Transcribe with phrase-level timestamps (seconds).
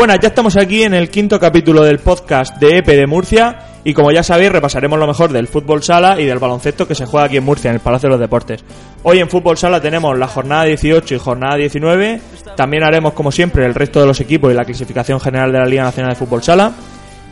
[0.00, 3.92] Buenas, ya estamos aquí en el quinto capítulo del podcast de EPE de Murcia y
[3.92, 7.26] como ya sabéis repasaremos lo mejor del fútbol sala y del baloncesto que se juega
[7.26, 8.64] aquí en Murcia, en el Palacio de los Deportes.
[9.02, 12.18] Hoy en fútbol sala tenemos la jornada 18 y jornada 19,
[12.56, 15.66] también haremos como siempre el resto de los equipos y la clasificación general de la
[15.66, 16.72] Liga Nacional de Fútbol Sala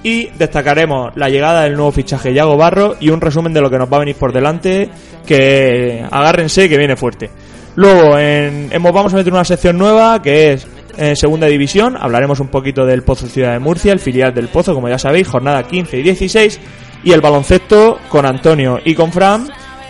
[0.02, 3.78] y destacaremos la llegada del nuevo fichaje Yago Barro y un resumen de lo que
[3.78, 4.91] nos va a venir por delante
[5.24, 7.30] que agárrense que viene fuerte.
[7.77, 10.66] Luego en, vamos a meter una sección nueva que es
[11.14, 11.96] segunda división.
[11.98, 15.28] Hablaremos un poquito del Pozo Ciudad de Murcia, el filial del Pozo, como ya sabéis,
[15.28, 16.60] jornada 15 y 16.
[17.04, 19.48] Y el baloncesto con Antonio y con Fran,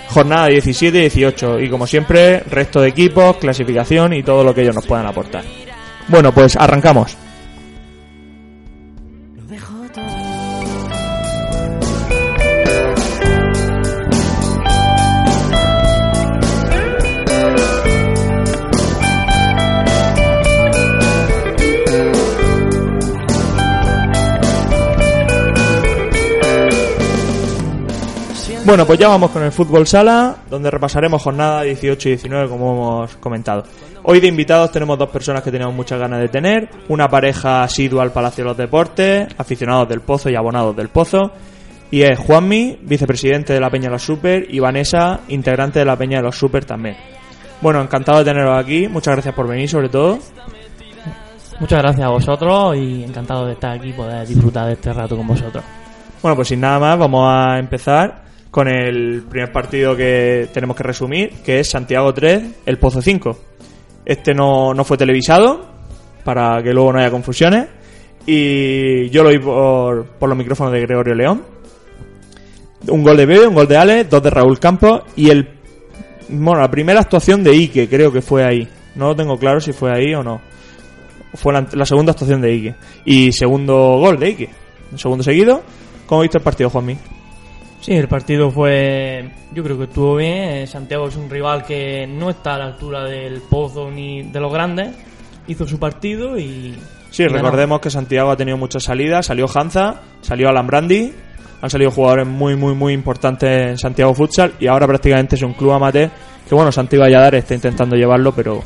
[0.09, 1.61] jornada 17 y 18.
[1.61, 5.45] Y como siempre, resto de equipos, clasificación y todo lo que ellos nos puedan aportar.
[6.09, 7.28] Bueno, pues arrancamos.
[28.69, 32.73] Bueno, pues ya vamos con el fútbol sala, donde repasaremos jornada 18 y 19, como
[32.73, 33.65] hemos comentado.
[34.03, 36.69] Hoy de invitados tenemos dos personas que tenemos muchas ganas de tener.
[36.89, 41.33] Una pareja asidua al Palacio de los Deportes, aficionados del Pozo y abonados del Pozo.
[41.91, 45.97] Y es Juanmi, vicepresidente de la Peña de los Super, y Vanessa, integrante de la
[45.97, 46.99] Peña de los Super también.
[47.63, 48.87] Bueno, encantado de teneros aquí.
[48.87, 50.19] Muchas gracias por venir, sobre todo.
[51.59, 55.17] Muchas gracias a vosotros y encantado de estar aquí y poder disfrutar de este rato
[55.17, 55.65] con vosotros.
[56.21, 60.83] Bueno, pues sin nada más, vamos a empezar con el primer partido que tenemos que
[60.83, 63.39] resumir, que es Santiago 3, El Pozo 5.
[64.05, 65.67] Este no, no fue televisado,
[66.25, 67.67] para que luego no haya confusiones,
[68.27, 71.43] y yo lo vi por, por los micrófonos de Gregorio León.
[72.87, 75.59] Un gol de Bebe, un gol de Ale, dos de Raúl Campos, y el
[76.29, 78.69] bueno, la primera actuación de Ike, creo que fue ahí.
[78.95, 80.41] No lo tengo claro si fue ahí o no.
[81.35, 82.75] Fue la, segunda actuación de Ike.
[83.05, 84.49] Y segundo gol de Ike.
[84.93, 85.63] Un segundo seguido.
[86.07, 86.97] ¿Cómo visto el partido, Juanmi?
[87.81, 89.31] Sí, el partido fue.
[89.53, 90.35] Yo creo que estuvo bien.
[90.35, 94.41] Eh, Santiago es un rival que no está a la altura del Pozo ni de
[94.41, 94.97] los grandes.
[95.47, 96.77] Hizo su partido y.
[97.11, 99.27] Sí, y recordemos que Santiago ha tenido muchas salidas.
[99.27, 101.13] Salió Hanza, salió Alambrandi.
[101.61, 104.55] Han salido jugadores muy, muy, muy importantes en Santiago Futsal.
[104.61, 106.11] Y ahora prácticamente es un club amateur.
[106.49, 108.63] Que bueno, Santiago Valladares está intentando llevarlo, pero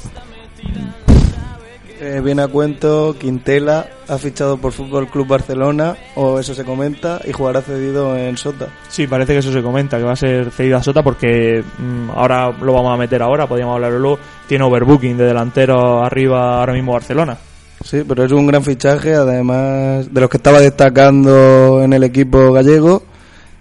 [2.05, 7.21] Eh, viene a cuento, Quintela ha fichado por Fútbol Club Barcelona, o eso se comenta,
[7.25, 8.67] y jugará cedido en Sota.
[8.89, 12.11] sí, parece que eso se comenta, que va a ser cedido a Sota porque mm,
[12.11, 14.19] ahora lo vamos a meter ahora, podríamos hablarlo luego.
[14.49, 17.39] Tiene overbooking de delantero arriba ahora mismo Barcelona.
[17.85, 22.51] Sí, pero es un gran fichaje, además de los que estaba destacando en el equipo
[22.51, 23.05] gallego,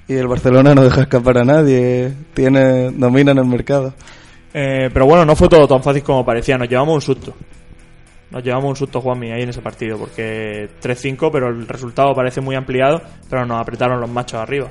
[0.08, 3.94] y el Barcelona no deja escapar a nadie, tiene domina en el mercado.
[4.52, 7.36] Eh, pero bueno, no fue todo tan fácil como parecía, nos llevamos un susto.
[8.32, 12.40] Nos llevamos un susto, Juanmi, ahí en ese partido, porque 3-5, pero el resultado parece
[12.40, 14.68] muy ampliado, pero nos apretaron los machos arriba.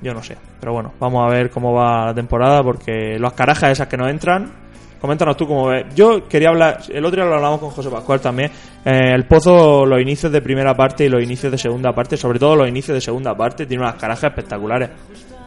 [0.00, 3.72] Yo no sé, pero bueno, vamos a ver cómo va la temporada, porque las carajas
[3.72, 4.52] esas que no entran,
[5.00, 5.92] coméntanos tú cómo ves.
[5.96, 8.50] Yo quería hablar, el otro día lo hablamos con José Pascual también,
[8.84, 12.38] eh, el Pozo, los inicios de primera parte y los inicios de segunda parte, sobre
[12.38, 14.90] todo los inicios de segunda parte, tiene unas carajas espectaculares.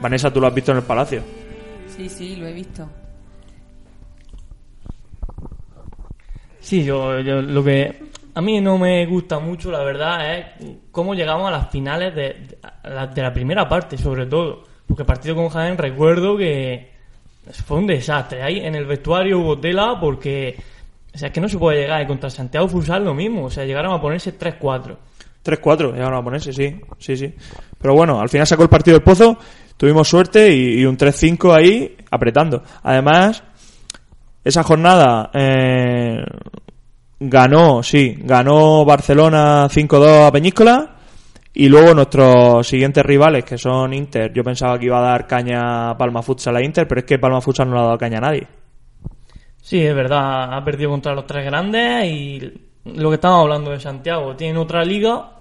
[0.01, 1.21] Vanessa, tú lo has visto en el Palacio.
[1.95, 2.87] Sí, sí, lo he visto.
[6.67, 7.95] Sí, yo, yo lo que
[8.35, 10.45] a mí no me gusta mucho, la verdad, es
[10.91, 14.65] cómo llegamos a las finales de, de, la, de la primera parte, sobre todo.
[14.85, 16.91] Porque el partido con Jaén recuerdo que
[17.65, 18.43] fue un desastre.
[18.43, 20.57] Ahí en el vestuario hubo tela porque...
[21.15, 22.01] O sea, es que no se puede llegar.
[22.01, 23.45] Y contra Santiago Futsal lo mismo.
[23.45, 24.97] O sea, llegaron a ponerse 3-4.
[25.45, 27.33] 3-4, llegaron a ponerse, sí, sí, sí.
[27.79, 29.37] Pero bueno, al final sacó el partido del Pozo,
[29.77, 32.61] tuvimos suerte y, y un 3-5 ahí apretando.
[32.83, 33.41] Además,
[34.47, 36.23] esa jornada eh,
[37.19, 40.95] ganó, sí, ganó Barcelona 5-2 a Peñíscola
[41.53, 45.89] y luego nuestros siguientes rivales, que son Inter, yo pensaba que iba a dar caña
[45.89, 48.19] a Palma Futsal a Inter, pero es que Palma Futsal no le ha dado caña
[48.19, 48.47] a nadie.
[49.61, 50.53] Sí, es verdad.
[50.53, 52.53] Ha perdido contra los tres grandes y
[52.85, 54.33] lo que estábamos hablando de Santiago.
[54.35, 55.31] Tienen otra liga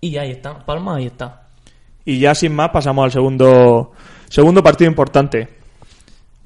[0.00, 0.64] y ahí está.
[0.64, 1.48] Palma, ahí está.
[2.04, 3.90] Y ya sin más pasamos al segundo,
[4.28, 5.48] segundo partido importante.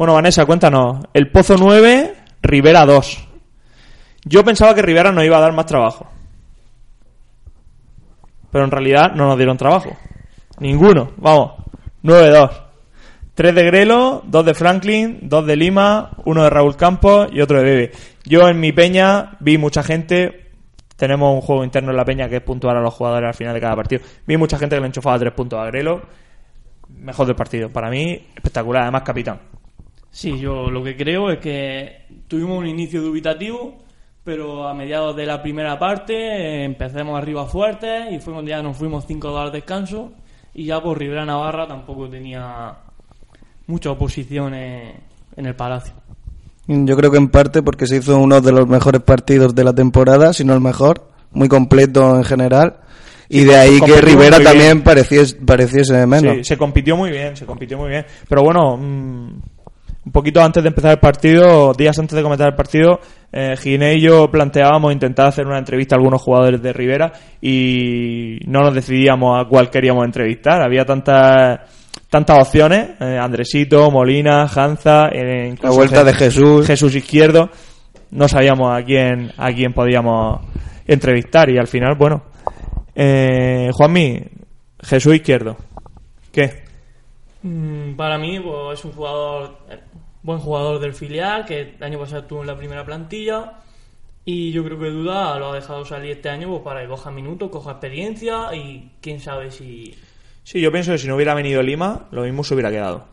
[0.00, 1.05] Bueno, Vanessa, cuéntanos.
[1.12, 3.29] El Pozo 9, Rivera 2.
[4.25, 6.08] Yo pensaba que Rivera nos iba a dar más trabajo.
[8.50, 9.94] Pero en realidad no nos dieron trabajo.
[10.58, 11.11] Ninguno.
[11.19, 11.52] Vamos.
[12.02, 12.50] 9-2.
[13.35, 17.58] 3 de Grelo, 2 de Franklin, 2 de Lima, 1 de Raúl Campos y otro
[17.58, 17.93] de Bebe.
[18.25, 20.52] Yo en mi peña vi mucha gente.
[20.97, 23.52] Tenemos un juego interno en la peña que es puntuar a los jugadores al final
[23.52, 24.00] de cada partido.
[24.26, 26.00] Vi mucha gente que le enchufaba 3 puntos a Grelo.
[26.88, 27.69] Mejor del partido.
[27.69, 28.85] Para mí, espectacular.
[28.85, 29.59] Además, capitán.
[30.10, 33.78] Sí, yo lo que creo es que tuvimos un inicio dubitativo,
[34.24, 38.62] Pero a mediados de la primera parte eh, empecemos arriba fuertes y fue cuando ya
[38.62, 40.12] nos fuimos 5-2 al descanso
[40.52, 42.74] y ya por Rivera Navarra tampoco tenía
[43.66, 44.94] mucha oposición eh,
[45.36, 45.94] en el Palacio.
[46.66, 49.72] Yo creo que en parte porque se hizo uno de los mejores partidos de la
[49.72, 52.80] temporada, si no el mejor, muy completo en general.
[53.28, 56.36] Y de ahí que Rivera también pareciese, pareciese menos.
[56.36, 58.04] Sí, se compitió muy bien, se compitió muy bien.
[58.28, 59.40] Pero bueno, mm,
[60.10, 62.98] un poquito antes de empezar el partido, días antes de comenzar el partido,
[63.30, 68.40] eh, Giné y yo planteábamos intentar hacer una entrevista a algunos jugadores de Rivera y
[68.46, 70.62] no nos decidíamos a cuál queríamos entrevistar.
[70.62, 71.60] Había tantas
[72.08, 76.66] tantas opciones, eh, Andresito, Molina, Hanza, eh, La vuelta de Jesús.
[76.66, 77.48] Jesús Izquierdo.
[78.10, 80.40] No sabíamos a quién a quién podíamos
[80.88, 82.24] entrevistar y al final, bueno,
[82.96, 84.24] eh, Juanmi,
[84.82, 85.56] Jesús Izquierdo.
[86.32, 86.64] ¿Qué?
[87.42, 89.78] Mm, Para mí pues, es un jugador, eh,
[90.22, 93.55] buen jugador del filial, que el año pasado estuvo en la primera plantilla.
[94.25, 97.11] Y yo creo que Duda lo ha dejado salir este año pues, para que coja
[97.11, 99.94] minutos, coja experiencia y quién sabe si...
[100.44, 103.05] Sí, yo pienso que si no hubiera venido Lima, lo mismo se hubiera quedado.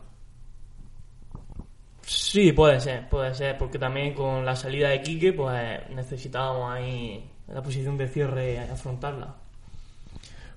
[2.02, 7.22] Sí, puede ser, puede ser, porque también con la salida de Quique pues necesitábamos ahí
[7.52, 9.34] la posición de cierre afrontarla.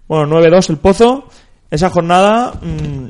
[0.08, 1.28] Bueno, 9-2 el Pozo.
[1.70, 3.08] Esa jornada, mm,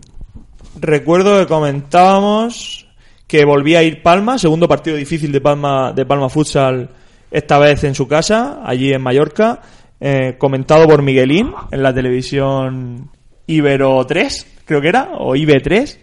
[0.79, 2.87] recuerdo que comentábamos
[3.31, 6.89] que volvía a ir Palma, segundo partido difícil de Palma, de Palma Futsal,
[7.31, 9.61] esta vez en su casa, allí en Mallorca,
[10.01, 13.09] eh, comentado por Miguelín en la televisión
[13.47, 15.99] Ibero 3, creo que era, o IB 3,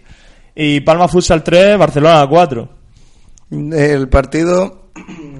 [0.55, 2.69] y Palma Futsal 3, Barcelona 4.
[3.51, 4.89] El partido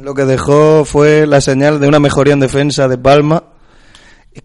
[0.03, 3.45] lo que dejó fue la señal de una mejoría en defensa de Palma.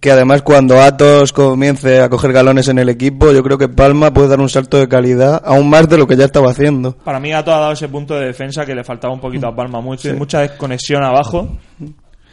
[0.00, 4.12] Que además, cuando Atos comience a coger galones en el equipo, yo creo que Palma
[4.12, 6.96] puede dar un salto de calidad aún más de lo que ya estaba haciendo.
[7.04, 9.54] Para mí Gato ha dado ese punto de defensa que le faltaba un poquito a
[9.54, 11.58] Palma, mucho, mucha desconexión abajo.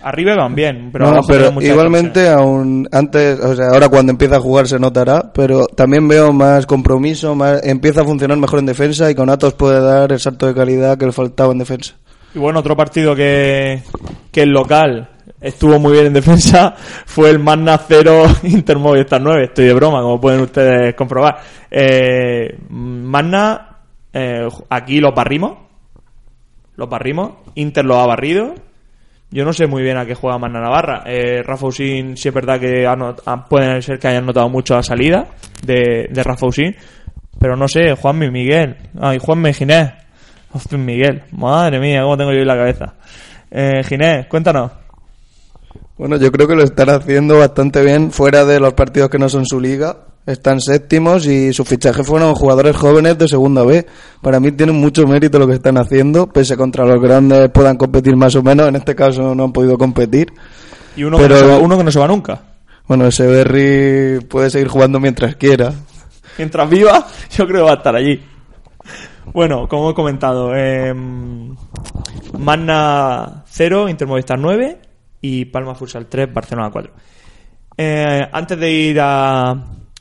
[0.03, 3.87] Arriba van bien, pero No, abajo pero tienen mucha igualmente, aún antes, o sea, ahora
[3.89, 8.37] cuando empieza a jugar se notará, pero también veo más compromiso, más, empieza a funcionar
[8.37, 11.51] mejor en defensa y con Atos puede dar el salto de calidad que le faltaba
[11.51, 11.95] en defensa.
[12.33, 13.83] Y bueno, otro partido que,
[14.31, 15.09] que el local
[15.41, 19.45] estuvo muy bien en defensa fue el Magna 0 Inter Movistar 9.
[19.45, 21.39] Estoy de broma, como pueden ustedes comprobar.
[21.69, 23.77] Eh, Magna,
[24.13, 25.57] eh, aquí los barrimos.
[26.75, 27.31] Los barrimos.
[27.55, 28.53] Inter los ha barrido.
[29.33, 31.03] Yo no sé muy bien a qué juega Magna Navarra.
[31.05, 34.49] Eh, Rafa Usín, sí es verdad que ha not- ha- puede ser que hayan notado
[34.49, 35.27] mucho la salida
[35.63, 36.75] de, de Rafa Usín.
[37.39, 38.75] Pero no sé, Juanmi, Miguel.
[38.99, 39.91] Ay, Juanmi, Ginés.
[40.71, 41.23] Miguel.
[41.31, 42.93] Madre mía, cómo tengo yo en la cabeza.
[43.49, 44.69] Eh, Ginés, cuéntanos.
[45.97, 49.29] Bueno, yo creo que lo están haciendo bastante bien fuera de los partidos que no
[49.29, 49.97] son su liga.
[50.25, 53.85] Están séptimos y sus fichajes fueron jugadores jóvenes de segunda B.
[54.21, 57.77] Para mí tienen mucho mérito lo que están haciendo, pese a contra los grandes puedan
[57.77, 58.67] competir más o menos.
[58.67, 60.31] En este caso no han podido competir.
[60.95, 62.41] Y uno, Pero- que no se va, uno que no se va nunca.
[62.87, 65.73] Bueno, ese Berry puede seguir jugando mientras quiera.
[66.37, 67.07] Mientras viva,
[67.37, 68.23] yo creo que va a estar allí.
[69.33, 70.93] Bueno, como he comentado, eh,
[72.37, 74.79] Magna 0, Inter Movistar 9
[75.21, 76.93] y Palma Futsal 3, Barcelona 4.
[77.77, 79.53] Eh, antes de ir a,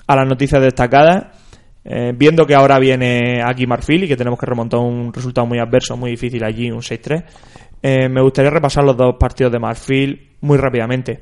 [0.08, 1.26] las noticias destacadas,
[1.84, 5.58] eh, viendo que ahora viene aquí Marfil y que tenemos que remontar un resultado muy
[5.58, 7.24] adverso, muy difícil allí, un 6-3,
[7.82, 11.20] eh, me gustaría repasar los dos partidos de Marfil muy rápidamente.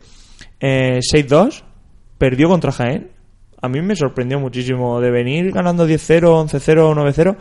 [0.58, 1.62] Eh, 6-2,
[2.16, 3.11] perdió contra Jaén.
[3.61, 7.37] A mí me sorprendió muchísimo de venir ganando 10-0, 11-0, 9-0.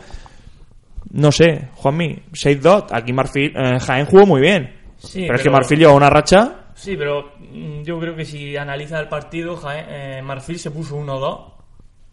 [1.12, 2.86] No sé, Juanmi, 6-2.
[2.90, 4.77] Aquí Marfil, Jaén jugó muy bien.
[4.98, 6.66] Sí, pero, es que Marfil lleva una racha.
[6.74, 10.96] Sí, pero mm, yo creo que si analiza el partido, Jaén- eh, Marfil se puso
[10.96, 11.54] 1-2.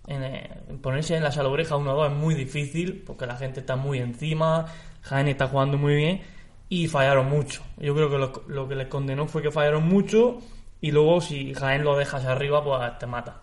[0.07, 3.75] En, eh, en ponerse en la salobreja 1-2 es muy difícil porque la gente está
[3.75, 4.67] muy encima,
[5.01, 6.21] Jaén está jugando muy bien
[6.69, 7.63] y fallaron mucho.
[7.77, 10.37] Yo creo que lo, lo que les condenó fue que fallaron mucho
[10.79, 13.41] y luego si Jaén lo dejas arriba, pues te mata.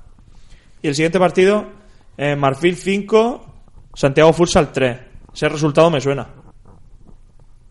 [0.82, 1.66] Y el siguiente partido,
[2.16, 3.44] eh, Marfil 5,
[3.94, 4.98] Santiago Futsal 3.
[5.34, 6.28] Ese resultado me suena.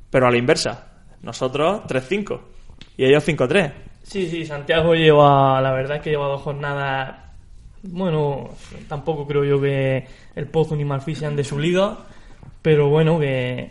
[0.09, 0.90] Pero a la inversa.
[1.23, 2.39] Nosotros 3-5.
[2.97, 3.71] Y ellos 5-3.
[4.03, 7.15] Sí, sí, Santiago lleva, la verdad es que lleva dos jornadas.
[7.83, 8.49] Bueno,
[8.87, 11.97] tampoco creo yo que el Pozo ni Marfil sean de su liga,
[12.61, 13.69] pero bueno, que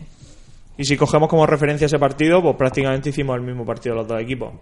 [0.76, 4.21] Y si cogemos como referencia ese partido, pues prácticamente hicimos el mismo partido los dos
[4.21, 4.54] equipos.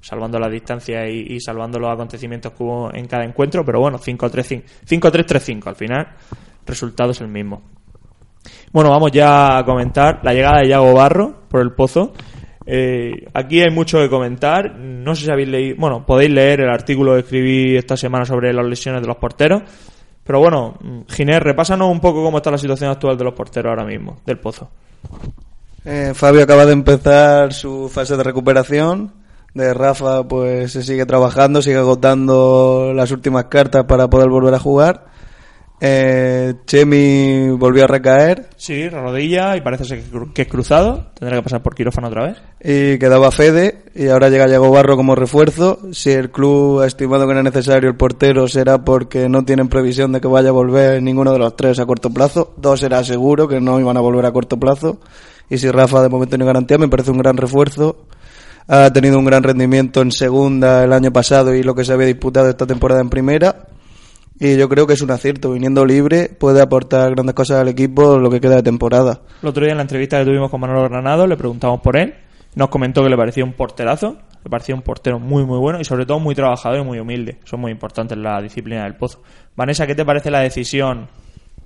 [0.00, 3.64] Salvando la distancia y, y salvando los acontecimientos que hubo en cada encuentro.
[3.64, 4.64] Pero bueno, 5-3-5.
[4.84, 6.08] 5-3-3-5 al final.
[6.66, 7.62] Resultado es el mismo.
[8.72, 12.12] Bueno, vamos ya a comentar la llegada de Yago Barro por el Pozo.
[12.64, 14.76] Eh, aquí hay mucho que comentar.
[14.76, 15.76] No sé si habéis leído.
[15.78, 19.62] Bueno, podéis leer el artículo que escribí esta semana sobre las lesiones de los porteros.
[20.24, 23.84] Pero bueno, Ginés, repásanos un poco cómo está la situación actual de los porteros ahora
[23.84, 24.70] mismo, del Pozo.
[25.84, 29.12] Eh, Fabio acaba de empezar su fase de recuperación.
[29.54, 34.58] De Rafa, pues se sigue trabajando, sigue agotando las últimas cartas para poder volver a
[34.58, 35.11] jugar.
[35.84, 41.08] Eh, Chemi volvió a recaer Sí, rodilla y parece ser que es cruzado.
[41.18, 42.36] Tendrá que pasar por quirófano otra vez.
[42.62, 45.80] y quedaba Fede y ahora llega Yago Barro como refuerzo.
[45.90, 49.66] Si el club ha estimado que no es necesario el portero será porque no tienen
[49.68, 52.54] previsión de que vaya a volver ninguno de los tres a corto plazo.
[52.58, 55.00] Dos era seguro que no iban a volver a corto plazo.
[55.50, 58.04] Y si Rafa de momento no garantía me parece un gran refuerzo.
[58.68, 62.06] Ha tenido un gran rendimiento en segunda el año pasado y lo que se había
[62.06, 63.66] disputado esta temporada en primera.
[64.44, 65.52] Y yo creo que es un acierto.
[65.52, 69.20] Viniendo libre puede aportar grandes cosas al equipo lo que queda de temporada.
[69.40, 72.16] El otro día en la entrevista que tuvimos con Manolo Granado le preguntamos por él.
[72.56, 75.84] Nos comentó que le parecía un porterazo, le parecía un portero muy muy bueno y
[75.84, 77.38] sobre todo muy trabajador y muy humilde.
[77.44, 79.22] Son muy importantes la disciplina del pozo.
[79.54, 81.06] Vanessa, ¿qué te parece la decisión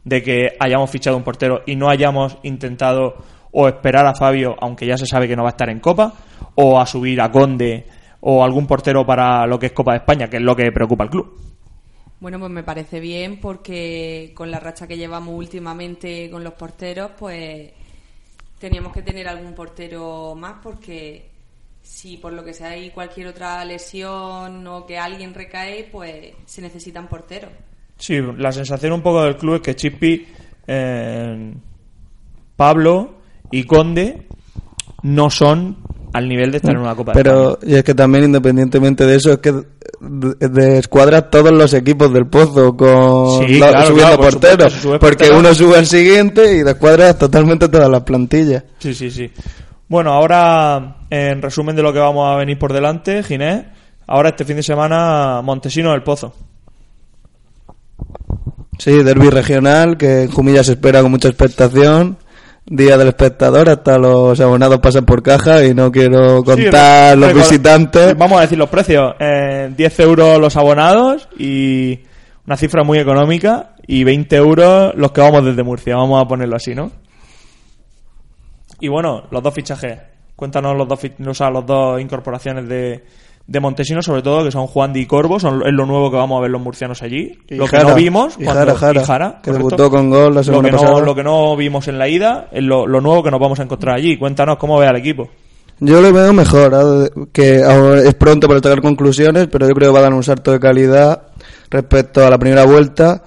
[0.04, 3.14] de que hayamos fichado un portero y no hayamos intentado
[3.52, 6.12] o esperar a Fabio, aunque ya se sabe que no va a estar en Copa,
[6.56, 7.86] o a subir a Conde
[8.20, 11.04] o algún portero para lo que es Copa de España, que es lo que preocupa
[11.04, 11.55] al club?
[12.18, 17.10] Bueno, pues me parece bien porque con la racha que llevamos últimamente con los porteros,
[17.18, 17.70] pues
[18.58, 21.28] teníamos que tener algún portero más porque
[21.82, 26.62] si por lo que sea hay cualquier otra lesión o que alguien recae, pues se
[26.62, 27.52] necesitan porteros.
[27.98, 30.26] Sí, la sensación un poco del club es que Chippy,
[30.66, 31.54] eh,
[32.56, 33.14] Pablo
[33.50, 34.26] y Conde
[35.02, 35.76] no son
[36.16, 39.32] al nivel de estar en una Copa Pero y es que también independientemente de eso
[39.32, 44.22] es que de- descuadras todos los equipos del pozo con Sí, la- claro, subiendo claro,
[44.22, 48.64] por porteros supuesto, porque uno sube al siguiente y descuadras totalmente todas las plantillas.
[48.78, 49.30] Sí, sí, sí.
[49.88, 53.64] Bueno, ahora, en resumen de lo que vamos a venir por delante, Ginés,
[54.06, 56.34] ahora este fin de semana Montesino del Pozo.
[58.78, 62.18] Sí, derby regional que en Jumilla se espera con mucha expectación.
[62.68, 67.32] Día del espectador, hasta los abonados pasan por caja y no quiero contar Sí, los
[67.32, 68.18] visitantes.
[68.18, 69.14] Vamos a decir los precios.
[69.20, 72.00] Eh, 10 euros los abonados y
[72.44, 75.94] una cifra muy económica y 20 euros los que vamos desde Murcia.
[75.94, 76.90] Vamos a ponerlo así, ¿no?
[78.80, 79.98] Y bueno, los dos fichajes.
[80.34, 83.04] Cuéntanos los dos, o sea, los dos incorporaciones de,
[83.46, 85.38] de Montesino, sobre todo, que son Juan Di y Corvo.
[85.38, 87.38] Son, es lo nuevo que vamos a ver los murcianos allí.
[87.48, 88.34] Y lo que no vimos.
[88.38, 89.52] y cuando- Jara, Jara, y Jara, que correcto.
[89.76, 92.62] debutó con gol la lo que, no, lo que no vimos en la ida es
[92.64, 94.18] lo, lo nuevo que nos vamos a encontrar allí.
[94.18, 95.28] Cuéntanos cómo ve al equipo.
[95.78, 97.10] Yo lo veo mejor, ¿eh?
[97.32, 97.56] que
[98.06, 100.58] es pronto para sacar conclusiones, pero yo creo que va a dar un salto de
[100.58, 101.22] calidad
[101.70, 103.22] respecto a la primera vuelta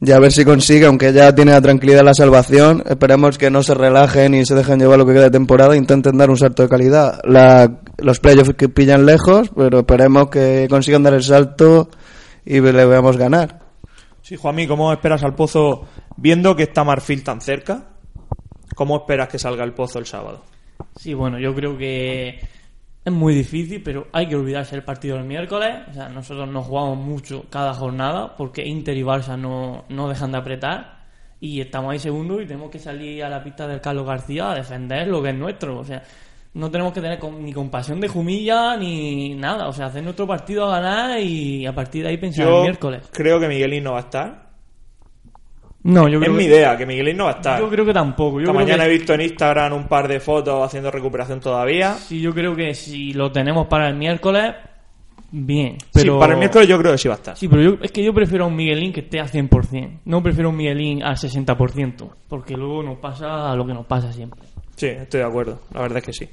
[0.00, 3.62] y a ver si consigue, aunque ya tiene la tranquilidad la salvación, esperemos que no
[3.62, 6.38] se relajen y se dejen llevar lo que queda de temporada e intenten dar un
[6.38, 7.20] salto de calidad.
[7.24, 7.70] La-
[8.02, 11.88] los playoffs que pillan lejos, pero esperemos que consigan dar el salto
[12.44, 13.60] y le veamos ganar.
[14.22, 17.88] Sí, Juanmi, ¿cómo esperas al Pozo viendo que está Marfil tan cerca?
[18.74, 20.42] ¿Cómo esperas que salga el Pozo el sábado?
[20.96, 22.40] Sí, bueno, yo creo que
[23.04, 25.76] es muy difícil, pero hay que olvidarse del partido del miércoles.
[25.90, 30.32] O sea, nosotros nos jugamos mucho cada jornada porque Inter y Barça no, no dejan
[30.32, 31.02] de apretar
[31.40, 34.54] y estamos ahí segundos y tenemos que salir a la pista del Carlos García a
[34.54, 35.78] defender lo que es nuestro.
[35.78, 36.02] O sea,
[36.54, 39.68] no tenemos que tener con- ni compasión de Jumilla ni nada.
[39.68, 43.08] O sea, hacer nuestro partido a ganar y a partir de ahí pensar el miércoles.
[43.12, 44.42] creo que Miguelín no va a estar.
[45.84, 47.58] No, yo Es creo mi que, idea, que Miguelín no va a estar.
[47.58, 48.36] Yo creo que tampoco.
[48.38, 51.40] Yo Esta creo mañana que- he visto en Instagram un par de fotos haciendo recuperación
[51.40, 51.94] todavía.
[51.94, 54.54] Sí, yo creo que si lo tenemos para el miércoles,
[55.32, 55.78] bien.
[55.92, 56.14] Pero...
[56.14, 57.36] Sí, para el miércoles yo creo que sí va a estar.
[57.36, 60.02] Sí, pero yo, es que yo prefiero a un Miguelín que esté al 100%.
[60.04, 62.08] No prefiero a un Miguelín al 60%.
[62.28, 64.40] Porque luego nos pasa lo que nos pasa siempre.
[64.82, 65.60] Sí, estoy de acuerdo.
[65.72, 66.28] La verdad es que sí.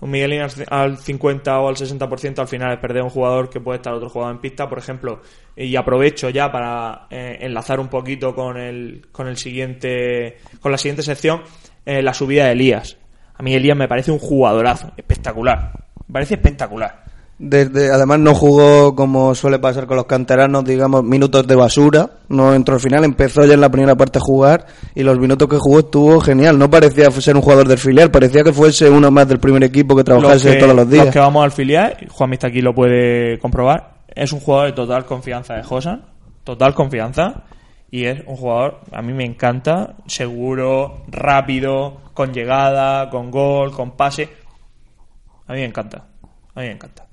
[0.00, 3.10] Un Miguelín al c- al 50 o al 60% al final es perder a un
[3.10, 5.22] jugador que puede estar otro jugador en pista, por ejemplo.
[5.54, 10.78] Y aprovecho ya para eh, enlazar un poquito con el, con el siguiente, con la
[10.78, 11.42] siguiente sección,
[11.86, 12.96] eh, la subida de Elías.
[13.36, 15.84] A mí Elías me parece un jugadorazo, espectacular.
[16.08, 17.03] Me parece espectacular.
[17.36, 22.10] Desde, además no jugó como suele pasar con los canteranos, digamos, minutos de basura.
[22.28, 25.48] No entró al final, empezó ya en la primera parte a jugar y los minutos
[25.48, 26.58] que jugó estuvo genial.
[26.58, 29.96] No parecía ser un jugador del filial, parecía que fuese uno más del primer equipo
[29.96, 31.12] que trabajase que, todos los días.
[31.12, 35.04] que vamos al filial, Juan Mista aquí lo puede comprobar, es un jugador de total
[35.04, 36.04] confianza de Josan,
[36.44, 37.44] total confianza,
[37.90, 43.92] y es un jugador, a mí me encanta, seguro, rápido, con llegada, con gol, con
[43.92, 44.28] pase.
[45.46, 46.04] A mí me encanta,
[46.54, 47.03] a mí me encanta.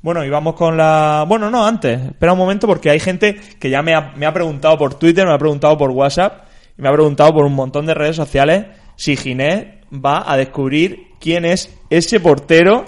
[0.00, 1.24] Bueno, y vamos con la...
[1.26, 4.32] Bueno, no, antes, espera un momento porque hay gente que ya me ha, me ha
[4.32, 6.44] preguntado por Twitter, me ha preguntado por WhatsApp
[6.78, 11.08] y me ha preguntado por un montón de redes sociales si Ginés va a descubrir
[11.20, 12.84] quién es ese portero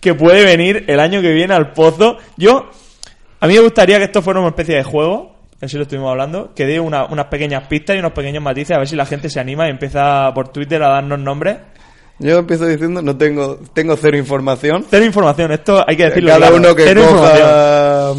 [0.00, 2.18] que puede venir el año que viene al Pozo.
[2.36, 2.68] Yo,
[3.40, 6.52] a mí me gustaría que esto fuera una especie de juego, así lo estuvimos hablando,
[6.54, 9.30] que dé una- unas pequeñas pistas y unos pequeños matices a ver si la gente
[9.30, 11.56] se anima y empieza por Twitter a darnos nombres.
[12.20, 14.84] Yo empiezo diciendo, no tengo, tengo cero información.
[14.90, 16.28] Cero información, esto hay que decirlo.
[16.28, 16.56] Cada claro.
[16.56, 18.12] uno que Cero coja,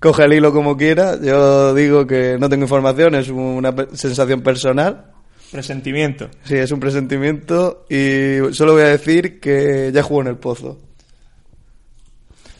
[0.00, 1.16] coja el hilo como quiera.
[1.22, 5.06] Yo digo que no tengo información, es una sensación personal.
[5.52, 6.28] Presentimiento.
[6.44, 10.78] Sí, es un presentimiento y solo voy a decir que ya jugó en el Pozo.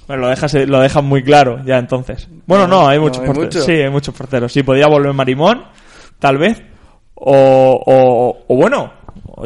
[0.06, 2.26] Bueno, lo dejas, lo dejas muy claro ya entonces.
[2.46, 3.54] Bueno, no, hay No, muchos hay porteros.
[3.54, 3.64] mucho.
[3.64, 4.52] Sí, hay muchos porteros.
[4.52, 5.62] Sí, podía volver Marimón,
[6.18, 6.60] tal vez.
[7.14, 8.92] O, o, o bueno,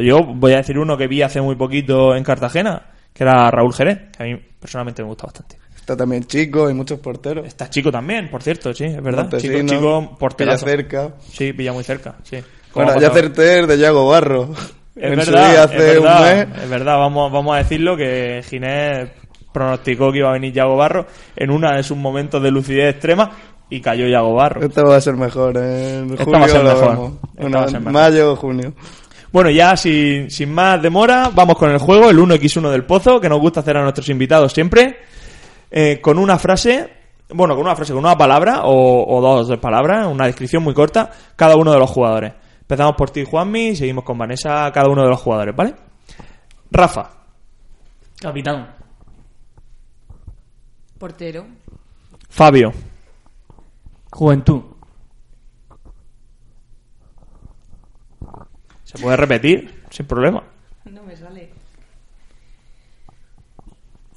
[0.01, 3.73] yo voy a decir uno que vi hace muy poquito en Cartagena, que era Raúl
[3.75, 5.59] Jerez, que a mí personalmente me gusta bastante.
[5.77, 7.47] Está también chico, hay muchos porteros.
[7.47, 9.29] Está chico también, por cierto, sí, es verdad.
[9.39, 10.65] Chico, Montesino, chico, porterazo.
[10.65, 11.15] Pilla cerca.
[11.31, 12.39] Sí, pilla muy cerca, sí.
[12.73, 14.49] ¿Cómo Bueno, ya acerté de Yago Barro.
[14.97, 16.63] Es en su verdad, día es hace verdad, un mes.
[16.65, 19.11] es verdad, vamos, vamos a decirlo que Ginés
[19.53, 21.07] pronosticó que iba a venir Yago Barro
[21.37, 23.31] en una de sus momentos de lucidez extrema
[23.71, 24.63] y cayó Yago Barro.
[24.63, 25.57] Esto va a ser mejor.
[25.59, 26.91] En Esta julio va a ser lo mejor.
[26.91, 27.13] vemos.
[27.13, 27.93] Esta Bueno, va a ser mejor.
[27.93, 28.73] mayo o junio.
[29.35, 33.29] Bueno, ya sin, sin más demora, vamos con el juego, el 1x1 del Pozo, que
[33.29, 34.99] nos gusta hacer a nuestros invitados siempre,
[35.73, 36.89] eh, con una frase,
[37.31, 41.11] bueno, con una frase, con una palabra o, o dos palabras, una descripción muy corta,
[41.35, 42.33] cada uno de los jugadores.
[42.61, 45.75] Empezamos por ti, Juanmi, y seguimos con Vanessa, cada uno de los jugadores, ¿vale?
[46.71, 47.11] Rafa,
[48.21, 48.73] Capitán.
[50.97, 51.45] Portero.
[52.29, 52.73] Fabio,
[54.13, 54.74] Juventud.
[58.95, 59.83] ¿Se puede repetir?
[59.91, 60.43] Sin problema.
[60.85, 61.51] No me sale.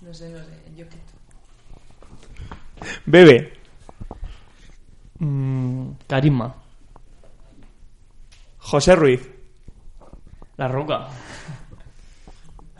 [0.02, 0.52] No sé, no sé.
[0.76, 0.98] Yo que...
[3.06, 3.54] Bebe,
[5.20, 6.54] Mm, carisma.
[8.60, 9.28] José Ruiz,
[10.58, 11.08] La roca.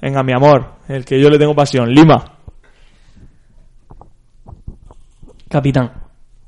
[0.02, 2.38] venga, mi amor, el que yo le tengo pasión, Lima.
[5.50, 5.92] Capitán.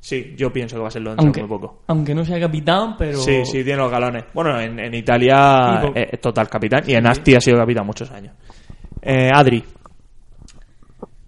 [0.00, 1.82] Sí, yo pienso que va a serlo dentro Aunque, de muy poco.
[1.88, 3.18] aunque no sea capitán, pero.
[3.20, 4.24] Sí, sí, tiene los galones.
[4.32, 8.34] Bueno, en, en Italia es, total capitán y en Asti ha sido capitán muchos años.
[9.02, 9.62] Eh, Adri,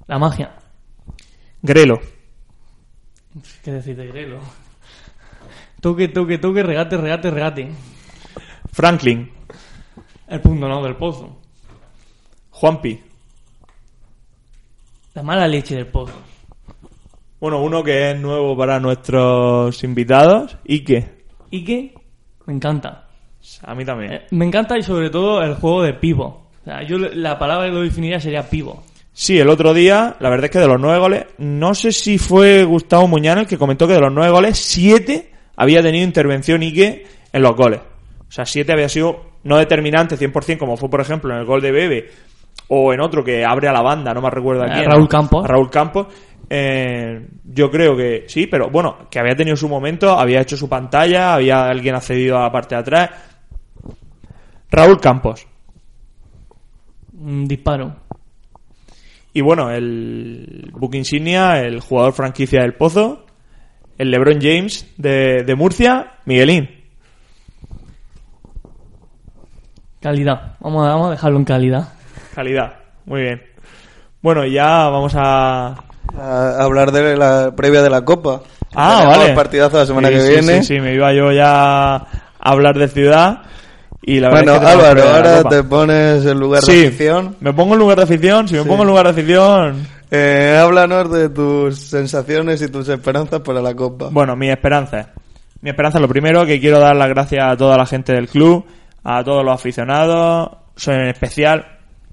[0.07, 0.55] La magia.
[1.61, 2.01] Grelo,
[3.63, 4.41] ¿Qué decir de Grelo?
[5.81, 7.71] Toque, toque, toque, regate, regate, regate.
[8.73, 9.31] Franklin,
[10.29, 11.39] El punto no del pozo.
[12.51, 13.01] Juanpi.
[15.15, 16.15] La mala leche del pozo.
[17.43, 21.09] Bueno, uno que es nuevo para nuestros invitados, Ike.
[21.51, 21.93] ¿Y qué?
[22.47, 23.09] Me encanta.
[23.65, 24.13] A mí también.
[24.13, 26.47] Eh, Me encanta y sobre todo el juego de pivo.
[26.61, 28.85] O sea, yo la palabra que lo definiría sería pivo.
[29.13, 32.17] Sí, el otro día, la verdad es que de los nueve goles, no sé si
[32.17, 36.63] fue Gustavo Muñana el que comentó que de los nueve goles, siete había tenido intervención
[36.63, 37.81] Ike en los goles.
[38.21, 41.61] O sea, siete había sido no determinante 100%, como fue, por ejemplo, en el gol
[41.61, 42.11] de Bebe,
[42.69, 44.91] o en otro que abre a la banda, no me recuerdo a Eh, quién.
[44.91, 45.09] Raúl.
[45.09, 45.47] Campos.
[45.47, 46.07] Raúl Campos.
[46.49, 50.69] Eh, yo creo que sí, pero bueno, que había tenido su momento, había hecho su
[50.69, 53.11] pantalla, había alguien accedido a la parte de atrás.
[54.71, 55.47] Raúl Campos.
[57.19, 57.97] Un disparo.
[59.33, 63.25] Y bueno, el Book Insignia, el jugador franquicia del Pozo,
[63.97, 66.69] el LeBron James de, de Murcia, Miguelín.
[70.01, 70.57] Calidad.
[70.61, 71.93] Vamos a, vamos a dejarlo en calidad.
[72.35, 72.75] Calidad.
[73.05, 73.43] Muy bien.
[74.21, 75.77] Bueno, ya vamos a...
[76.19, 78.43] A hablar de la previa de la Copa.
[78.75, 79.35] Ah, vale.
[79.35, 80.63] partidazo la semana Sí, que sí, viene.
[80.63, 82.07] Sí, sí, me iba yo ya a
[82.41, 83.43] hablar de ciudad.
[84.05, 87.37] Y la Bueno, es que tenemos Álvaro, ahora te pones en lugar Sí, de afición.
[87.41, 88.49] me pongo en lugar de afición.
[88.49, 88.69] Si me Sí.
[88.69, 89.87] pongo en lugar de afición...
[90.15, 94.09] Eh, háblanos de tus sensaciones y tus esperanzas para la Copa.
[94.11, 95.09] Bueno, mi esperanza.
[95.63, 98.67] Mi esperanza, lo primero, que quiero dar las gracias a toda la gente del club,
[99.05, 100.51] a todos los aficionados,
[100.87, 101.65] en especial,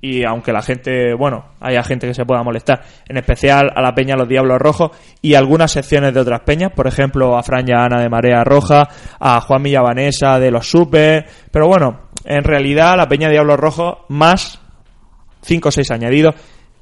[0.01, 3.93] y aunque la gente, bueno, haya gente que se pueda molestar, en especial a la
[3.93, 8.01] Peña Los Diablos Rojos y algunas secciones de otras peñas, por ejemplo, a Fran Ana
[8.01, 8.87] de Marea Roja,
[9.19, 14.59] a Juan Villavanesa de los Super, pero bueno, en realidad la Peña Diablos Rojos más
[15.41, 16.35] 5 o 6 añadidos,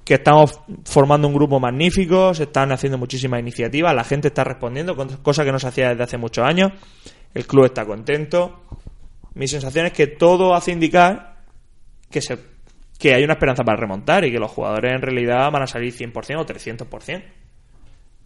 [0.04, 4.96] que estamos formando un grupo magnífico, se están haciendo muchísimas iniciativas, la gente está respondiendo,
[5.22, 6.72] cosa que no se hacía desde hace muchos años,
[7.34, 8.62] el club está contento.
[9.34, 11.44] Mi sensación es que todo hace indicar
[12.10, 12.40] que, se,
[12.98, 15.94] que hay una esperanza para remontar y que los jugadores en realidad van a salir
[15.94, 17.24] 100% o 300%.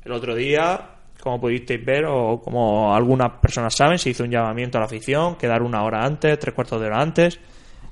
[0.04, 4.78] El otro día, como pudisteis ver, o como algunas personas saben, se hizo un llamamiento
[4.78, 7.40] a la afición, quedar una hora antes, tres cuartos de hora antes,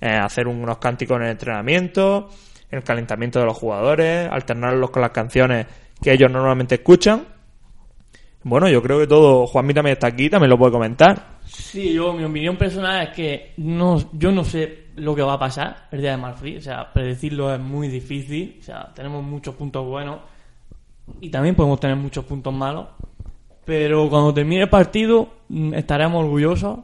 [0.01, 2.29] eh, hacer unos cánticos en el entrenamiento,
[2.71, 5.67] en el calentamiento de los jugadores, alternarlos con las canciones
[6.01, 7.27] que ellos normalmente escuchan.
[8.43, 11.38] Bueno, yo creo que todo, Juanmi también está aquí, también lo puede comentar.
[11.51, 15.39] Sí, yo, mi opinión personal es que no, yo no sé lo que va a
[15.39, 16.57] pasar el día de Marfil.
[16.57, 18.57] O sea, predecirlo es muy difícil.
[18.59, 20.19] O sea, tenemos muchos puntos buenos
[21.21, 22.88] y también podemos tener muchos puntos malos.
[23.65, 26.79] Pero cuando termine el partido mm, estaremos orgullosos,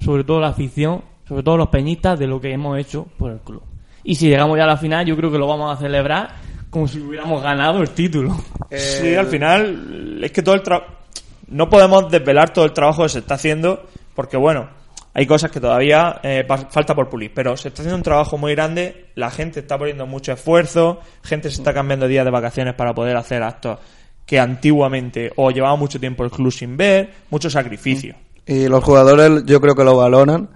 [0.00, 3.40] sobre todo la afición, sobre todo los peñistas, de lo que hemos hecho por el
[3.40, 3.62] club.
[4.04, 6.30] Y si llegamos ya a la final, yo creo que lo vamos a celebrar
[6.70, 8.36] como si hubiéramos ganado el título.
[8.70, 10.92] Sí, al final es que todo el trabajo...
[11.48, 13.84] No podemos desvelar todo el trabajo que se está haciendo
[14.16, 14.68] porque, bueno,
[15.14, 18.52] hay cosas que todavía eh, falta por pulir, pero se está haciendo un trabajo muy
[18.54, 22.92] grande, la gente está poniendo mucho esfuerzo, gente se está cambiando días de vacaciones para
[22.94, 23.78] poder hacer actos
[24.26, 28.16] que antiguamente o llevaba mucho tiempo el club sin ver, mucho sacrificio.
[28.44, 30.48] Y los jugadores yo creo que lo valoran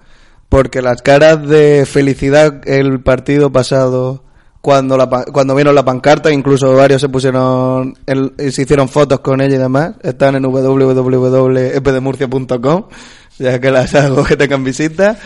[0.49, 4.23] porque las caras de felicidad el partido pasado
[4.59, 9.39] cuando la, cuando vieron la pancarta incluso varios se pusieron el- se hicieron fotos con
[9.41, 12.83] ella y demás están en www.epdemurcia.com
[13.41, 15.17] ya que las hago que tengan visita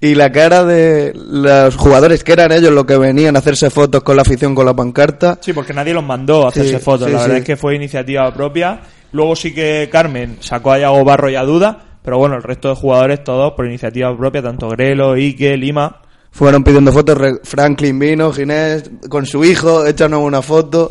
[0.00, 4.02] y la cara de los jugadores que eran ellos los que venían a hacerse fotos
[4.04, 7.06] con la afición con la pancarta Sí, porque nadie los mandó a hacerse Sí, fotos.
[7.08, 7.40] sí, la verdad sí.
[7.40, 8.80] es que fue iniciativa propia.
[9.10, 12.68] Luego sí que Carmen sacó a Yago Barro y a Duda, pero bueno, el resto
[12.68, 16.02] de jugadores todos por iniciativa propia, tanto Grelo, Ike, Lima.
[16.30, 20.90] Fueron pidiendo fotos, Franklin vino, Ginés, con su hijo, échanos una foto.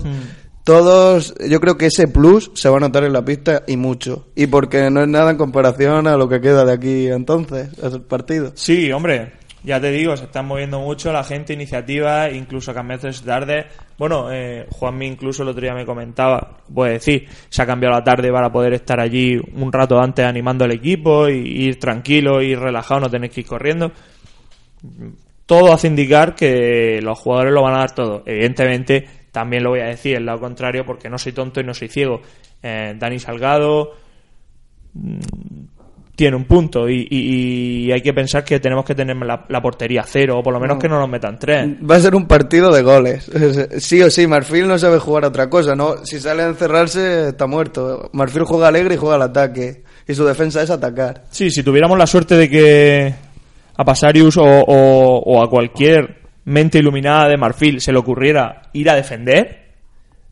[0.68, 4.28] Todos, yo creo que ese plus se va a notar en la pista y mucho.
[4.36, 7.70] Y porque no es nada en comparación a lo que queda de aquí a entonces,
[7.82, 8.52] el partido.
[8.54, 9.32] Sí, hombre,
[9.64, 13.68] ya te digo, se están moviendo mucho la gente, iniciativa, incluso cambiarse tarde.
[13.98, 18.04] Bueno, eh, Juanmi incluso el otro día me comentaba, puede decir, se ha cambiado la
[18.04, 22.60] tarde para poder estar allí un rato antes animando al equipo y ir tranquilo, ir
[22.60, 23.94] relajado, no tener que ir corriendo.
[25.46, 28.24] Todo hace indicar que los jugadores lo van a dar todo.
[28.26, 31.76] Evidentemente, también lo voy a decir el lado contrario porque no soy tonto y no
[31.76, 32.22] soy ciego.
[32.64, 33.92] Eh, Dani Salgado,
[36.16, 39.62] tiene un punto y, y- y hay que pensar que tenemos que tener la, la
[39.62, 41.68] portería cero o por lo menos que no nos metan tres.
[41.88, 43.30] Va a ser un partido de goles.
[43.78, 46.04] Sí o sí, Marfil no sabe jugar a otra cosa, ¿no?
[46.04, 48.10] Si sale a encerrarse, está muerto.
[48.14, 49.84] Marfil juega alegre y juega al ataque.
[50.08, 51.26] Y su defensa es atacar.
[51.30, 53.14] Sí, si tuviéramos la suerte de que
[53.76, 56.16] a Pasarius o, o- o a cualquier
[56.48, 59.74] mente iluminada de Marfil se le ocurriera ir a defender,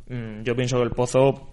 [0.09, 1.49] mm, yo pienso que el Pozo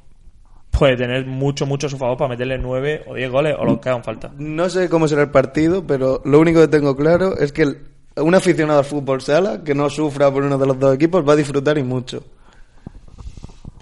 [0.71, 3.79] puede tener mucho, mucho a su favor para meterle nueve o diez goles o los
[3.79, 4.31] que hagan falta.
[4.39, 7.79] No sé cómo será el partido, pero lo único que tengo claro es que el-
[8.17, 11.33] un aficionado al fútbol sala que no sufra por uno de los dos equipos va
[11.33, 12.23] a disfrutar y mucho.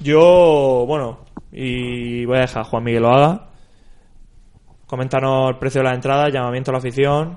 [0.01, 1.19] Yo, bueno,
[1.53, 3.47] y voy a dejar a Juan Miguel lo haga.
[4.87, 7.37] Coméntanos el precio de la entrada, llamamiento a la afición.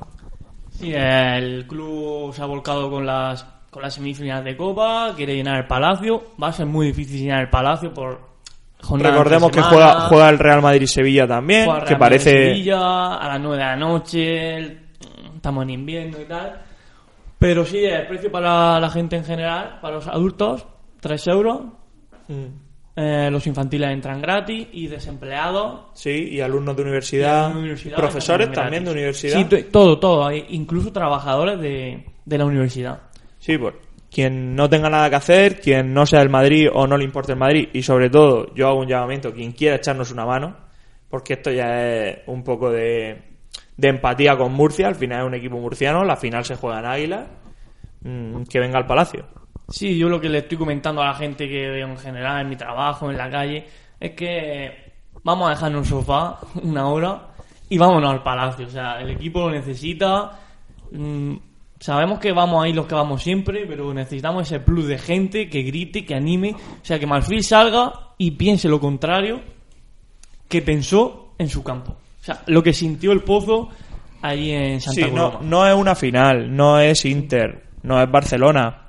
[0.83, 5.57] Sí, el club se ha volcado con las con las semifinales de Copa, quiere llenar
[5.57, 6.33] el Palacio.
[6.41, 8.33] Va a ser muy difícil llenar el Palacio por
[8.91, 12.29] Recordemos que juega, juega el Real Madrid-Sevilla también, juega el que Madrid parece...
[12.31, 14.57] Sevilla, a las 9 de la noche,
[15.35, 16.61] estamos en invierno y tal.
[17.39, 20.65] Pero sí, el precio para la gente en general, para los adultos,
[20.99, 21.61] 3 euros.
[22.27, 22.45] Mm,
[22.95, 27.51] Eh, los infantiles entran gratis y desempleados Sí, y alumnos de universidad,
[27.95, 29.37] profesores también de universidad.
[29.37, 30.31] Sí, to- todo, todo.
[30.31, 33.01] Incluso trabajadores de, de la universidad.
[33.39, 33.73] Sí, pues
[34.11, 37.31] quien no tenga nada que hacer, quien no sea del Madrid o no le importe
[37.31, 40.55] el Madrid, y sobre todo yo hago un llamamiento, quien quiera echarnos una mano,
[41.09, 43.23] porque esto ya es un poco de,
[43.75, 46.85] de empatía con Murcia, al final es un equipo murciano, la final se juega en
[46.85, 47.27] Águila,
[48.01, 49.25] mm, que venga al Palacio.
[49.73, 52.49] Sí, yo lo que le estoy comentando a la gente que veo en general en
[52.49, 53.65] mi trabajo, en la calle,
[53.99, 57.29] es que vamos a dejarnos un sofá una hora
[57.69, 58.67] y vámonos al palacio.
[58.67, 60.39] O sea, el equipo lo necesita.
[60.91, 61.37] Mm,
[61.79, 65.49] sabemos que vamos a ir los que vamos siempre, pero necesitamos ese plus de gente
[65.49, 66.51] que grite, que anime.
[66.53, 69.41] O sea, que Marfil salga y piense lo contrario
[70.47, 71.93] que pensó en su campo.
[71.93, 73.69] O sea, lo que sintió el pozo
[74.21, 78.82] allí en Santa Sí, no es una final, no es Inter, no es Barcelona,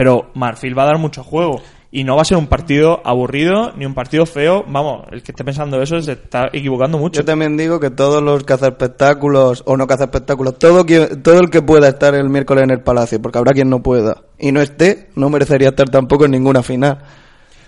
[0.00, 1.60] pero Marfil va a dar mucho juego.
[1.92, 4.64] Y no va a ser un partido aburrido ni un partido feo.
[4.66, 7.20] Vamos, el que esté pensando eso se está equivocando mucho.
[7.20, 11.60] Yo también digo que todos los espectáculos o no espectáculos, todo, quien- todo el que
[11.60, 15.08] pueda estar el miércoles en el Palacio, porque habrá quien no pueda, y no esté,
[15.16, 16.96] no merecería estar tampoco en ninguna final.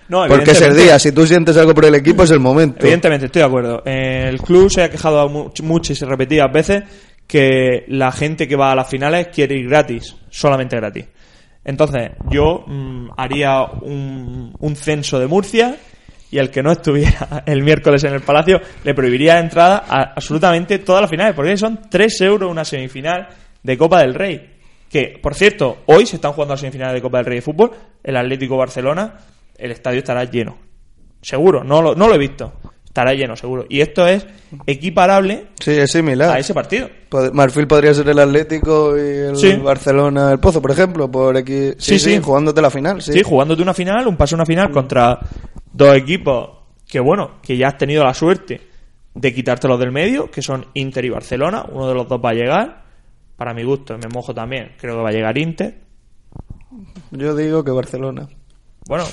[0.09, 2.79] No, Porque es el día, si tú sientes algo por el equipo es el momento.
[2.81, 3.83] Evidentemente, estoy de acuerdo.
[3.85, 6.83] El club se ha quejado mu- muchas y repetidas veces
[7.27, 11.05] que la gente que va a las finales quiere ir gratis, solamente gratis.
[11.65, 15.77] Entonces, yo mm, haría un, un censo de Murcia
[16.33, 20.79] y el que no estuviera el miércoles en el Palacio le prohibiría entrada a absolutamente
[20.79, 23.27] todas las finales, porque son 3 euros una semifinal
[23.61, 24.49] de Copa del Rey.
[24.89, 27.71] Que, por cierto, hoy se están jugando las semifinales de Copa del Rey de fútbol,
[28.03, 29.13] el Atlético Barcelona,
[29.55, 30.57] el estadio estará lleno.
[31.21, 32.53] Seguro, no lo, no lo he visto.
[32.93, 33.65] Estará lleno, seguro.
[33.69, 34.23] Y esto es
[34.67, 36.29] equiparable Sí, es similar.
[36.35, 36.87] a ese partido.
[37.33, 39.53] Marfil podría ser el Atlético y el Sí.
[39.53, 41.73] Barcelona, el Pozo, por ejemplo, por X.
[41.79, 42.21] Sí, Sí, sí, sí.
[42.23, 43.13] jugándote la final, sí.
[43.13, 45.19] Sí, jugándote una final, un paso a una final contra
[45.71, 46.49] dos equipos
[46.87, 48.61] que, bueno, que ya has tenido la suerte
[49.15, 51.65] de quitártelos del medio, que son Inter y Barcelona.
[51.71, 52.83] Uno de los dos va a llegar.
[53.35, 54.73] Para mi gusto, me mojo también.
[54.79, 55.79] Creo que va a llegar Inter.
[57.09, 58.27] Yo digo que Barcelona.
[58.87, 59.03] Bueno,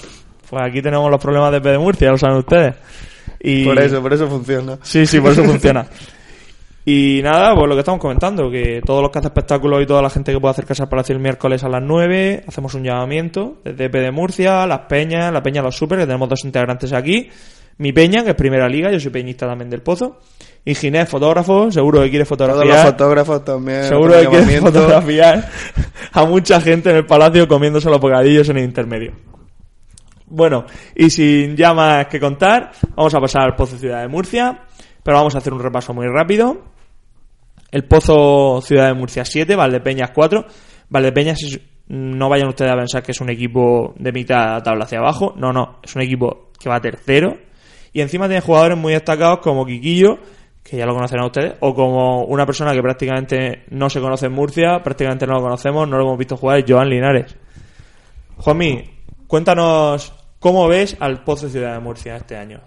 [0.51, 2.75] pues aquí tenemos los problemas de P de Murcia, ya lo saben ustedes.
[3.41, 3.65] Y...
[3.65, 4.79] Por eso, por eso funciona.
[4.83, 5.87] Sí, sí, por eso funciona.
[6.85, 10.01] Y nada, pues lo que estamos comentando, que todos los que hacen espectáculos y toda
[10.01, 13.59] la gente que puede acercarse al Palacio el miércoles a las 9, hacemos un llamamiento
[13.63, 17.29] desde EP de Murcia, Las Peñas, La Peña Los Super, que tenemos dos integrantes aquí,
[17.77, 20.19] mi Peña, que es Primera Liga, yo soy peñista también del Pozo,
[20.65, 23.85] y Ginés, fotógrafo, seguro que quiere Todos los fotografiar, fotógrafos también.
[23.85, 25.49] seguro que quiere fotografiar
[26.13, 29.13] a mucha gente en el Palacio comiéndose los bocadillos en el intermedio.
[30.31, 30.65] Bueno,
[30.95, 34.61] y sin ya más que contar, vamos a pasar al Pozo Ciudad de Murcia,
[35.03, 36.63] pero vamos a hacer un repaso muy rápido.
[37.73, 40.47] El Pozo Ciudad de Murcia 7, Valdepeñas 4.
[40.89, 41.41] Valdepeñas,
[41.89, 45.35] no vayan ustedes a pensar que es un equipo de mitad de tabla hacia abajo.
[45.37, 47.37] No, no, es un equipo que va tercero.
[47.93, 50.19] Y encima tiene jugadores muy destacados como Quiquillo,
[50.63, 54.33] que ya lo conocerán ustedes, o como una persona que prácticamente no se conoce en
[54.33, 57.37] Murcia, prácticamente no lo conocemos, no lo hemos visto jugar, Joan Linares.
[58.37, 58.85] Juanmi,
[59.27, 62.61] cuéntanos cómo ves al Pozo Ciudad de Murcia este año.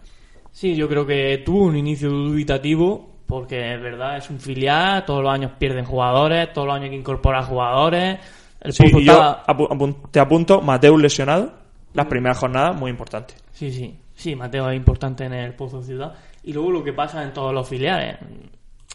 [0.52, 5.24] Sí, yo creo que tuvo un inicio dubitativo porque es verdad, es un filial, todos
[5.24, 8.20] los años pierden jugadores, todos los años hay que incorporar jugadores.
[8.62, 11.52] El Sí, Pozo y yo está- apu- apun- te apunto, Mateus lesionado,
[11.94, 13.34] las primeras jornadas, muy importante.
[13.52, 16.14] Sí, sí, sí, Mateo es importante en el Pozo Ciudad.
[16.44, 18.18] Y luego lo que pasa en todos los filiales.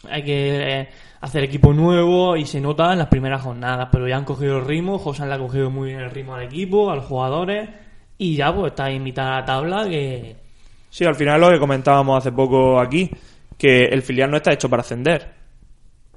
[0.09, 0.89] Hay que eh,
[1.19, 4.65] hacer equipo nuevo y se nota en las primeras jornadas, pero ya han cogido el
[4.65, 7.69] ritmo, José le ha cogido muy bien el ritmo al equipo, a los jugadores,
[8.19, 10.35] y ya pues está en mitad de la tabla que...
[10.91, 13.09] Sí, al final lo que comentábamos hace poco aquí,
[13.57, 15.27] que el filial no está hecho para ascender.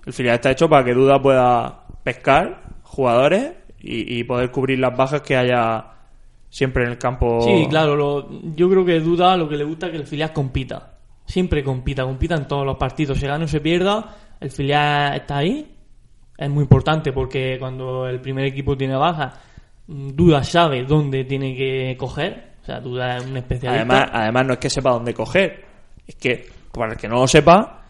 [0.05, 4.97] El filial está hecho para que Duda pueda pescar jugadores y, y poder cubrir las
[4.97, 5.87] bajas que haya
[6.51, 7.41] siempre en el campo.
[7.43, 10.33] Sí, claro, lo- yo creo que Duda lo que le gusta es que el filial
[10.33, 10.91] compita.
[11.25, 15.39] Siempre compita, compita en todos los partidos, se gana o se pierda, el filial está
[15.39, 15.69] ahí.
[16.37, 19.52] Es muy importante porque cuando el primer equipo tiene baja, mm,
[19.87, 22.53] Duda sabe dónde tiene que coger.
[22.63, 23.75] O sea, Duda es un especialista.
[23.83, 25.65] Además, además no es que sepa dónde coger,
[26.07, 27.83] es que, para el que no lo sepa,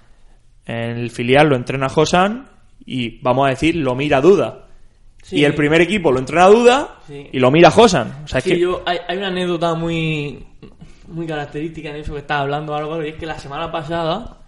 [0.64, 2.48] el filial lo entrena Josan
[2.86, 4.66] y, vamos a decir, lo mira Duda.
[5.22, 5.36] Sí.
[5.40, 7.28] Y el primer equipo lo entrena Duda Sí.
[7.32, 8.22] y lo mira Josan.
[8.24, 10.44] O sea, es Sí, que yo- hay, hay una anécdota muy,
[11.08, 14.38] muy característica en eso que estaba hablando Álvaro, y es que la semana pasada,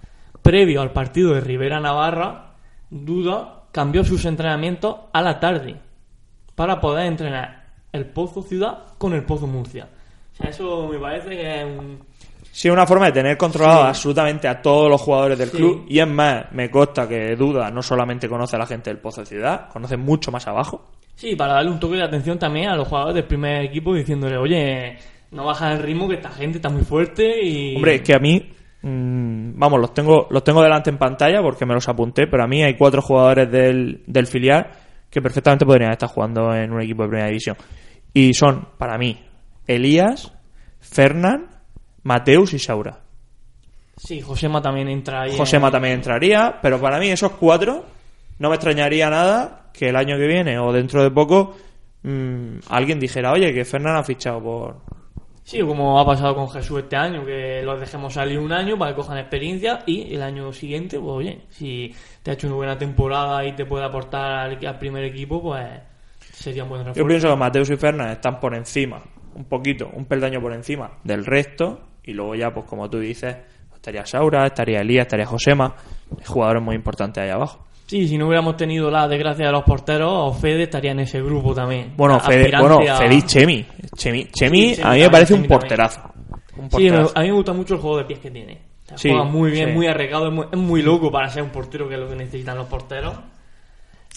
[0.43, 2.55] previo al partido de Rivera Navarra,
[2.91, 5.77] Duda cambió sus entrenamientos a la tarde
[6.55, 9.89] para poder entrenar el Pozo Ciudad con el Pozo Murcia.
[10.33, 11.99] O sea, eso me parece que es un...
[12.51, 13.89] Sí, una forma de tener controlado Sí.
[13.89, 15.57] absolutamente a todos los jugadores del Sí.
[15.57, 15.87] club.
[15.89, 19.21] Y es más, me consta que Duda no solamente conoce a la gente del Pozo
[19.23, 20.91] de Ciudad, conoce mucho más abajo.
[21.17, 24.37] Sí, para darle un toque de atención también a los jugadores del primer equipo diciéndole,
[24.37, 24.97] oye,
[25.33, 27.77] no bajas el ritmo que esta gente está muy fuerte y...
[27.77, 28.51] Hombre, es que a mí,
[28.83, 32.47] mm, vamos, los tengo, los tengo delante en pantalla porque me los apunté, pero a
[32.47, 34.69] mí hay cuatro jugadores del, del filial
[35.15, 37.57] que perfectamente podrían estar jugando en un equipo de primera división.
[38.13, 39.25] Y son, para mí,
[39.65, 40.33] Elías,
[40.81, 41.51] Fernán,
[42.03, 42.99] Mateus y Saura.
[43.97, 45.37] Sí, Josema también entra ahí.
[45.37, 47.85] Josema también entraría, pero para mí esos cuatro
[48.41, 51.55] no me extrañaría nada que el año que viene o dentro de poco
[52.03, 54.81] mm, alguien dijera, oye, que Fernán ha fichado por...
[55.45, 58.91] Sí, como ha pasado con Jesús este año, que los dejemos salir un año para
[58.91, 61.95] que cojan experiencia y el año siguiente, pues oye, si
[62.25, 65.65] te ha hecho una buena temporada y te puede aportar al, al primer equipo, pues
[66.33, 67.07] sería un buen Yo refuerzo.
[67.09, 69.01] pienso que Mateus y Fernán están por encima,
[69.37, 73.37] un poquito, un peldaño por encima del resto y luego ya, pues como tú dices,
[73.75, 75.75] estaría Saura, estaría Elías, estaría Josema,
[76.27, 77.61] jugadores muy importantes ahí abajo.
[77.87, 81.55] Sí, si no hubiéramos tenido la desgracia de los porteros, Fede estaría en ese grupo
[81.55, 81.93] también.
[81.95, 83.67] Bueno, Fede, bueno, a- Fede y Chemi.
[83.95, 86.01] Chemi, Chemi Sí, Chemi a mí me parece un Chemi porterazo.
[86.57, 87.13] Un Sí, porterazo.
[87.15, 88.59] a mí me gusta mucho el juego de pies que tiene.
[88.97, 89.75] Sí, juega muy bien, sí.
[89.75, 92.17] muy arreglado, es muy, es muy loco para ser un portero que es lo que
[92.17, 93.15] necesitan los porteros.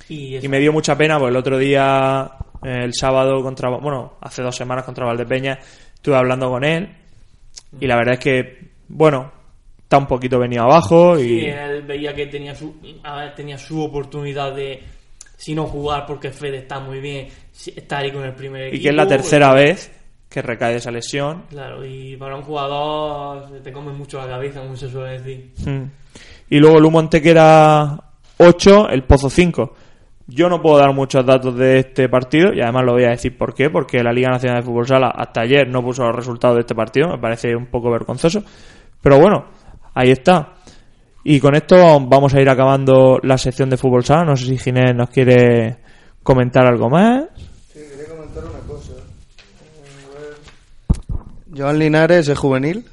[0.10, 2.32] Y, me dio mucha pena porque el otro día,
[2.64, 5.60] eh, el sábado contra, bueno, hace dos semanas contra Valdepeña,
[5.94, 6.90] estuve hablando con él
[7.80, 9.32] y la verdad es que, bueno,
[9.82, 13.58] está un poquito venido abajo y Sí, él veía que tenía su, a ver, tenía
[13.58, 14.84] su oportunidad de,
[15.36, 17.28] si no jugar porque Fede está muy bien,
[17.76, 18.78] estar ahí con el primer equipo.
[18.78, 19.97] y que es la tercera vez
[20.38, 21.46] que recae de esa lesión.
[21.50, 25.52] Claro, y para un jugador se te come mucho la cabeza, como se suele decir.
[25.66, 25.90] Mm.
[26.52, 27.98] Y luego el Humo Antequera
[28.38, 29.74] 8, el Pozo 5.
[30.28, 33.36] Yo no puedo dar muchos datos de este partido y además lo voy a decir
[33.36, 36.58] por qué, porque la Liga Nacional de Fútbol Sala hasta ayer no puso los resultados
[36.58, 38.44] de este partido, me parece un poco vergonzoso.
[39.02, 39.46] Pero bueno,
[39.96, 40.54] ahí está.
[41.24, 44.24] Y con esto vamos a ir acabando la sección de Fútbol Sala.
[44.24, 45.78] No sé si Ginés nos quiere
[46.22, 47.24] comentar algo más.
[47.74, 48.94] Sí, quería comentar una cosa.
[51.58, 52.86] Joan Linares es juvenil.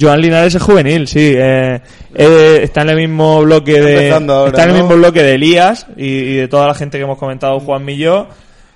[0.00, 1.34] Joan Linares es juvenil, sí.
[1.36, 1.80] eh,
[2.14, 4.82] eh, está en el mismo bloque de ahora, está en el ¿no?
[4.84, 7.96] mismo bloque de Elías y, y de toda la gente que hemos comentado, Juan y
[7.98, 8.28] yo.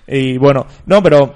[0.08, 1.34] Y bueno, no, pero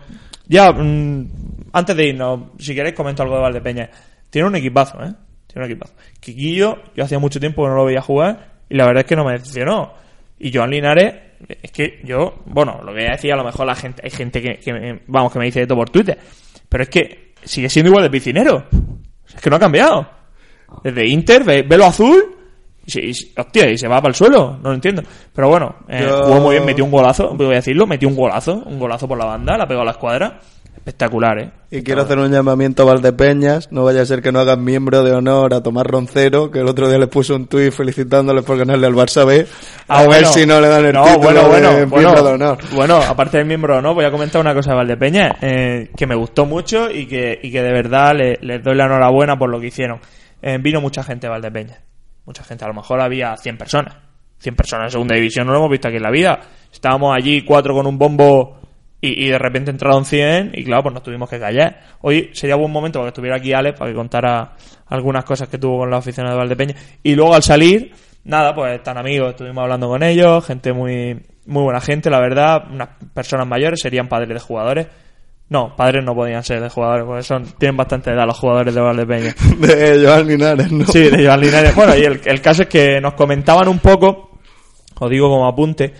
[0.48, 1.28] ya, mm,
[1.72, 3.90] antes de irnos, si queréis comento algo de Valdepeña.
[4.28, 5.12] Tiene un equipazo, ¿eh?
[5.46, 5.94] Tiene un equipazo.
[6.20, 9.16] Quiquillo, yo hacía mucho tiempo que no lo veía jugar y la verdad es que
[9.16, 9.92] no me decepcionó.
[10.38, 11.14] Y Joan Linares,
[11.62, 14.10] es que yo, bueno, lo que voy a decir, a lo mejor la gente, hay
[14.10, 16.18] gente que, que me- vamos, que me dice esto por Twitter,
[16.68, 18.64] pero es que sigue siendo igual de piscinero.
[19.26, 20.06] Es que no ha cambiado.
[20.82, 22.36] Desde Inter, ve, ve lo azul,
[22.84, 25.02] y se- hostia, y se va para el suelo, no lo entiendo.
[25.32, 28.16] Pero bueno, eh, Yo- jugó muy bien, metió un golazo, voy a decirlo, metió un
[28.16, 30.40] golazo, un golazo por la banda, la pegó a la escuadra.
[30.86, 31.50] Espectacular, ¿eh?
[31.72, 35.02] Y quiero hacer un llamamiento a Valdepeñas, no vaya a ser que no hagan miembro
[35.02, 38.56] de honor a Tomás Roncero, que el otro día le puso un tuit felicitándoles por
[38.56, 39.44] ganarle al Barça B,
[39.88, 40.28] a Ah, ver bueno.
[40.28, 42.58] si no le dan el No, título bueno, de bueno, miembro bueno, de honor.
[42.72, 46.06] Bueno, aparte del miembro de honor, voy a comentar una cosa de Valdepeña eh, que
[46.06, 49.50] me gustó mucho y que, y que de verdad le- les doy la enhorabuena por
[49.50, 49.98] lo que hicieron.
[50.40, 51.78] Eh, vino mucha gente de Valdepeña.
[52.26, 53.96] Mucha gente, a lo mejor había 100 personas.
[54.38, 56.38] 100 personas en segunda división, no lo hemos visto aquí en la vida.
[56.72, 58.60] Estábamos allí cuatro con un bombo
[59.00, 61.80] y, y de repente entraron 100 y claro, pues nos tuvimos que callar.
[62.00, 64.52] Hoy sería buen momento para que estuviera aquí Alex para que contara
[64.86, 66.74] algunas cosas que tuvo con la oficina de Valdepeña.
[67.02, 67.92] Y luego al salir,
[68.24, 72.64] nada, pues están amigos, estuvimos hablando con ellos, gente muy, muy buena gente, la verdad,
[72.70, 74.86] unas personas mayores serían padres de jugadores.
[75.48, 78.80] No, padres no podían ser de jugadores, porque son, tienen bastante edad los jugadores de
[78.80, 79.32] Valdepeña.
[79.60, 80.84] De Joan Linares, ¿no?
[80.86, 81.72] Sí, de Joan Linares.
[81.76, 84.40] Bueno, y el, el caso es que nos comentaban un poco,
[84.98, 85.94] os digo como apunte,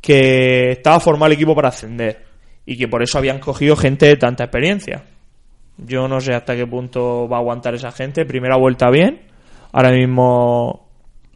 [0.00, 2.25] que estaba formado el equipo para ascender
[2.66, 5.04] y que por eso habían cogido gente de tanta experiencia.
[5.78, 8.24] Yo no sé hasta qué punto va a aguantar esa gente.
[8.26, 9.22] Primera vuelta bien,
[9.72, 10.88] ahora mismo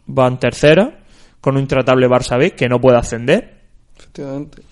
[0.07, 0.99] van tercera,
[1.41, 3.61] con un intratable Barça B que no puede ascender
[3.97, 4.63] Efectivamente.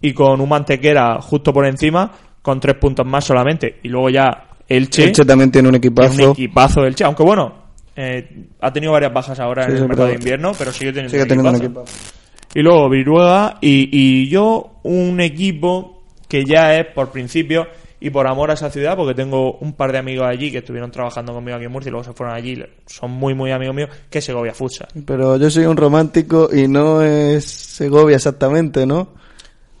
[0.00, 2.10] y con un Mantequera justo por encima
[2.40, 3.80] con tres puntos más solamente.
[3.82, 5.04] Y luego ya Elche.
[5.04, 6.24] Elche también tiene un Tiene equipazo.
[6.24, 7.54] un equipazo aunque bueno,
[7.96, 11.10] eh, ha tenido varias bajas ahora Sí, en el mercado de invierno, pero sigue teniendo,
[11.10, 12.14] Sigue un, teniendo un equipazo.
[12.54, 17.66] Y luego Viruega y, y yo un equipo que ya es por principio
[18.00, 20.90] y por amor a esa ciudad, porque tengo un par de amigos allí que estuvieron
[20.90, 23.90] trabajando conmigo aquí en Murcia y luego se fueron allí, son muy muy amigos míos,
[24.08, 24.88] que es Segovia Futsal.
[25.04, 29.19] Pero yo soy un romántico y no es Segovia exactamente, ¿no?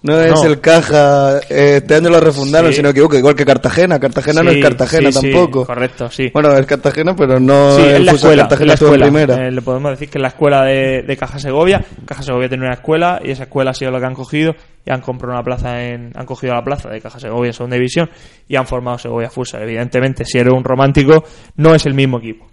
[0.02, 2.76] No es el Caja, eh, este año lo refundaron, Sí.
[2.76, 4.00] si no me equivoco, igual que Cartagena.
[4.00, 5.66] Cartagena no es Cartagena sí, sí, tampoco.
[5.66, 6.30] correcto, sí.
[6.32, 9.04] Bueno, es Cartagena, pero no el es la escuela, Cartagena es la en escuela.
[9.06, 9.46] primera.
[9.46, 11.84] Eh, le podemos decir que es la escuela de, de Caja Segovia.
[12.06, 14.54] Caja Segovia tiene una escuela y esa escuela ha sido la que han cogido
[14.86, 17.76] y han comprado una plaza en, han cogido la plaza de Caja Segovia en segunda
[17.76, 18.08] división
[18.48, 19.62] y han formado Segovia Futsal.
[19.64, 21.24] Evidentemente, si eres un romántico,
[21.56, 22.48] no es el mismo equipo.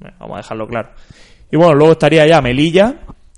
[0.00, 0.88] Bueno, vamos a dejarlo claro.
[1.48, 2.96] Y bueno, luego estaría ya Melilla,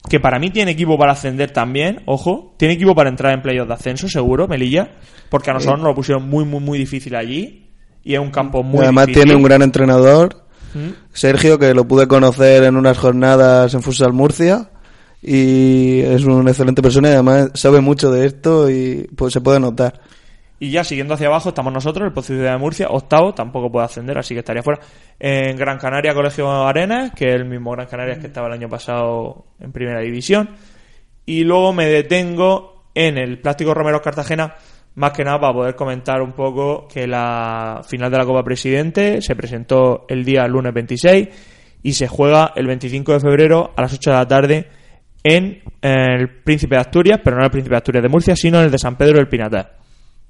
[0.09, 3.69] que para mí tiene equipo para ascender también, ojo, tiene equipo para entrar en playoffs
[3.69, 4.93] de ascenso, seguro, Melilla,
[5.31, 7.71] porque a nosotros nos lo pusieron muy, muy, muy difícil allí
[8.03, 9.25] y es un campo Y muy además difícil.
[9.25, 10.91] tiene un gran entrenador, ¿Mm?
[11.13, 14.71] Sergio, que lo pude conocer en unas jornadas en Futsal Murcia.
[15.27, 19.59] Y es una excelente persona y además sabe mucho de esto y pues se puede
[19.59, 19.99] notar.
[20.65, 23.85] Y ya siguiendo hacia abajo estamos nosotros, el Pozo Ciudad de Murcia, octavo, tampoco puede
[23.85, 24.81] ascender, así que estaría fuera.
[25.21, 28.71] En Gran Canaria, Colegio Arenas, que es el mismo Gran Canaria que estaba el año
[28.71, 30.57] pasado en Primera División.
[31.27, 34.55] Y luego me detengo en el Plástico Romero Cartagena,
[34.95, 39.21] más que nada para poder comentar un poco que la final de la Copa Presidente
[39.21, 41.29] se presentó el día lunes 26
[41.83, 44.69] y se juega el 25 de febrero a las 8 de la tarde
[45.23, 48.61] en el Príncipe de Asturias, pero no en el Príncipe de Asturias de Murcia, sino
[48.61, 49.84] en el de San Pedro del Pinatar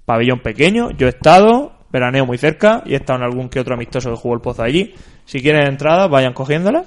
[0.05, 0.90] pabellón pequeño.
[0.93, 4.17] Yo he estado, veraneo muy cerca y he estado en algún que otro amistoso que
[4.17, 4.95] jugó el pozo allí.
[5.25, 6.87] Si quieren entradas, vayan cogiéndolas,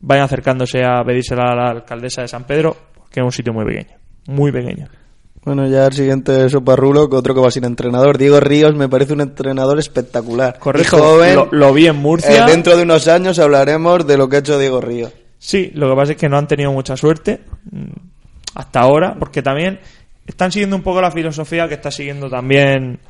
[0.00, 2.76] vayan acercándose a pedírsela a la alcaldesa de San Pedro,
[3.10, 3.96] que es un sitio muy pequeño,
[4.28, 4.88] muy pequeño.
[5.44, 8.16] Bueno, ya el siguiente Soparrulo, que otro que va sin entrenador.
[8.16, 10.56] Diego Ríos me parece un entrenador espectacular.
[10.60, 11.34] Correcto, Y joven.
[11.34, 12.44] lo, lo vi en Murcia.
[12.46, 15.12] Eh, dentro de unos años hablaremos de lo que ha hecho Diego Ríos.
[15.38, 17.40] Sí, lo que pasa es que no han tenido mucha suerte
[17.72, 17.86] mm,
[18.54, 19.80] hasta ahora, porque también
[20.26, 23.00] están siguiendo un poco la filosofía que está siguiendo también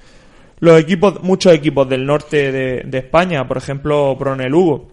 [0.61, 4.93] los equipos, muchos equipos del norte de, España, por ejemplo, Pronel Lugo.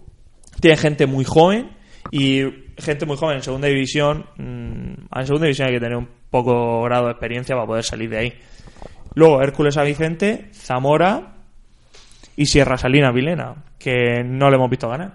[0.60, 1.70] Tiene gente muy joven
[2.10, 2.42] y
[2.76, 4.26] gente muy joven en segunda división.
[4.36, 8.10] mm, en segunda división hay que tener un poco grado de experiencia para poder salir
[8.10, 8.34] de ahí.
[9.14, 11.34] Luego Hércules a Vicente, Zamora
[12.36, 15.12] y Sierra Salina Vilena, que no le hemos visto ganar.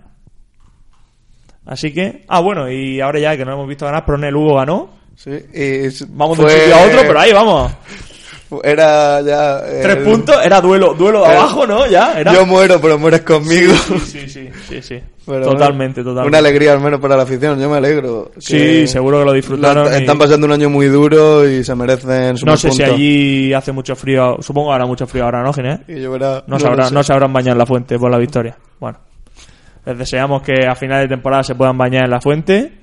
[1.65, 4.89] Así que, ah, bueno, y ahora ya que no hemos visto ganar, Pronel Hugo ganó.
[5.15, 7.71] Sí, y Vamos de un sitio a otro, pero ahí vamos.
[8.63, 9.59] Era ya.
[9.81, 11.87] Tres puntos, era duelo, duelo de abajo, ¿no?
[11.87, 12.31] Ya, era.
[12.33, 13.73] Yo muero, pero mueres conmigo.
[14.05, 15.01] Sí, sí, sí, sí.
[15.25, 16.27] Pero totalmente, bueno, totalmente.
[16.27, 18.31] Una alegría al menos para la afición, yo me alegro.
[18.37, 19.85] Sí, seguro que lo disfrutaron.
[19.89, 22.83] la- y- Están pasando un año muy duro y se merecen su No sé si
[22.83, 24.37] allí hace mucho frío.
[24.41, 25.79] Supongo que hará mucho frío ahora, ¿no, Ginés?
[25.87, 26.93] Y lloverá- No, lo sabrán, sé.
[26.93, 28.55] no sabrán bañar en la fuente por la victoria.
[28.79, 28.99] Bueno,
[29.87, 32.73] les deseamos que a final de temporada se puedan bañar en la fuente,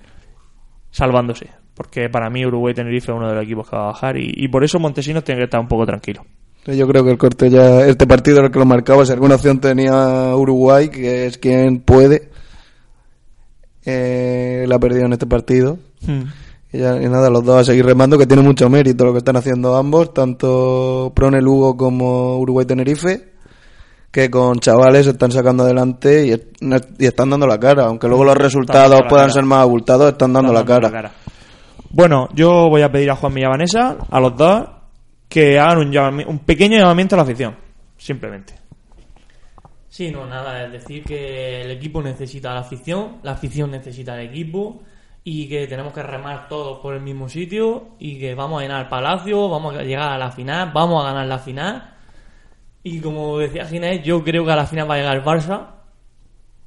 [0.90, 1.46] salvándose.
[1.74, 4.48] Porque para mí Uruguay-Tenerife es uno de los equipos que va a bajar y, y
[4.48, 6.24] por eso Montesinos tiene que estar un poco tranquilo.
[6.66, 9.04] Yo creo que el corte ya, este partido era el que lo marcaba.
[9.04, 12.30] Si alguna opción tenía Uruguay, que es quien puede,
[13.84, 15.78] eh, la ha perdido en este partido.
[16.06, 16.22] Hmm.
[16.72, 19.18] Y, ya- y nada, los dos a seguir remando, que tiene mucho mérito lo que
[19.18, 23.32] están haciendo ambos, tanto Prone Lugo como Uruguay Tenerife,
[24.10, 26.56] que con chavales se están sacando adelante y, est-
[26.98, 27.86] y están dando la cara.
[27.86, 29.32] Aunque luego los resultados puedan cara.
[29.34, 31.12] ser más abultados, están dando, la, cara.
[31.92, 34.66] Bueno, yo voy a pedir a Juan y a Vanessa, a los dos,
[35.28, 35.94] que hagan
[36.26, 37.54] un, pequeño llamamiento a la afición.
[37.98, 38.54] Simplemente.
[39.90, 44.14] Sí, no, nada, es decir que el equipo necesita a la afición, la afición necesita
[44.14, 44.80] al equipo
[45.22, 48.84] y que tenemos que remar todos por el mismo sitio y que vamos a llenar
[48.84, 51.94] el palacio, vamos a llegar a la final, vamos a ganar la final.
[52.82, 55.66] Y como decía Ginés, yo creo que a la final va a llegar el Barça.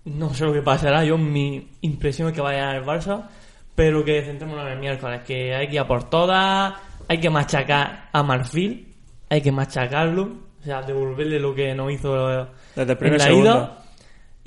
[0.05, 3.27] No sé lo que pasará, yo mi impresión es que va a llegar el Barça,
[3.75, 6.73] pero que centrémonos en el miércoles, que hay que ir a por todas,
[7.07, 8.93] hay que machacar a Marfil,
[9.29, 10.23] hay que machacarlo,
[10.61, 13.49] o sea, devolverle lo que nos hizo Desde el primer en la segundo.
[13.49, 13.77] ida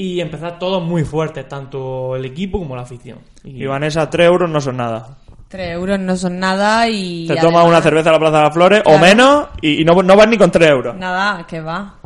[0.00, 3.18] y empezar todos muy fuertes, tanto el equipo como la afición.
[3.44, 5.18] Y, Y Vanessa, 3 euros no son nada.
[5.48, 7.26] Tres euros no son nada y...
[7.26, 9.94] Te tomas una cerveza a la Plaza de las Flores o menos y, y no,
[10.02, 10.94] no vas ni con 3 euros.
[10.96, 11.97] Nada, que va.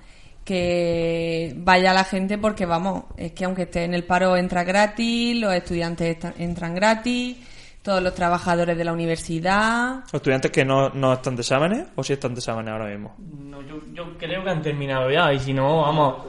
[0.44, 5.36] Que vaya la gente porque vamos, es que aunque esté en el paro entra gratis,
[5.40, 7.36] los estudiantes entran gratis,
[7.80, 10.00] todos los trabajadores de la universidad.
[10.04, 13.14] Los estudiantes que no, no están de exámenes o si están de exámenes ahora mismo.
[13.18, 16.24] No, yo, yo creo que han terminado ya y si no, vamos...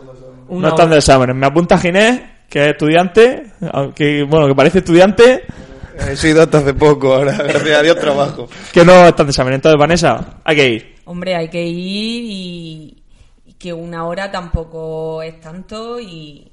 [0.50, 1.36] No están de exámenes.
[1.36, 5.44] Me apunta Ginés, que es estudiante, aunque, bueno, que parece estudiante,
[5.96, 8.50] He sido hasta hace poco, ahora, gracias a Dios, trabajo.
[8.72, 9.58] que no están de exámenes.
[9.58, 10.96] Entonces, Vanessa, hay que ir.
[11.06, 13.03] Hombre, hay que ir y
[13.64, 16.52] que una hora tampoco es tanto y,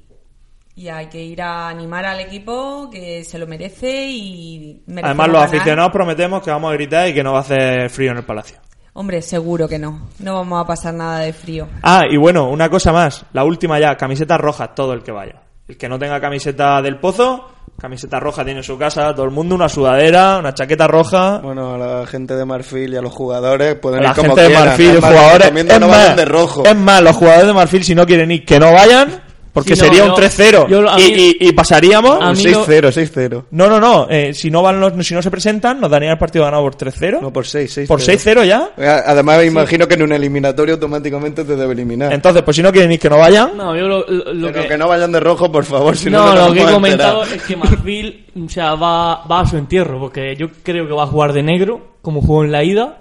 [0.75, 5.35] y hay que ir a animar al equipo que se lo merece y Además, los
[5.41, 5.49] ganar.
[5.49, 8.23] aficionados prometemos que vamos a gritar y que no va a hacer frío en el
[8.23, 8.59] palacio.
[8.93, 10.07] Hombre, seguro que no.
[10.19, 11.67] No vamos a pasar nada de frío.
[11.83, 13.25] Ah, y bueno, una cosa más.
[13.33, 15.41] La última ya, camisetas rojas, todo el que vaya.
[15.67, 17.45] El que no tenga camiseta del pozo,
[17.81, 21.39] camiseta roja tiene en su casa, todo el mundo una sudadera, una chaqueta roja.
[21.39, 24.49] Bueno, a la gente de Marfil y a los jugadores pueden la ir como gente
[24.49, 24.55] de.
[24.55, 25.47] Marfil, más, jugadores.
[25.47, 26.63] Es no más, de rojo.
[26.63, 29.23] es más, los jugadores de Marfil, si no quieren ir, que no vayan,
[29.53, 32.21] porque sería yo- un 3-0 yo a y, y- y pasaríamos.
[32.21, 33.43] A Un mí lo- 6-0, 6-0.
[33.51, 34.07] No, no, no.
[34.09, 36.75] eh, si no van los, si no se presentan, nos darían el partido ganado por
[36.75, 37.19] 3-0.
[37.21, 38.71] No, por 6, 6 por 6-0 ya.
[39.05, 42.13] Además, me imagino que en un eliminatorio automáticamente te debe eliminar.
[42.13, 43.57] Entonces, pues si no quieren ir, que no vayan.
[43.57, 44.67] No, yo lo, lo- lo Pero que...
[44.69, 44.77] que...
[44.77, 47.37] no vayan de rojo, por favor, si no, no, lo que he comentado enterar.
[47.41, 51.03] es que Marfil o sea, va, va a su entierro, porque yo creo que va
[51.03, 52.97] a jugar de negro, como jugó en la ida,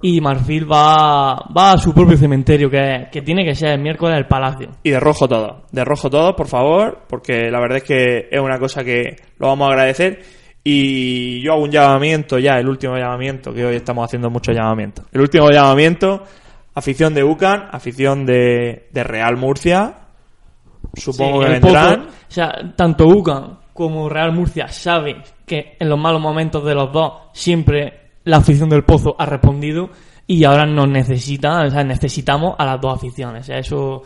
[0.00, 4.16] y Marfil va, va a su propio cementerio, que, que tiene que ser el miércoles
[4.16, 4.70] del Palacio.
[4.82, 5.64] Y de rojo todo.
[5.72, 9.48] De rojo todo, por favor, porque la verdad es que es una cosa que lo
[9.48, 10.22] vamos a agradecer.
[10.62, 15.06] Y yo hago un llamamiento ya, el último llamamiento, que hoy estamos haciendo muchos llamamientos.
[15.12, 16.22] El último llamamiento,
[16.74, 19.94] afición de UCAN, afición de, de Real Murcia.
[20.94, 21.96] Supongo Sí, que vendrán.
[22.04, 26.74] Pozo, o sea, tanto UCAN como Real Murcia saben que en los malos momentos de
[26.74, 29.88] los dos siempre la afición del Pozo ha respondido
[30.26, 33.42] y ahora nos necesita, o sea, necesitamos a las dos aficiones.
[33.42, 34.02] O sea, eso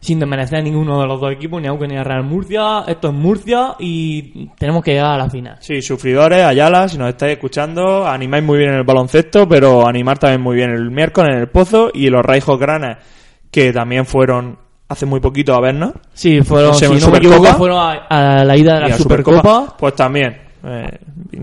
[0.00, 2.84] sin desmerecer a ninguno de los dos equipos, ni a ni a Real Murcia.
[2.86, 5.56] Esto es Murcia y tenemos que llegar a la final.
[5.60, 10.18] Sí, sufridores, Ayala, si nos estáis escuchando, animáis muy bien en el baloncesto, pero animar
[10.18, 12.96] también muy bien el miércoles en el Pozo y los Raijos Granes,
[13.52, 14.58] que también fueron
[14.88, 15.92] hace muy poquito a vernos.
[16.12, 19.76] Sí, fueron, si no me equivoco, fueron a, a la ida de la Supercopa.
[19.78, 20.47] Pues también.
[20.64, 20.98] Eh,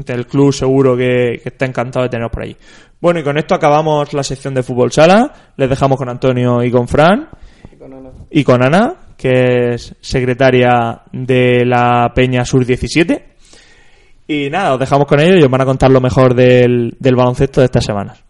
[0.07, 2.55] el club seguro que, que está encantado de teneros por allí.
[2.99, 5.31] Bueno, y con esto acabamos la sección de fútbol sala.
[5.57, 7.29] Les dejamos con Antonio y con Fran.
[8.31, 13.35] Y con Ana, que es secretaria de la Peña Sur 17.
[14.27, 17.15] Y nada, os dejamos con ellos y os van a contar lo mejor del, del
[17.15, 18.24] baloncesto de estas semanas.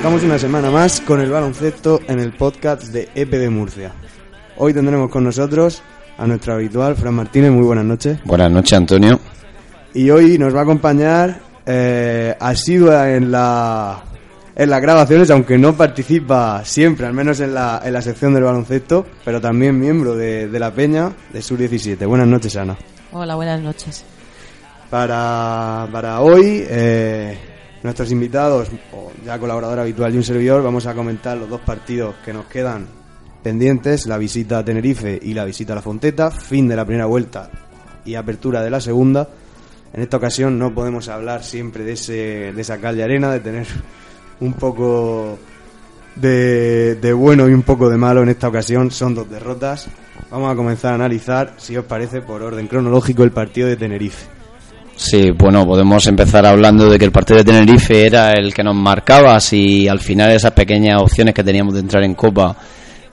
[0.00, 3.92] Arrancamos una semana más con el baloncesto en el podcast de EP de Murcia.
[4.56, 5.82] Hoy tendremos con nosotros
[6.16, 8.18] a nuestro habitual Fran Martínez, muy buenas noches.
[8.24, 9.20] Buenas noches, Antonio.
[9.92, 14.02] Y hoy nos va a acompañar eh, asidua en la
[14.56, 18.44] en las grabaciones, aunque no participa siempre, al menos en la, en la sección del
[18.44, 22.06] baloncesto, pero también miembro de, de la Peña de Sur 17.
[22.06, 22.74] Buenas noches, Ana.
[23.12, 24.02] Hola, buenas noches.
[24.88, 27.49] Para, para hoy, eh,
[27.82, 32.14] nuestros invitados, o ya colaborador habitual y un servidor, vamos a comentar los dos partidos
[32.24, 33.00] que nos quedan
[33.42, 37.06] pendientes la visita a Tenerife y la visita a la Fonteta, fin de la primera
[37.06, 37.50] vuelta
[38.04, 39.28] y apertura de la segunda.
[39.92, 43.66] En esta ocasión no podemos hablar siempre de, ese, de esa calle arena, de tener
[44.40, 45.38] un poco
[46.14, 48.90] de, de bueno y un poco de malo en esta ocasión.
[48.90, 49.88] Son dos derrotas.
[50.30, 54.39] Vamos a comenzar a analizar, si os parece, por orden cronológico, el partido de Tenerife.
[55.00, 58.76] Sí, bueno, podemos empezar hablando de que el partido de Tenerife era el que nos
[58.76, 62.54] marcaba si al final esas pequeñas opciones que teníamos de entrar en Copa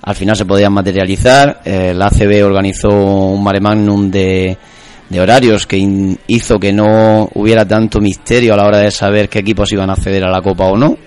[0.02, 1.62] al final se podían materializar.
[1.64, 4.58] El ACB organizó un mare magnum de,
[5.18, 5.78] horarios que
[6.28, 9.94] hizo que no hubiera tanto misterio a la hora de saber qué equipos iban a
[9.94, 10.98] acceder a la Copa o no.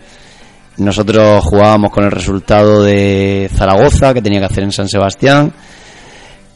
[0.79, 5.53] Nosotros jugábamos con el resultado de Zaragoza, que tenía que hacer en San Sebastián.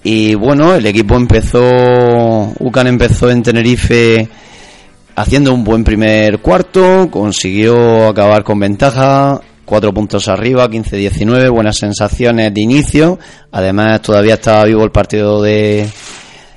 [0.06, 4.28] Y bueno, el equipo empezó, UCAN empezó en Tenerife
[5.16, 12.52] haciendo un buen primer cuarto, consiguió acabar con ventaja, cuatro puntos arriba, 15-19, buenas sensaciones
[12.52, 13.18] de inicio.
[13.50, 15.88] Además, todavía estaba vivo el partido de,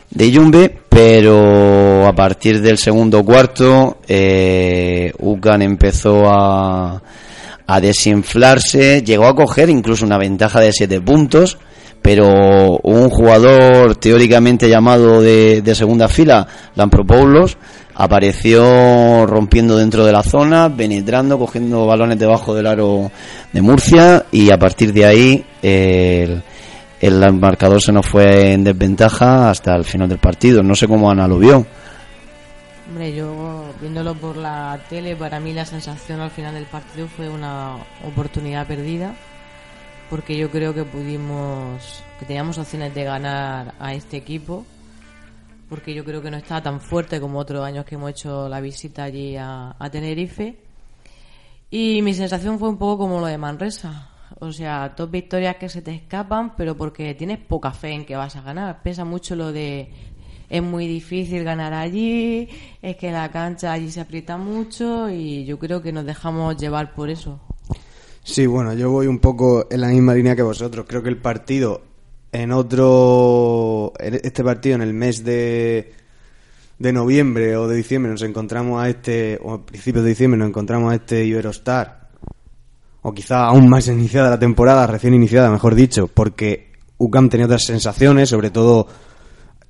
[0.10, 7.02] de Yumbe, pero a partir del segundo cuarto, eh, UCAN empezó a,
[7.66, 11.58] a desinflarse, llegó a coger incluso una ventaja de siete puntos,
[12.02, 17.58] pero un jugador teóricamente llamado de, de segunda fila, Lampropoulos,
[17.96, 23.12] apareció rompiendo dentro de la zona, penetrando, cogiendo balones debajo del aro
[23.52, 26.44] de Murcia y a partir de ahí el,
[27.02, 30.62] el marcador se nos fue en desventaja hasta el final del partido.
[30.62, 31.66] No sé cómo Ana lo vio.
[32.88, 37.28] Hombre, yo viéndolo por la tele, para mí la sensación al final del partido fue
[37.28, 37.76] una
[38.08, 39.14] oportunidad perdida,
[40.10, 44.66] porque yo creo que pudimos, que teníamos opciones de ganar a este equipo,
[45.70, 48.62] porque yo creo que no estaba tan fuerte como otros años que hemos hecho la
[48.62, 50.58] visita allí a, a Tenerife.
[51.70, 54.10] Y mi sensación fue un poco como lo de Manresa.
[54.40, 58.16] O sea, dos victorias que se te escapan, pero porque tienes poca fe en que
[58.16, 58.82] vas a ganar.
[58.84, 59.92] Pesa mucho lo de
[60.50, 62.48] es muy difícil ganar allí,
[62.82, 66.94] es que la cancha allí se aprieta mucho y yo creo que nos dejamos llevar
[66.94, 67.42] por eso.
[68.28, 70.86] Sí, bueno, yo voy un poco en la misma línea que vosotros.
[70.88, 71.82] Creo que el partido
[72.30, 73.94] en otro.
[73.98, 75.94] Este partido en el mes de.
[76.78, 79.40] de noviembre o de diciembre nos encontramos a este.
[79.42, 82.10] o a principios de diciembre nos encontramos a este Iberostar.
[83.02, 87.64] O quizá aún más iniciada la temporada, recién iniciada, mejor dicho, porque UCAM tenía otras
[87.64, 88.88] sensaciones, sobre todo.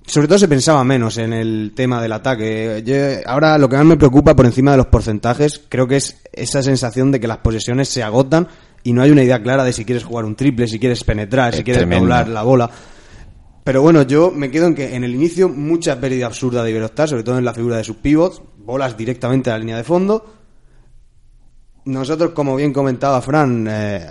[0.08, 2.82] Sobre todo se pensaba menos en el tema del ataque.
[2.86, 6.22] Yo- ahora lo que más me preocupa por encima de los porcentajes, creo que es
[6.32, 8.48] esa sensación de que las posesiones se agotan
[8.84, 11.52] y no hay una idea clara de si quieres jugar un triple, si quieres penetrar,
[11.54, 12.06] si Es quieres tremendo.
[12.06, 12.70] doblar la bola.
[13.66, 17.10] Pero bueno, yo me quedo en que en el inicio mucha pérdida absurda de Iberostar,
[17.10, 20.26] sobre todo en la figura de sus pivots, bolas directamente a la línea de fondo.
[21.84, 24.06] Nosotros, como bien comentaba Fran, eh,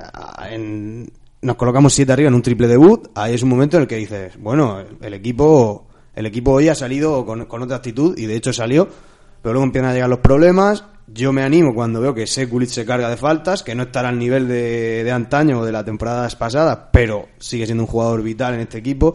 [0.50, 3.08] en- nos colocamos siete arriba en un triple debut.
[3.14, 5.85] Ahí es un momento en el que dices, bueno, el equipo,
[6.16, 8.88] el equipo hoy ha salido con, otra actitud y de hecho salió,
[9.42, 10.84] pero luego empiezan a llegar los problemas.
[11.06, 14.18] Yo me animo cuando veo que Sekulic se carga de faltas, que no estará al
[14.18, 18.54] nivel de, de antaño o de las temporadas pasadas, pero sigue siendo un jugador vital
[18.54, 19.14] en este equipo.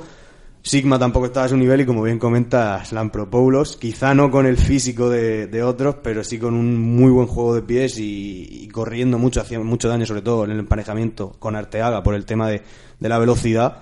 [0.62, 4.58] Sigma tampoco estaba a su nivel y como bien comentas, Lampropoulos, quizá no con el
[4.58, 9.18] físico de, otros, pero sí con un muy buen juego de pies y, y corriendo
[9.18, 12.62] mucho, haciendo mucho daño, sobre todo en el emparejamiento con Arteaga por el tema de,
[13.00, 13.80] de la velocidad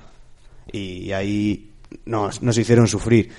[0.72, 1.69] y ahí
[2.06, 3.30] nos, nos hicieron sufrir.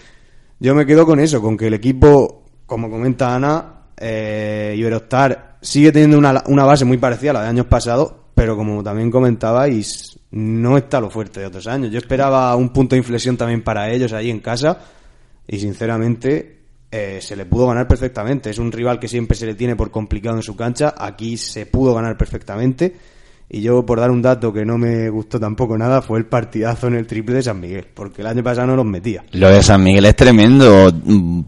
[0.58, 5.92] Yo me quedo con eso, con que el equipo, como comenta Ana, eh, Iberostar sigue
[5.92, 10.18] teniendo una, una base muy parecida a la de años pasados, pero como también comentabais,
[10.30, 11.90] no está lo fuerte de otros años.
[11.90, 14.78] Yo esperaba un punto de inflexión también para ellos allí en casa
[15.46, 18.50] y sinceramente eh, se le pudo ganar perfectamente.
[18.50, 20.94] Es un rival que siempre se le tiene por complicado en su cancha.
[20.96, 22.94] Aquí se pudo ganar perfectamente.
[23.52, 26.86] Y yo, por dar un dato que no me gustó tampoco nada, fue el partidazo
[26.86, 29.24] en el triple de San Miguel, porque el año pasado no los metía.
[29.32, 30.86] Lo de San Miguel es tremendo.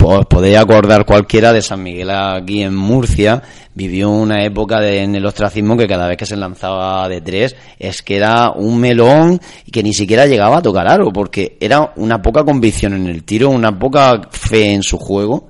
[0.04, 3.40] Os podéis acordar cualquiera de San Miguel aquí en Murcia.
[3.74, 7.54] Vivió una época de- en el ostracismo que cada vez que se lanzaba de tres
[7.78, 11.92] es que era un melón y que ni siquiera llegaba a tocar aro porque era
[11.96, 15.48] una poca convicción en el tiro, una poca fe en su juego.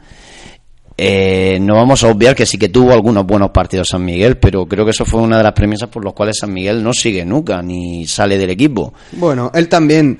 [0.97, 4.67] Eh, no vamos a obviar que sí que tuvo algunos buenos partidos San Miguel, pero
[4.67, 7.25] creo que eso fue una de las premisas por las cuales San Miguel no sigue
[7.25, 8.93] nunca ni sale del equipo.
[9.13, 10.19] Bueno, él también.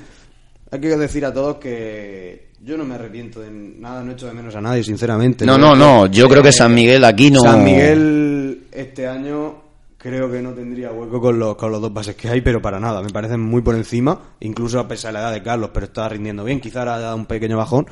[0.71, 4.33] Hay que decir a todos que yo no me arrepiento de nada, no echo de
[4.33, 5.45] menos a nadie, sinceramente.
[5.45, 9.61] No, no, no, yo creo que San Miguel aquí no- San Miguel este año
[9.99, 12.81] creo que no tendría hueco con los, con los dos bases que hay, pero para
[12.81, 13.03] nada.
[13.03, 16.09] Me parecen muy por encima, incluso a pesar de la edad de Carlos, pero está
[16.09, 16.59] rindiendo bien.
[16.61, 17.87] Quizá ahora ha dado un pequeño bajón.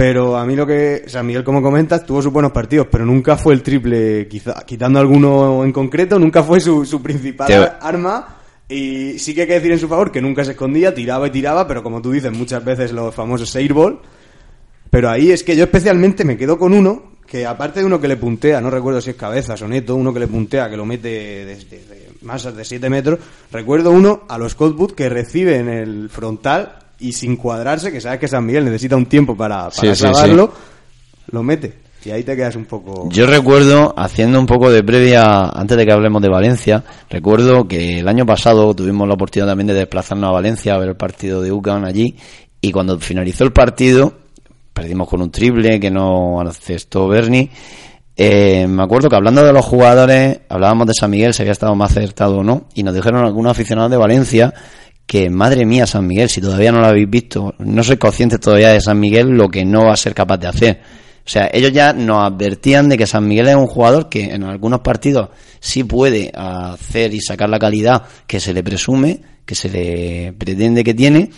[0.00, 3.36] Pero a mí lo que San Miguel, como comentas, tuvo sus buenos partidos, pero nunca
[3.36, 8.38] fue el triple, quizá, quitando alguno en concreto, nunca fue su, su principal Te- arma
[8.66, 11.30] Y sí que hay que decir en su favor que nunca se escondía, tiraba y
[11.30, 14.00] tiraba, pero como tú dices, muchas veces los famosos airball.
[14.88, 18.08] Pero ahí es que yo especialmente me quedo con uno que aparte de uno que
[18.08, 20.86] le puntea, no recuerdo si es cabeza o neto, uno que le puntea, que lo
[20.86, 23.18] mete desde más de 7 metros,
[23.52, 28.20] recuerdo uno a los Scott que recibe en el frontal y sin cuadrarse, que sabes
[28.20, 30.52] que San Miguel necesita un tiempo para, para clavarlo,
[31.30, 31.74] lo mete.
[32.04, 33.08] Y ahí te quedas un poco...
[33.10, 37.98] Yo recuerdo, haciendo un poco de previa, antes de que hablemos de Valencia, recuerdo que
[37.98, 41.42] el año pasado tuvimos la oportunidad también de desplazarnos a Valencia a ver el partido
[41.42, 42.16] de UCAN allí,
[42.60, 44.14] y cuando finalizó el partido,
[44.72, 47.50] perdimos con un triple que no aceptó Bernie.
[48.16, 51.74] Eh, me acuerdo que hablando de los jugadores, hablábamos de San Miguel, si había estado
[51.74, 54.54] más acertado o no, y nos dijeron algunos aficionados de Valencia
[55.10, 58.68] que, madre mía, San Miguel, si todavía no lo habéis visto, no sois conscientes todavía
[58.68, 60.80] de San Miguel lo que no va a ser capaz de hacer.
[61.26, 64.44] O sea, ellos ya nos advertían de que San Miguel es un jugador que en
[64.44, 69.68] algunos partidos sí puede hacer y sacar la calidad que se le presume, que se
[69.68, 71.30] le pretende que tiene,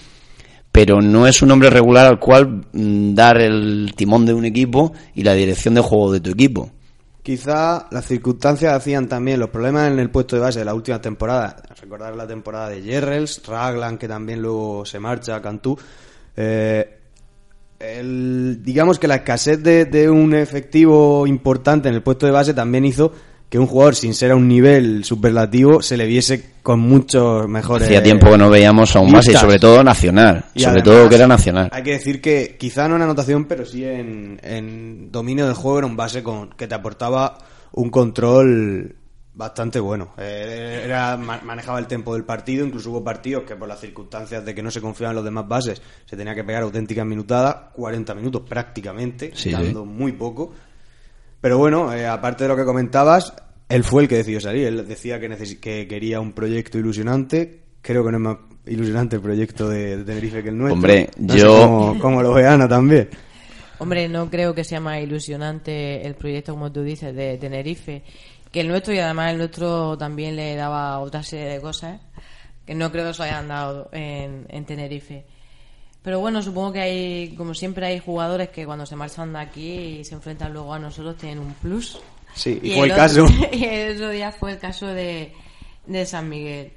[0.70, 4.93] pero no es un hombre regular al cual mm, dar el timón de un equipo
[5.14, 6.70] y la dirección de juego de tu equipo.
[7.23, 11.01] Quizá las circunstancias hacían también los problemas en el puesto de base de la última
[11.01, 11.62] temporada.
[11.81, 15.79] Recordar la temporada de Jerrels, Raglan, que también luego se marcha, Cantú.
[16.37, 16.99] Eh,
[18.61, 22.85] digamos que la escasez de, de un efectivo importante en el puesto de base también
[22.85, 23.12] hizo
[23.53, 27.86] que un jugador sin ser a un nivel superlativo se le viese con muchos mejores.
[27.86, 30.46] Hacía tiempo que no veíamos a un base y sobre todo nacional.
[30.57, 31.68] sobre todo que era nacional.
[31.70, 35.86] Hay que decir que quizá no en anotación, pero sí en, dominio del juego era
[35.86, 37.36] un base con que te aportaba
[37.72, 38.96] un control
[39.34, 40.14] bastante bueno.
[40.16, 44.55] Eh, era, manejaba el tiempo del partido, incluso hubo partidos que por las circunstancias de
[44.55, 48.44] que no se confiaban los demás bases se tenía que pegar auténticas minutadas, 40 minutos
[48.48, 50.55] prácticamente, dando muy poco
[51.43, 53.34] pero bueno, eh, aparte de lo que comentabas,
[53.68, 54.68] él fue el que decidió salir.
[54.68, 55.28] Él decía que,
[55.61, 57.64] que quería un proyecto ilusionante.
[57.82, 60.76] Creo que no es más ilusionante el proyecto de, Tenerife que el nuestro.
[60.76, 61.95] Hombre, yo.
[62.01, 63.11] como, lo ve Ana también.
[63.78, 68.03] Hombre, no creo que sea más ilusionante el proyecto, como tú dices, de Tenerife
[68.53, 72.01] que el nuestro y además el nuestro también le daba otra serie de cosas
[72.66, 75.24] que no creo que se hayan dado en, en Tenerife.
[76.03, 79.72] Pero bueno, supongo que hay, como siempre, hay jugadores que cuando se marchan de aquí
[79.72, 81.98] y se enfrentan luego a nosotros tienen un plus.
[82.34, 83.24] Sí, y, fue el, caso.
[83.53, 85.32] y el otro día fue el caso de,
[85.86, 86.72] de San Miguel.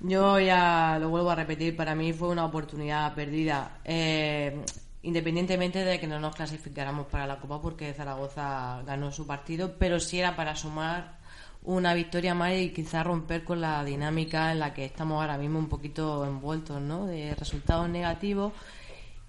[0.00, 3.78] Yo ya lo vuelvo a repetir, para mí fue una oportunidad perdida.
[3.84, 4.64] Eh,
[5.02, 10.00] independientemente de que no nos clasificáramos para la Copa porque Zaragoza ganó su partido, pero
[10.00, 11.17] sí era para sumar
[11.68, 15.58] una victoria más y quizá romper con la dinámica en la que estamos ahora mismo
[15.58, 17.06] un poquito envueltos, ¿no?
[17.06, 18.54] De resultados negativos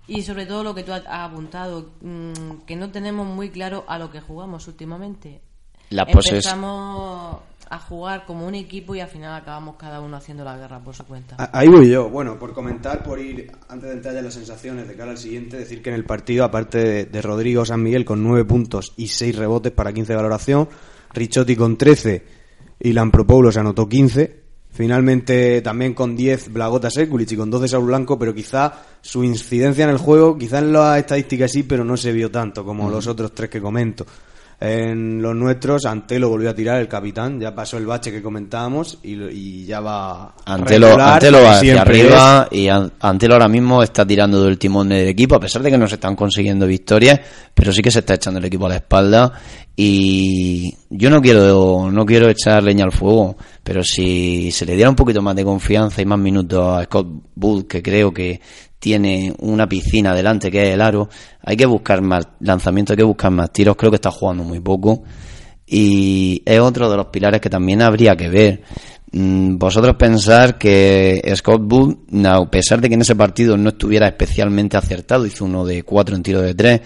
[0.07, 3.99] y sobre todo lo que tú has apuntado, mm, que no tenemos muy claro a
[3.99, 5.41] lo que jugamos últimamente.
[5.89, 10.55] La Empezamos a jugar como un equipo y al final acabamos cada uno haciendo la
[10.55, 11.35] guerra por su cuenta.
[11.51, 12.09] Ahí voy yo.
[12.09, 15.17] Bueno, por comentar, por ir, antes de entrar ya en las sensaciones de cara al
[15.17, 18.93] siguiente, decir que en el partido, aparte de, de Rodrigo San Miguel con nueve puntos
[18.95, 20.69] y seis rebotes para 15 de valoración,
[21.13, 22.23] Richotti con 13
[22.79, 24.39] y Lampropoulos anotó 15.
[24.71, 29.83] Finalmente también con 10 Blagota Sekulic y con 12 Saúl Blanco, pero quizá su incidencia
[29.83, 33.07] en el juego, quizá en las estadísticas sí, pero no se vio tanto como los
[33.07, 34.05] otros tres que comento.
[34.61, 38.99] En los nuestros, Antelo volvió a tirar el capitán, ya pasó el bache que comentábamos
[39.01, 40.33] y, ya va.
[40.45, 45.35] Antelo, Antelo va hacia arriba y Antelo ahora mismo está tirando del timón del equipo,
[45.35, 47.21] a pesar de que no se están consiguiendo victorias,
[47.53, 49.31] pero sí que se está echando el equipo a la espalda.
[49.77, 54.89] Y yo no quiero, no quiero echar leña al fuego, pero si se le diera
[54.89, 58.41] un poquito más de confianza y más minutos a Scott Bull, que creo que
[58.79, 61.09] tiene una piscina delante que es el aro,
[61.41, 64.59] hay que buscar más lanzamientos, hay que buscar más tiros, creo que está jugando muy
[64.59, 65.03] poco
[65.67, 68.63] y es otro de los pilares que también habría que ver.
[69.11, 74.07] Mm, vosotros pensar que Scott Bull, a pesar de que en ese partido no estuviera
[74.07, 76.81] especialmente acertado, hizo uno de cuatro en tiro de tres,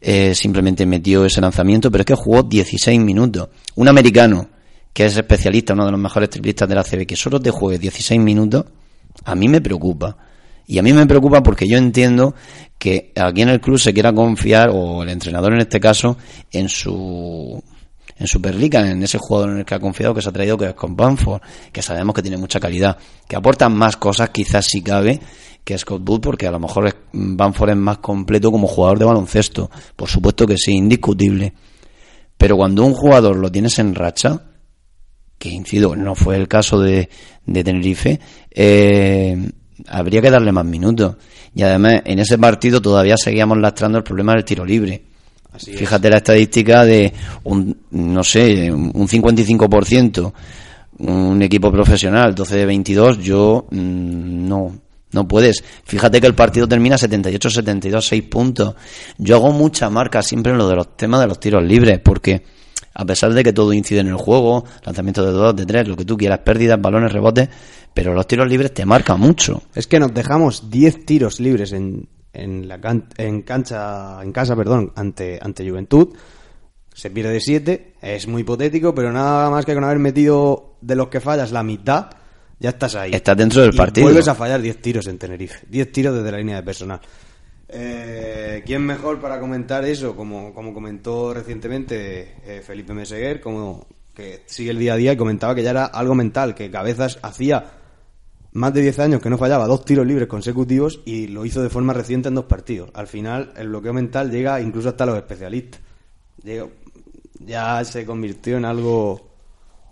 [0.00, 3.48] eh, simplemente metió ese lanzamiento, pero es que jugó 16 minutos.
[3.76, 4.48] Un americano
[4.92, 7.78] que es especialista, uno de los mejores triplistas de la CB, que solo te juegue
[7.78, 8.64] 16 minutos,
[9.24, 10.16] a mí me preocupa.
[10.70, 12.32] Y a mí me preocupa porque yo entiendo
[12.78, 16.16] que aquí en el club se quiera confiar, o el entrenador en este caso,
[16.52, 17.60] en su
[18.16, 20.66] en Superliga, en ese jugador en el que ha confiado, que se ha traído, que
[20.66, 21.42] es con Banford,
[21.72, 22.96] que sabemos que tiene mucha calidad,
[23.26, 25.18] que aporta más cosas, quizás si cabe,
[25.64, 29.72] que Scott Wood, porque a lo mejor Banford es más completo como jugador de baloncesto.
[29.96, 31.52] Por supuesto que sí, indiscutible.
[32.38, 34.44] Pero cuando un jugador lo tienes en racha,
[35.36, 37.08] que incido, no fue el caso de,
[37.44, 38.20] de Tenerife,
[38.52, 39.50] eh,
[39.88, 41.16] habría que darle más minutos.
[41.54, 45.02] Y además, en ese partido todavía seguíamos lastrando el problema del tiro libre.
[45.58, 47.12] Fíjate la estadística de
[47.44, 50.32] un, no sé, un 55%
[51.00, 54.78] un equipo profesional 12 de 22, yo mm, no,
[55.12, 55.62] no puedes.
[55.84, 58.74] Fíjate que el partido termina 78-72, 6 puntos.
[59.18, 62.42] Yo hago mucha marca siempre en lo de los temas de los tiros libres, porque
[62.92, 65.96] a pesar de que todo incide en el juego, lanzamiento de 2, de 3, lo
[65.96, 67.48] que tú quieras, pérdidas, balones, rebotes,
[67.94, 69.62] pero los tiros libres te marcan mucho.
[69.74, 74.54] Es que nos dejamos 10 tiros libres en, en, la can- en cancha, en casa,
[74.56, 76.08] perdón, ante, ante Juventud.
[76.94, 80.96] Se pierde de 7, es muy hipotético, pero nada más que con haber metido de
[80.96, 82.10] los que fallas la mitad,
[82.58, 83.12] ya estás ahí.
[83.14, 84.04] Estás dentro del Y partido.
[84.06, 87.00] Vuelves a fallar 10 tiros en Tenerife, 10 tiros desde la línea de personal.
[87.68, 90.16] Eh, ¿Quién mejor para comentar eso?
[90.16, 95.16] Como, como comentó recientemente eh, Felipe Meseguer, como que sigue el día a día y
[95.16, 97.64] comentaba que ya era algo mental, que Cabezas hacía
[98.52, 101.70] más de 10 años que no fallaba dos tiros libres consecutivos y lo hizo de
[101.70, 102.90] forma reciente en dos partidos.
[102.94, 105.80] Al final, el bloqueo mental llega incluso hasta los especialistas.
[107.46, 109.28] Ya se convirtió en algo.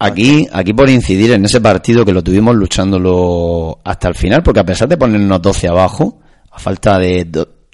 [0.01, 4.61] Aquí, aquí por incidir en ese partido que lo tuvimos luchándolo hasta el final, porque
[4.61, 7.27] a pesar de ponernos 12 abajo, a falta de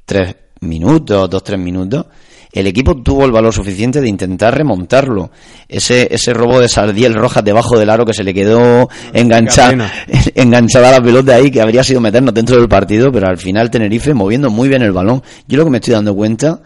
[0.05, 2.07] 3 minutos, 2-3 minutos,
[2.55, 5.31] el equipo tuvo el valor suficiente de intentar remontarlo.
[5.69, 9.93] Ese, ese robo de Sardiel Rojas debajo del aro que se le quedó enganchada,
[10.35, 14.15] enganchada la pelota ahí, que habría sido meternos dentro del partido, pero al final Tenerife
[14.15, 15.23] moviendo muy bien el balón.
[15.49, 16.61] Yo lo que me estoy dando cuenta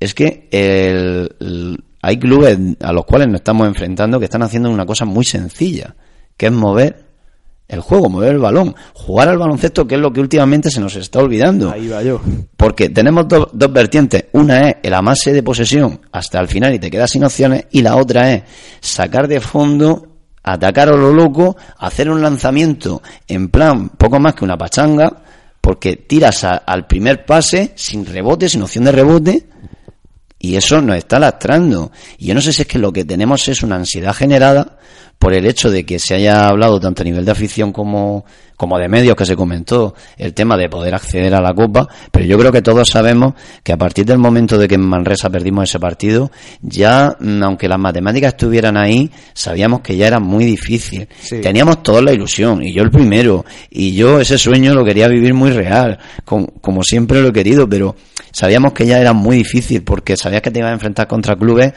[0.00, 4.70] es que el- el- hay clubes a los cuales nos estamos enfrentando que están haciendo
[4.70, 5.94] una cosa muy sencilla,
[6.36, 7.01] que es mover
[7.72, 10.94] el juego, mover el balón, jugar al baloncesto, que es lo que últimamente se nos
[10.96, 11.70] está olvidando.
[11.72, 12.20] Ahí va yo.
[12.56, 14.26] Porque tenemos do- dos vertientes.
[14.32, 17.66] Una es el amase de posesión hasta el final y te quedas sin opciones.
[17.70, 18.42] Y la otra es
[18.80, 20.06] sacar de fondo,
[20.42, 25.22] atacar a lo loco, hacer un lanzamiento en plan poco más que una pachanga,
[25.60, 29.46] porque tiras a- al primer pase sin rebote, sin opción de rebote.
[30.38, 31.92] Y eso nos está lastrando.
[32.18, 34.76] Y yo no sé si es que lo que tenemos es una ansiedad generada
[35.22, 38.24] por el hecho de que se haya hablado tanto a nivel de afición como,
[38.56, 42.24] como de medios que se comentó el tema de poder acceder a la Copa, pero
[42.24, 45.70] yo creo que todos sabemos que a partir del momento de que en Manresa perdimos
[45.70, 51.06] ese partido, ya, mm, aunque las matemáticas estuvieran ahí, sabíamos que ya era muy difícil.
[51.20, 51.40] Sí.
[51.40, 55.34] Teníamos toda la ilusión, y yo el primero, y yo ese sueño lo quería vivir
[55.34, 57.94] muy real, con- como siempre lo he querido, pero
[58.32, 61.72] sabíamos que ya era muy difícil, porque sabías que te ibas a enfrentar contra clubes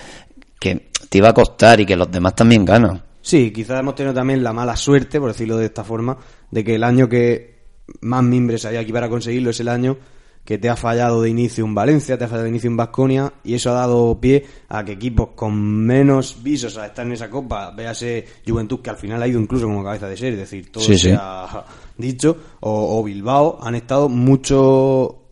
[0.59, 3.04] que te iba a costar y que los demás también ganan.
[3.25, 6.15] Sí, quizás hemos tenido también la mala suerte, por decirlo de esta forma,
[6.51, 7.55] de que el año que
[8.01, 9.97] más mimbres había aquí para conseguirlo es el año
[10.43, 13.33] que te ha fallado de inicio un Valencia, te ha fallado de inicio un Vasconia,
[13.43, 17.27] y eso ha dado pie a que equipos con menos visos a estar en esa
[17.31, 20.71] copa, véase Juventud, que al final ha ido incluso como cabeza de serie, es decir,
[20.71, 21.15] todo Sí, se sí.
[21.19, 21.65] ha
[21.97, 25.23] dicho, o, o Bilbao, han estado mucho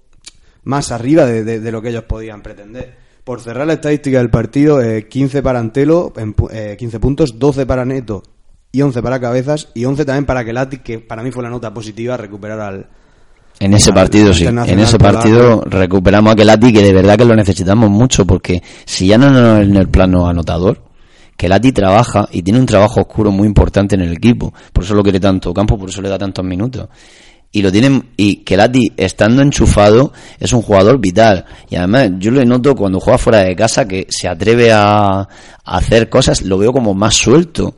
[0.64, 3.03] más arriba de, de- de lo que ellos podían pretender.
[3.24, 7.66] Por cerrar la estadística del partido, eh, 15 para Antelo, en eh, 15 puntos, 12
[7.66, 8.24] para Neto
[8.72, 11.74] y 11 para Cabezas y 11 también para Kelati, que para mí fue la nota
[11.74, 12.88] positiva recuperar al...
[13.60, 14.46] En ese al partido, sí.
[14.46, 19.08] En ese partido recuperamos a Kelati, que de verdad que lo necesitamos mucho, porque si
[19.08, 20.82] ya no no en el plano anotador,
[21.38, 24.54] Kelati trabaja y tiene un trabajo oscuro muy importante en el equipo.
[24.72, 26.88] Por eso lo quiere tanto Campo, por eso le da tantos minutos.
[27.56, 31.46] Y lo tienen, y Kelati, estando enchufado, es un jugador vital.
[31.70, 35.28] Y además, yo le noto cuando juega fuera de casa que se atreve a, a
[35.64, 37.76] hacer cosas, lo veo como más suelto.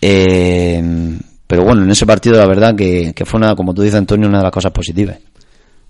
[0.00, 3.98] Eh, pero bueno, en ese partido la verdad que, que fue una, como tú dices
[3.98, 5.18] Antonio, una de las cosas positivas.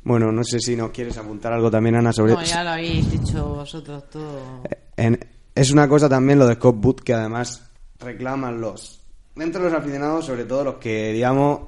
[0.05, 2.33] Bueno, no sé si nos quieres apuntar algo también, Ana, sobre...
[2.35, 4.63] No, ya lo habéis dicho vosotros todo.
[4.97, 5.19] En-
[5.55, 7.63] es una cosa también lo de Scott Booth que además
[7.99, 9.01] reclaman los
[9.35, 11.61] dentro de los aficionados, sobre todo los que digamos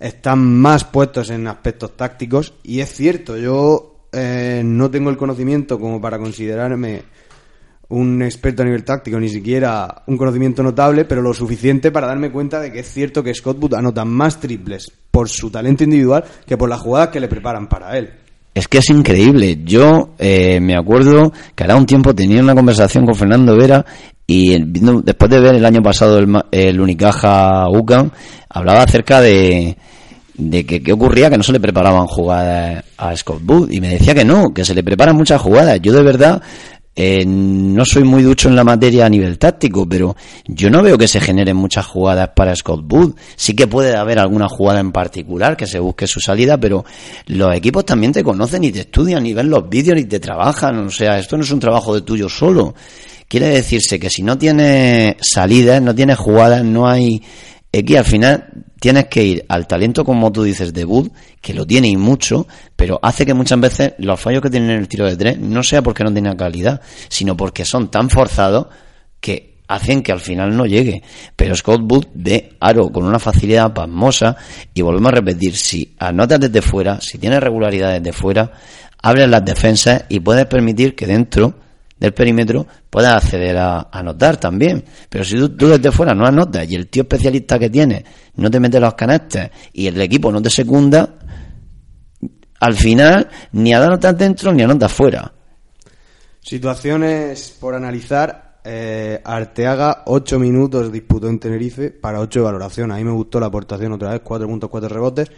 [0.00, 5.78] están más puestos en aspectos tácticos y es cierto, yo eh, no tengo el conocimiento
[5.78, 7.02] como para considerarme
[7.90, 12.30] un experto a nivel táctico, ni siquiera un conocimiento notable, pero lo suficiente para darme
[12.30, 16.24] cuenta de que es cierto que Scott Booth anota más triples por su talento individual
[16.46, 18.10] que por las jugadas que le preparan para él.
[18.52, 19.60] Es que es increíble.
[19.64, 23.84] Yo eh, me acuerdo que hará un tiempo tenía una conversación con Fernando Vera
[24.32, 24.56] y
[25.02, 28.12] después de ver el año pasado el, el Unicaja UCAM,
[28.48, 29.76] hablaba acerca de,
[30.34, 33.88] de que qué ocurría que no se le preparaban jugadas a Scott Booth y me
[33.88, 35.80] decía que no, que se le preparan muchas jugadas.
[35.82, 36.40] Yo de verdad
[36.94, 40.14] eh, no soy muy ducho en la materia a nivel táctico, pero
[40.46, 43.16] yo no veo que se generen muchas jugadas para Scott Booth.
[43.34, 46.84] Sí que puede haber alguna jugada en particular que se busque su salida, pero
[47.26, 50.86] los equipos también te conocen y te estudian y ven los vídeos y te trabajan.
[50.86, 52.76] O sea, esto no es un trabajo de tuyo solo.
[53.30, 57.22] Quiere decirse que si no tienes salidas, no tienes jugadas, no hay...
[57.72, 61.64] Aquí al final tienes que ir al talento, como tú dices, de Booth, que lo
[61.64, 65.06] tiene y mucho, pero hace que muchas veces los fallos que tienen en el tiro
[65.06, 68.66] de tres no sea porque no tengan calidad, sino porque son tan forzados
[69.20, 71.00] que hacen que al final no llegue.
[71.36, 74.36] Pero Scott Booth ve aro con una facilidad pasmosa
[74.74, 78.50] y volvemos a repetir, si anotas desde fuera, si tienes regularidad desde fuera,
[79.00, 81.69] abres las defensas y puedes permitir que dentro
[82.00, 84.82] del perímetro puedas acceder a anotar también.
[85.08, 88.02] Pero si tú, desde fuera no anotas y el tío especialista que tienes
[88.36, 91.18] no te mete los canastes y el equipo no te secunda,
[92.58, 95.32] al final ni anotas dentro ni anotas fuera.
[96.40, 98.48] Situaciones por analizar.
[98.62, 102.92] Eh, Arteaga, 8 minutos disputó en Tenerife para 8 de valoración.
[102.92, 105.30] A mí me gustó la aportación otra vez, 4.4 rebotes.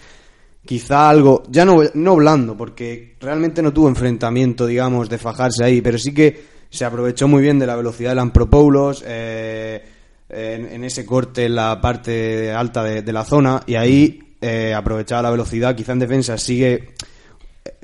[0.64, 5.80] Quizá algo, ya no, no blando, porque realmente no tuvo enfrentamiento, digamos, de fajarse ahí,
[5.80, 9.82] pero sí que se aprovechó muy bien de la velocidad del Ampropoulos eh,
[10.28, 15.22] en, ese corte en la parte alta de, de la zona y ahí eh, aprovechaba
[15.22, 15.76] la velocidad.
[15.76, 16.94] Quizá en defensa sigue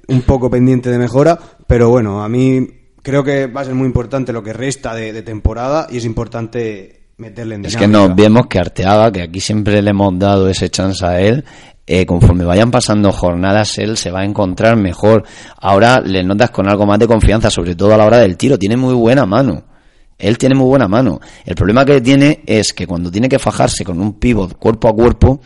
[0.09, 2.67] un poco pendiente de mejora, pero bueno, a mí
[3.03, 6.05] creo que va a ser muy importante lo que resta de, de temporada y es
[6.05, 10.49] importante meterle en Es que nos vemos que Arteaga, que aquí siempre le hemos dado
[10.49, 11.45] ese chance a él,
[11.87, 15.25] eh, conforme vayan pasando jornadas, él se va a encontrar mejor.
[15.61, 18.59] Ahora le notas con algo más de confianza, sobre todo a la hora del tiro.
[18.59, 19.65] Tiene muy buena mano.
[20.19, 21.21] Él tiene muy buena mano.
[21.47, 24.93] El problema que tiene es que cuando tiene que fajarse con un pivot cuerpo a
[24.93, 25.41] cuerpo,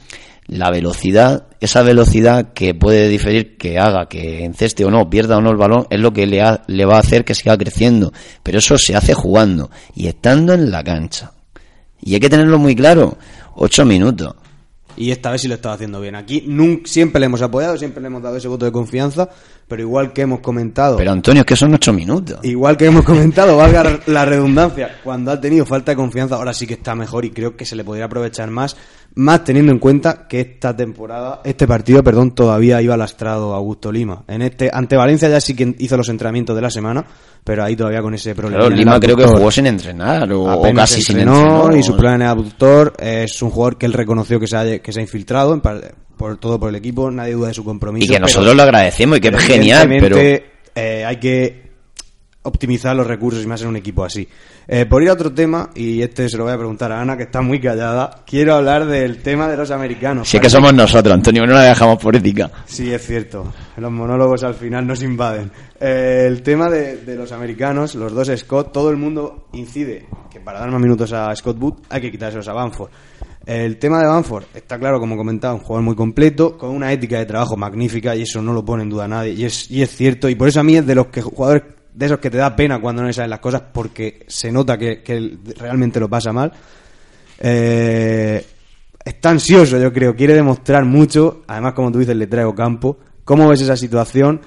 [0.49, 5.41] la velocidad, esa velocidad que puede diferir que haga que enceste o no, pierda o
[5.41, 8.13] no el balón, es lo que le, ha- le va a hacer que siga creciendo.
[8.43, 11.33] Pero eso se hace jugando y estando en la cancha.
[12.03, 13.17] Y hay que tenerlo muy claro.
[13.55, 14.35] Ocho minutos.
[14.95, 16.15] Y esta vez sí lo estaba haciendo bien.
[16.17, 19.27] Aquí nun- siempre le hemos apoyado, siempre le hemos dado ese voto de confianza,
[19.67, 22.41] pero igual que hemos comentado, Pero Antonio, es que son ocho minutos.
[22.43, 26.67] igual que hemos comentado, valga la redundancia, cuando ha tenido falta de confianza, ahora sí
[26.67, 28.77] que está mejor y creo que se le podría aprovechar más,
[29.15, 33.93] más teniendo en cuenta que esta temporada, este partido, perdón, todavía iba lastrado a Augusto
[33.93, 34.25] Lima.
[34.27, 37.05] En este, ante Valencia ya sí que hizo los entrenamientos de la semana,
[37.45, 38.63] pero ahí todavía con ese problema.
[38.65, 41.77] Claro, Lima creo que jugó sin entrenar o, o casi sin entrenar.
[41.77, 44.79] y su problema en el abductor es un jugador que él reconoció que se ha,
[44.81, 47.65] que se ha infiltrado en par- por todo por el equipo nadie duda de su
[47.65, 50.17] compromiso Y que pero- nosotros lo agradecemos y que es genial, pero
[50.75, 51.72] eh, hay que
[52.43, 54.29] optimizar los recursos y más en un equipo así
[54.69, 57.17] Eh, por ir a otro tema y este se lo voy a preguntar a Ana
[57.17, 60.73] que está muy callada quiero hablar del tema de los americanos si es que somos
[60.75, 62.51] nosotros, Antonio, no la dejamos por ética.
[62.67, 63.53] Sí, es cierto.
[63.77, 65.51] Los monólogos al final nos invaden.
[65.81, 70.41] Eh, el tema de, de los americanos, los dos Scott, todo el mundo incide que
[70.41, 72.91] para dar más minutos a Scott Booth hay que quitárselos a Banford.
[73.45, 77.19] El tema de Banford está claro, como comentaba, un jugador muy completo, con una ética
[77.19, 79.33] de trabajo magnífica y eso no lo pone en duda nadie.
[79.33, 81.65] Y es, y es cierto, y por eso a mí es de los que jugadores
[81.95, 85.39] de esos que te da pena cuando no salen las cosas porque se nota que,
[85.57, 86.53] realmente lo pasa mal.
[87.39, 88.45] Eh,
[89.05, 91.43] está ansioso, yo creo, quiere demostrar mucho.
[91.47, 92.99] Además, como tú dices, le traigo campo.
[93.25, 94.41] ¿Cómo ves esa situación?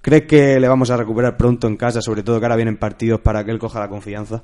[0.00, 3.20] ¿Crees que le vamos a recuperar pronto en casa, sobre todo que ahora vienen partidos
[3.20, 4.42] para que él coja la confianza?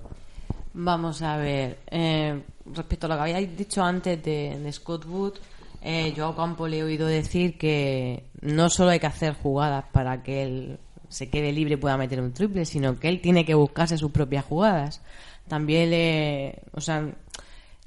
[0.72, 2.40] Vamos a ver, eh,
[2.72, 5.34] respecto a lo que habíais dicho antes de, de Scott Wood,
[5.82, 9.84] eh, yo a Campo le he oído decir que no solo hay que hacer jugadas
[9.92, 10.78] para que él
[11.10, 14.10] se quede libre y pueda meter un triple, sino que él tiene que buscarse sus
[14.12, 15.02] propias jugadas.
[15.48, 17.12] También le, o sea, le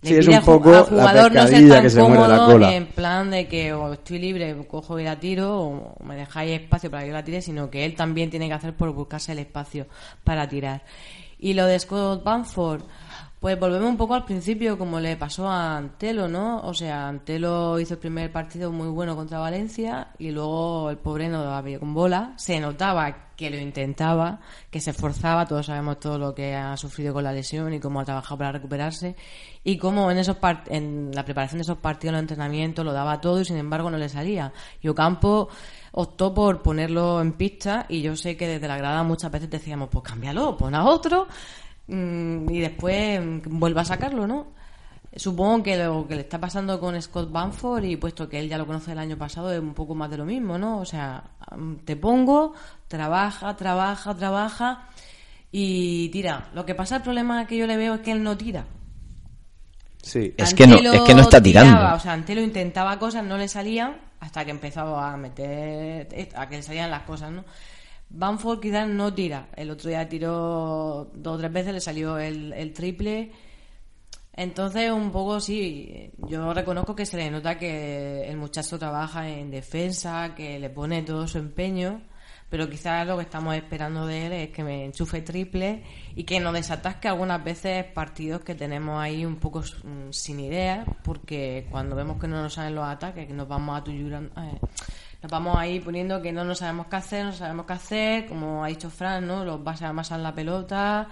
[0.04, 2.52] Sí, es un poco al la jugador no ser tan que se muerde la cómodo
[2.52, 2.76] cola.
[2.76, 6.92] en plan de que o estoy libre, cojo y la tiro, o me dejáis espacio
[6.92, 9.40] para que yo la tire, sino que él también tiene que hacer por buscarse el
[9.40, 9.88] espacio
[10.26, 10.84] para tirar.
[11.40, 12.82] Y lo de Scott Banford,
[13.44, 16.62] pues volvemos un poco al principio, como le pasó a Antelo, ¿no?
[16.62, 21.28] O sea, Antelo hizo el primer partido muy bueno contra Valencia y luego el pobre
[21.28, 22.36] no daba con bola.
[22.38, 24.40] Se notaba que lo intentaba,
[24.72, 28.00] que se esforzaba, todos sabemos todo lo que ha sufrido con la lesión y cómo
[28.00, 29.18] ha trabajado para recuperarse.
[29.66, 33.20] Y cómo en, esos part- en la preparación de esos partidos, los entrenamientos, lo daba
[33.20, 34.54] todo y sin embargo no le salía.
[34.82, 35.50] Y Ocampo
[35.92, 39.90] optó por ponerlo en pista y yo sé que desde la grada muchas veces decíamos,
[39.92, 41.28] pues cámbialo, pon a otro
[41.88, 44.48] y después mm, vuelva a sacarlo, ¿no?
[45.16, 48.58] Supongo que lo que le está pasando con Scott Banford y puesto que él ya
[48.58, 50.80] lo conoce el año pasado es un poco más de lo mismo, ¿no?
[50.80, 51.24] O sea,
[51.56, 52.54] mm, te pongo,
[52.88, 54.88] trabaja, trabaja, trabaja
[55.52, 56.50] y tira.
[56.56, 58.66] Lo que pasa, el problema que yo le veo es que él no tira.
[60.02, 60.34] Sí.
[60.36, 61.74] Es que no- es que no está tirando.
[61.74, 66.50] tiraba, o sea, Antelo intentaba cosas, no le salían, hasta que empezaba a meter, a
[66.50, 67.44] que le salían las cosas, ¿no?
[68.14, 69.50] Banford quizás no tira.
[69.56, 73.32] El otro día tiró dos o tres veces, le salió el, triple.
[74.36, 79.52] Entonces, un poco sí, yo reconozco que se le nota que el muchacho trabaja en
[79.52, 82.02] defensa, que le pone todo su empeño,
[82.50, 85.84] pero quizás lo que estamos esperando de él es que me enchufe triple
[86.16, 90.86] y que nos desatasque algunas veces partidos que tenemos ahí un poco mm, sin idea,
[91.04, 94.60] porque cuando vemos que no nos salen los ataques, que nos vamos a tuyuran- eh,
[95.24, 98.64] nos vamos ahí poniendo que no nos sabemos qué hacer, no sabemos qué hacer, como
[98.64, 99.46] ha dicho Fran, ¿no?
[99.46, 101.08] Los bases amasan la pelota,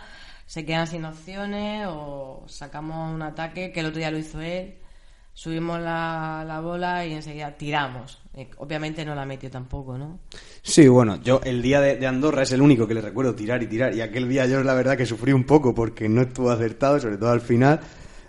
[0.45, 4.75] se quedan sin opciones o sacamos un ataque que el otro día lo hizo él,
[5.33, 8.21] subimos la, la bola y enseguida tiramos.
[8.35, 10.19] Eh, Obviamente no la metió tampoco, ¿no?
[10.61, 13.63] Sí, bueno, yo el día de, de Andorra es el único que le recuerdo tirar
[13.63, 13.95] y tirar.
[13.95, 17.17] Y aquel día yo la verdad que sufrí un poco porque no estuvo acertado, sobre
[17.17, 17.79] todo al final.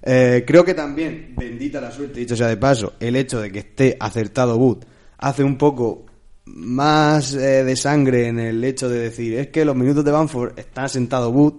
[0.00, 3.58] Eh, creo que también, bendita la suerte, dicho sea de paso, el hecho de que
[3.58, 4.84] esté acertado Wood
[5.22, 6.04] hace un poco
[6.44, 10.58] más eh, de sangre en el hecho de decir, es que los minutos de Banford
[10.58, 11.54] están asentado Wood.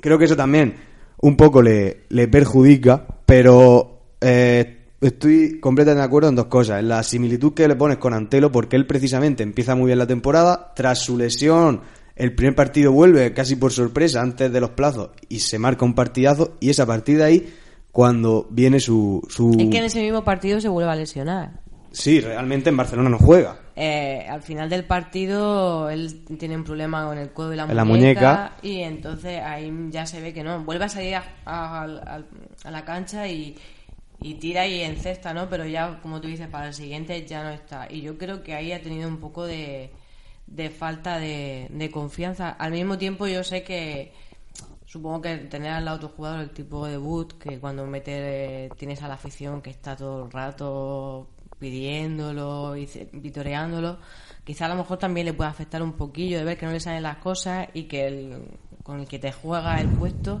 [0.00, 0.74] Creo que eso también
[1.18, 6.80] un poco le, le perjudica, pero eh, estoy completamente de acuerdo en dos cosas.
[6.80, 10.06] En la similitud que le pones con Antelo, porque él precisamente empieza muy bien la
[10.06, 11.82] temporada, tras su lesión,
[12.16, 15.94] el primer partido vuelve casi por sorpresa antes de los plazos y se marca un
[15.94, 17.54] partidazo, y es a partir de ahí
[17.92, 19.22] cuando viene su...
[19.28, 19.50] su...
[19.58, 21.67] Es que en ese mismo partido se vuelve a lesionar.
[21.92, 23.56] Sí, realmente en Barcelona no juega.
[23.76, 27.84] Eh, al final del partido él tiene un problema con el codo y la, muñeca,
[27.84, 28.52] muñeca.
[28.62, 32.22] y entonces ahí ya se ve que no vuelve a salir a, a- a-
[32.64, 33.56] a la cancha y,
[34.20, 37.50] y tira y encesta no pero ya como tú dices para el siguiente ya no
[37.50, 39.92] está y yo creo que ahí ha tenido un poco de,
[40.48, 44.12] de falta de, de confianza al mismo tiempo yo sé que
[44.86, 49.02] Supongo que tener al otro jugador, el tipo de Wood, que cuando mete, eh, tienes
[49.02, 51.28] a la afición que está todo el rato
[51.58, 53.98] pidiéndolo y vitoreándolo,
[54.44, 56.80] quizá a lo mejor también le puede afectar un poquillo de ver que no le
[56.80, 58.42] salen las cosas y que el,
[58.82, 60.40] con el que te juega el puesto,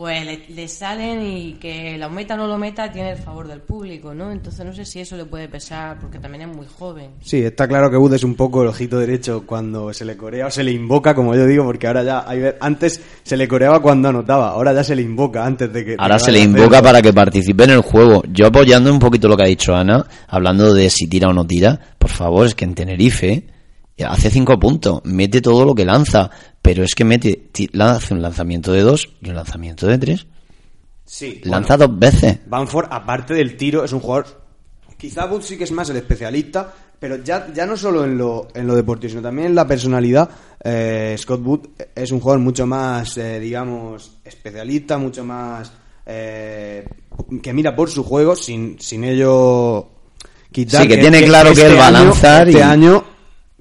[0.00, 3.46] pues le, le salen y que lo meta o no lo meta tiene el favor
[3.46, 4.32] del público, ¿no?
[4.32, 7.10] Entonces no sé si eso le puede pesar porque también es muy joven.
[7.20, 10.46] Sí, está claro que Wood es un poco el ojito derecho cuando se le corea
[10.46, 13.82] o se le invoca, como yo digo, porque ahora ya hay, antes se le coreaba
[13.82, 15.96] cuando anotaba, ahora ya se le invoca antes de que...
[15.98, 18.22] Ahora se le invoca para que participe en el juego.
[18.32, 21.46] Yo apoyando un poquito lo que ha dicho Ana, hablando de si tira o no
[21.46, 23.59] tira, por favor, es que en Tenerife eh,
[24.04, 26.30] hace cinco puntos, mete todo lo que lanza,
[26.62, 27.48] pero es que mete,
[27.78, 30.26] hace un lanzamiento de dos y un lanzamiento de tres.
[31.04, 32.38] Sí, Lanza bueno, dos veces.
[32.46, 34.26] Banford, aparte del tiro, es un jugador...
[34.96, 38.48] Quizá Wood sí que es más el especialista, pero ya, ya no solo en lo,
[38.54, 40.28] en lo deportivo, sino también en la personalidad.
[40.62, 41.60] eh, Scott Wood
[41.96, 45.72] es un jugador mucho más, eh, digamos, especialista, mucho más...
[46.06, 46.84] eh,
[47.42, 49.88] que mira por su juego sin, sin ello
[50.52, 53.04] quitar Sí, que tiene claro que él va a año- lanzar este y- año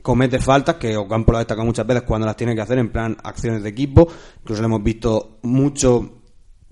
[0.09, 2.89] comete faltas que Ocampo lo ha destacado muchas veces cuando las tiene que hacer en
[2.89, 4.07] plan acciones de equipo.
[4.39, 6.15] Incluso lo hemos visto mucho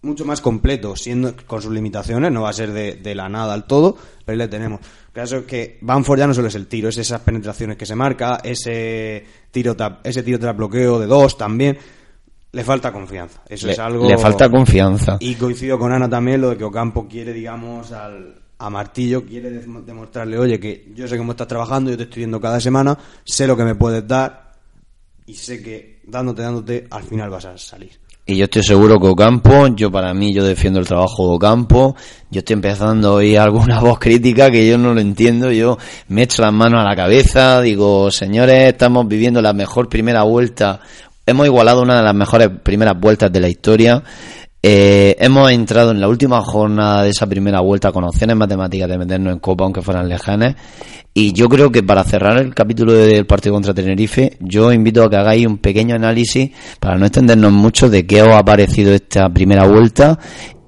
[0.02, 3.54] mucho más completo siendo con sus limitaciones no va a ser de, de la nada
[3.54, 4.80] al todo pero ahí le tenemos.
[5.10, 7.86] El caso es que Banford ya no solo es el tiro es esas penetraciones que
[7.86, 11.78] se marca ese tiro tap, ese tiro tras bloqueo de dos también.
[12.54, 15.18] Le falta confianza eso Le, es algo le falta confianza.
[15.20, 19.52] y coincido con Ana también lo de que Ocampo quiere, digamos, al, a Martillo, quiere
[19.52, 22.98] dem- demostrarle, oye, que yo sé cómo estás trabajando, yo te estoy viendo cada semana,
[23.24, 24.54] sé lo que me puedes dar
[25.26, 27.92] y sé que dándote, dándote, al final vas a salir.
[28.30, 31.96] Y yo estoy seguro que Ocampo, yo para mí, yo defiendo el trabajo de Ocampo,
[32.30, 35.78] yo estoy empezando a oír alguna voz crítica que yo no lo entiendo, yo
[36.10, 40.82] me echo las manos a la cabeza, digo, señores, estamos viviendo la mejor primera vuelta,
[41.26, 44.04] hemos igualado una de las mejores primeras vueltas de la historia,
[44.70, 48.98] eh, hemos entrado en la última jornada de esa primera vuelta con opciones matemáticas de
[48.98, 50.56] meternos en Copa, aunque fueran lejanas.
[51.14, 55.10] Y yo creo que para cerrar el capítulo del partido contra Tenerife, yo invito a
[55.10, 56.52] que hagáis un pequeño análisis,
[56.82, 60.20] para no extendernos mucho, de qué os ha parecido esta primera vuelta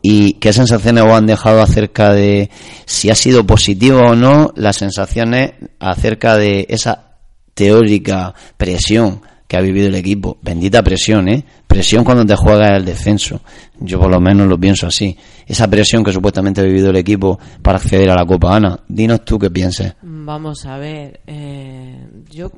[0.02, 2.50] y qué sensaciones os han dejado acerca de
[2.86, 7.18] si ha sido positivo o no las sensaciones acerca de esa
[7.54, 10.38] teórica presión que ha vivido el equipo.
[10.44, 11.44] Bendita presión, ¿eh?
[11.66, 13.42] Presión cuando te juegas el descenso.
[13.80, 15.18] Yo por lo menos lo pienso así.
[15.48, 18.80] Esa presión que supuestamente ha vivido el equipo para acceder a la Copa Ana.
[18.88, 19.96] Dinos tú qué pienses.
[20.04, 22.52] Vamos a ver, eh, yo,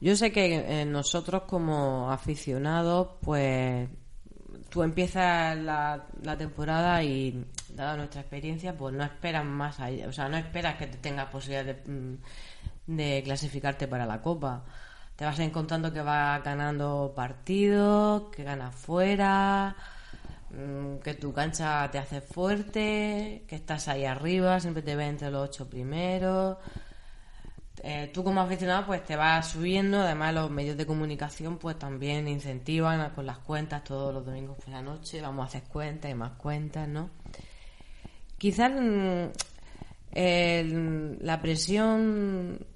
[0.00, 3.88] yo sé que eh, nosotros como aficionados, pues
[4.68, 6.06] tú empiezas la,
[6.36, 10.88] temporada y, dada nuestra experiencia, pues no esperas más allá, o sea, no esperas que
[10.88, 14.64] te tengas posibilidad de, mm, de clasificarte para la Copa.
[15.20, 19.76] Te vas encontrando que vas ganando partidos, que ganas fuera,
[20.48, 25.30] mm, que tu cancha te hace fuerte, que estás ahí arriba, siempre te ves entre
[25.30, 26.56] los ocho primeros.
[27.82, 32.26] Eh, tú como aficionado pues te vas subiendo, además los medios de comunicación pues también
[32.26, 36.14] incentivan con las cuentas todos los domingos por la noche, vamos a hacer cuentas y
[36.14, 37.10] más cuentas, ¿no?
[38.38, 39.26] Quizás mm,
[41.20, 42.69] la presión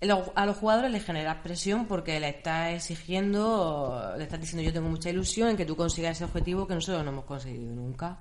[0.00, 4.88] a los jugadores les genera presión porque le estás exigiendo, le estás diciendo yo tengo
[4.88, 8.18] mucha ilusión en que tú consigas ese objetivo que nosotros no hemos conseguido nunca.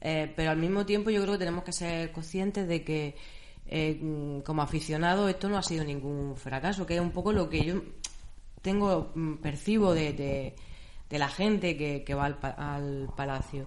[0.00, 3.16] Eh, pero al mismo tiempo yo creo que tenemos que ser conscientes de que
[3.66, 7.48] eh, mm, como aficionado esto no ha sido ningún fracaso, que es un poco lo
[7.48, 7.82] que yo
[8.62, 10.12] tengo, mm, percibo de,
[11.08, 13.66] de, la gente que, que va al, al palacio.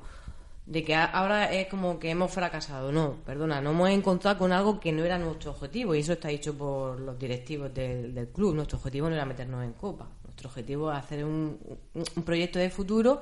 [0.69, 2.91] De que ahora es como que hemos fracasado.
[2.91, 5.95] No, perdona, no hemos encontrado con algo que no era nuestro objetivo.
[5.95, 8.53] Y eso está dicho por los directivos del, del club.
[8.53, 10.07] Nuestro objetivo no era meternos en copa.
[10.23, 11.57] Nuestro objetivo era hacer un,
[11.95, 13.19] un- un proyecto de futuro,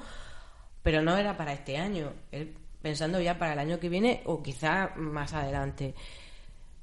[0.84, 2.12] pero no era para este año.
[2.34, 5.95] Él pensando ya para el año que viene o quizá más adelante.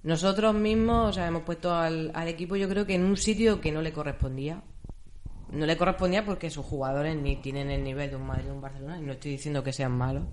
[0.03, 3.61] Nosotros mismos, o sea, hemos puesto al, al equipo yo creo que en un sitio
[3.61, 4.63] que no le correspondía.
[5.51, 8.61] No le correspondía porque sus jugadores ni tienen el nivel de un Madrid o un
[8.61, 10.25] Barcelona, y no estoy diciendo que sean malos,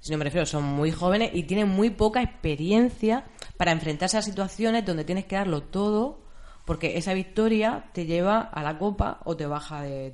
[0.00, 3.24] sino me refiero, son muy jóvenes y tienen muy poca experiencia
[3.56, 6.20] para enfrentarse a situaciones donde tienes que darlo todo,
[6.64, 10.10] porque esa victoria te lleva a la copa o te baja de,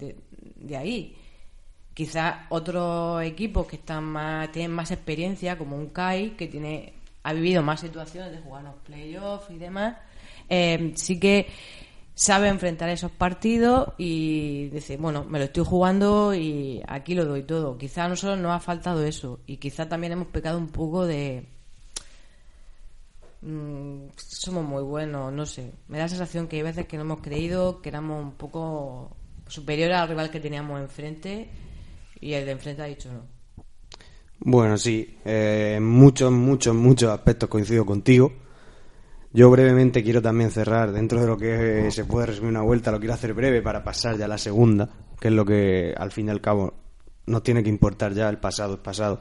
[0.57, 1.17] de- ahí.
[1.95, 7.33] Quizás otros equipos que están más, tienen más experiencia, como un CAI, que tiene, ha
[7.33, 9.97] vivido más situaciones de jugar los playoffs y demás,
[10.49, 11.47] eh, sí que
[12.15, 17.43] sabe enfrentar esos partidos y dice, bueno, me lo estoy jugando y aquí lo doy
[17.43, 17.77] todo.
[17.77, 21.47] Quizá a nosotros nos ha faltado eso y quizá también hemos pecado un poco de...
[23.43, 25.73] mm, somos muy buenos, no sé.
[25.89, 29.17] Me da la sensación que hay veces que no hemos creído que éramos un poco
[29.49, 31.49] superiores al rival que teníamos enfrente
[32.21, 33.23] y el de enfrente ha dicho no.
[34.39, 38.44] Bueno, sí, eh, en muchos, muchos, muchos aspectos coincido contigo.
[39.37, 43.01] Yo brevemente quiero también cerrar, dentro de lo que se puede resumir una vuelta, lo
[43.01, 46.29] quiero hacer breve para pasar ya a la segunda, que es lo que al fin
[46.29, 46.73] y al cabo
[47.27, 49.19] nos tiene que importar ya, el pasado es pasado.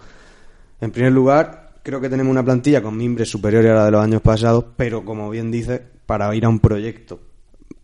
[0.80, 4.04] En primer lugar, creo que tenemos una plantilla con mimbres superiores a la de los
[4.04, 7.20] años pasados, pero como bien dice, para ir a un proyecto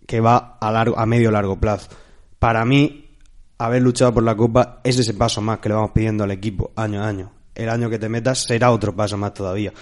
[0.05, 1.89] que va a, largo, a medio largo plazo.
[2.37, 3.09] Para mí,
[3.57, 6.73] haber luchado por la Copa es ese paso más que le vamos pidiendo al equipo
[6.75, 7.31] año a año.
[7.55, 9.73] El año que te metas será otro paso más todavía.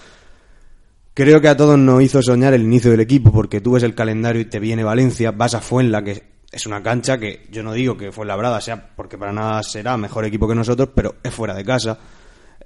[1.17, 3.95] Creo que a todos nos hizo soñar el inicio del equipo porque tú ves el
[3.95, 7.73] calendario y te viene Valencia, vas a Fuenla, que es una cancha que yo no
[7.73, 11.55] digo que Fuenlabrada sea, porque para nada será mejor equipo que nosotros, pero es fuera
[11.55, 11.97] de casa.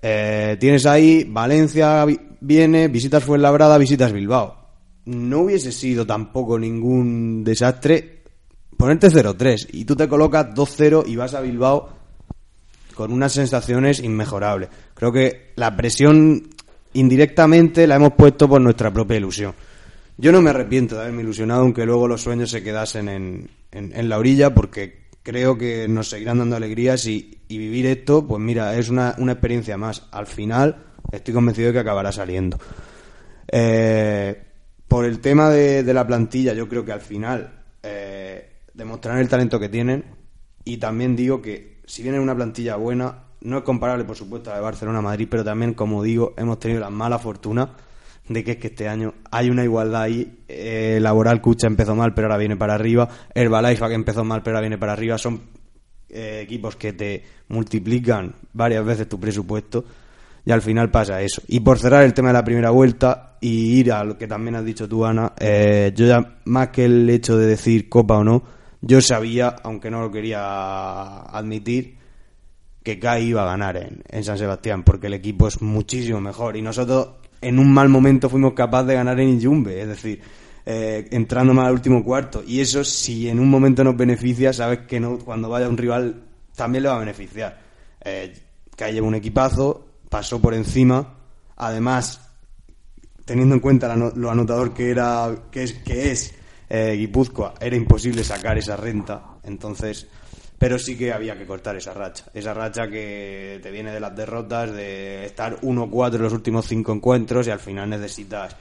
[0.01, 4.57] Eh, tienes ahí Valencia vi- viene, visitas Fuenlabrada, visitas Bilbao.
[5.05, 8.23] No hubiese sido tampoco ningún desastre
[8.75, 11.89] ponerte 0-3 y tú te colocas 2-0 y vas a Bilbao
[12.95, 14.67] con unas sensaciones inmejorables.
[14.93, 16.49] Creo que la presión
[16.93, 19.53] indirectamente la hemos puesto por nuestra propia ilusión.
[20.17, 23.91] Yo no me arrepiento de haberme ilusionado, aunque luego los sueños se quedasen en, en-
[23.95, 28.41] en la orilla, porque creo que nos seguirán dando alegrías y, y vivir esto, pues
[28.41, 30.07] mira, es una, una experiencia más.
[30.11, 32.57] Al final, estoy convencido de que acabará saliendo.
[33.47, 34.41] Eh,
[34.87, 39.59] por el tema de, la plantilla, yo creo que al final eh, demostrarán el talento
[39.59, 40.03] que tienen
[40.65, 44.51] y también digo que si bien es una plantilla buena, no es comparable por supuesto
[44.51, 47.69] a de Barcelona-Madrid, pero también, como digo, hemos tenido la mala fortuna
[48.27, 50.39] de que es que este año hay una igualdad ahí.
[50.47, 53.09] Eh, Laboral Cucha empezó mal, pero ahora viene para arriba.
[53.33, 55.17] Herbalife que empezó mal, pero ahora viene para arriba.
[55.17, 55.41] Son
[56.09, 59.83] eh, equipos que te multiplican varias veces tu presupuesto
[60.45, 61.41] y al final pasa eso.
[61.47, 64.55] Y por cerrar el tema de la primera vuelta y ir a lo que también
[64.55, 68.23] has dicho tú, Ana, eh, yo ya más que el hecho de decir copa o
[68.23, 68.43] no,
[68.81, 71.97] yo sabía, aunque no lo quería admitir,
[72.83, 76.57] que CAI iba a ganar en, en San Sebastián, porque el equipo es muchísimo mejor
[76.57, 77.09] y nosotros
[77.41, 80.21] en un mal momento fuimos capaces de ganar en Iljumbe, es decir,
[80.65, 82.43] eh, entrando más al último cuarto.
[82.45, 86.23] Y eso, si en un momento nos beneficia, sabes que no, cuando vaya un rival
[86.55, 87.59] también le va a beneficiar.
[88.03, 88.33] Eh,
[88.75, 91.15] CAI lleva un equipazo, pasó por encima,
[91.57, 92.31] además
[93.25, 96.33] teniendo en cuenta lo anotador que era que es que es
[96.69, 100.07] eh, Guipúzcoa era imposible sacar esa renta entonces
[100.61, 104.15] pero sí que había que cortar esa racha esa racha que te viene de las
[104.15, 108.55] derrotas de estar 1-4 en los últimos cinco encuentros y al final necesitas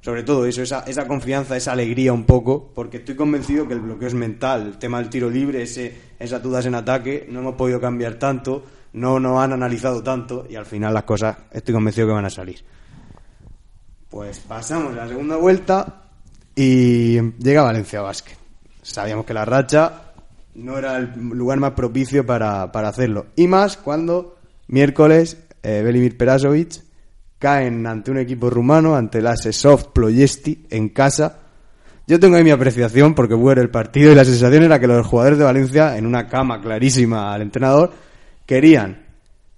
[0.00, 3.80] sobre todo eso esa, esa confianza esa alegría un poco porque estoy convencido que el
[3.80, 7.56] bloqueo es mental el tema del tiro libre ese esas dudas en ataque no hemos
[7.56, 8.64] podido cambiar tanto
[8.94, 12.30] no nos han analizado tanto y al final las cosas estoy convencido que van a
[12.30, 12.64] salir
[14.08, 16.02] pues pasamos a la segunda vuelta
[16.54, 18.36] y llega Valencia Basket.
[18.82, 20.11] Sabíamos que la racha
[20.54, 23.26] no era el lugar más propicio para, para hacerlo.
[23.36, 24.36] Y más cuando
[24.68, 26.82] miércoles eh, Belimir Perasovic
[27.38, 31.38] caen ante un equipo rumano, ante el Asesov Ploiesti en casa.
[32.06, 35.06] Yo tengo ahí mi apreciación porque fue el partido y la sensación era que los
[35.06, 37.92] jugadores de Valencia, en una cama clarísima al entrenador,
[38.46, 39.02] querían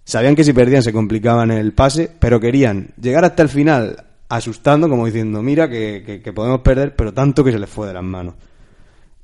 [0.06, 4.86] Sabían que si perdían se complicaban el pase, pero querían llegar hasta el final asustando,
[4.86, 7.94] como diciendo, mira que, que- que podemos perder, pero tanto que se les fue de
[7.94, 8.34] las manos.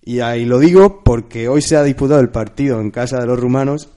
[0.02, 3.38] Y ahí lo digo porque hoy se ha disputado el partido en casa de los
[3.38, 3.88] rumanos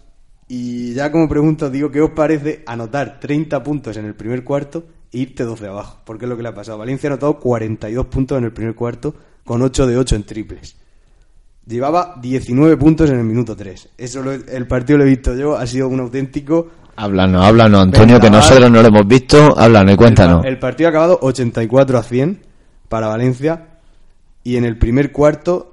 [0.48, 4.44] y ya como pregunta os digo, ¿qué os parece anotar 30 puntos en el primer
[4.44, 6.00] cuarto e irte 12 abajo?
[6.06, 6.78] Porque es lo que le ha pasado.
[6.78, 10.76] Valencia ha anotado 42 puntos en el primer cuarto con 8 de 8 en triples.
[11.66, 13.90] Llevaba 19 puntos en el minuto 3.
[13.98, 16.70] Eso lo el partido lo he visto yo, ha sido un auténtico...
[16.96, 19.58] Háblanos, háblanos, Antonio, que nosotros no lo hemos visto.
[19.58, 20.46] Háblanos y cuéntanos.
[20.46, 22.42] El, el partido ha acabado 84 a 100
[22.90, 23.80] para Valencia
[24.44, 25.73] y en el primer cuarto,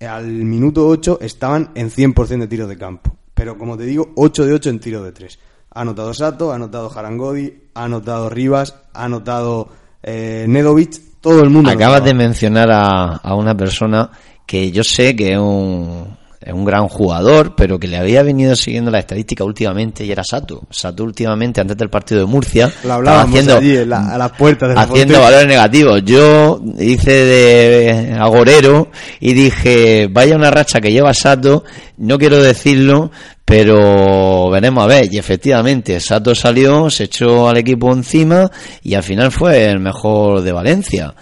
[0.00, 3.16] al minuto 8, estaban en 100% de tiros de campo.
[3.34, 5.38] Pero como te digo, 8 de 8 en tiros de 3.
[5.70, 9.68] Ha anotado Sato, ha anotado Jarangodi, ha anotado Rivas, ha anotado
[10.02, 11.70] eh, Nedovic, todo el mundo.
[11.70, 14.10] Acabas de mencionar a, a una persona
[14.46, 16.13] que yo sé que es un,
[16.46, 20.22] es un gran jugador, pero que le había venido siguiendo la estadística últimamente y era
[20.22, 20.62] Sato.
[20.70, 24.68] Sato últimamente, antes del partido de Murcia, estaba haciendo, allí en la- a las puertas
[24.68, 26.02] de la haciendo valores negativos.
[26.04, 28.88] Yo hice de agorero
[29.20, 31.64] y dije, vaya una racha que lleva Sato,
[31.96, 33.10] no quiero decirlo,
[33.44, 35.08] pero veremos a ver.
[35.12, 38.50] Y efectivamente, Sato salió, se echó al equipo encima
[38.82, 41.14] y al final fue el mejor de Valencia.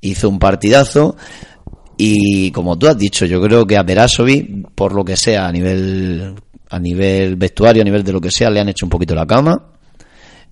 [0.00, 1.16] Hizo un partidazo
[1.96, 5.52] y como tú has dicho, yo creo que a Perasovic, por lo que sea, a
[5.52, 6.34] nivel
[6.70, 9.26] a nivel vestuario, a nivel de lo que sea, le han hecho un poquito la
[9.26, 9.70] cama.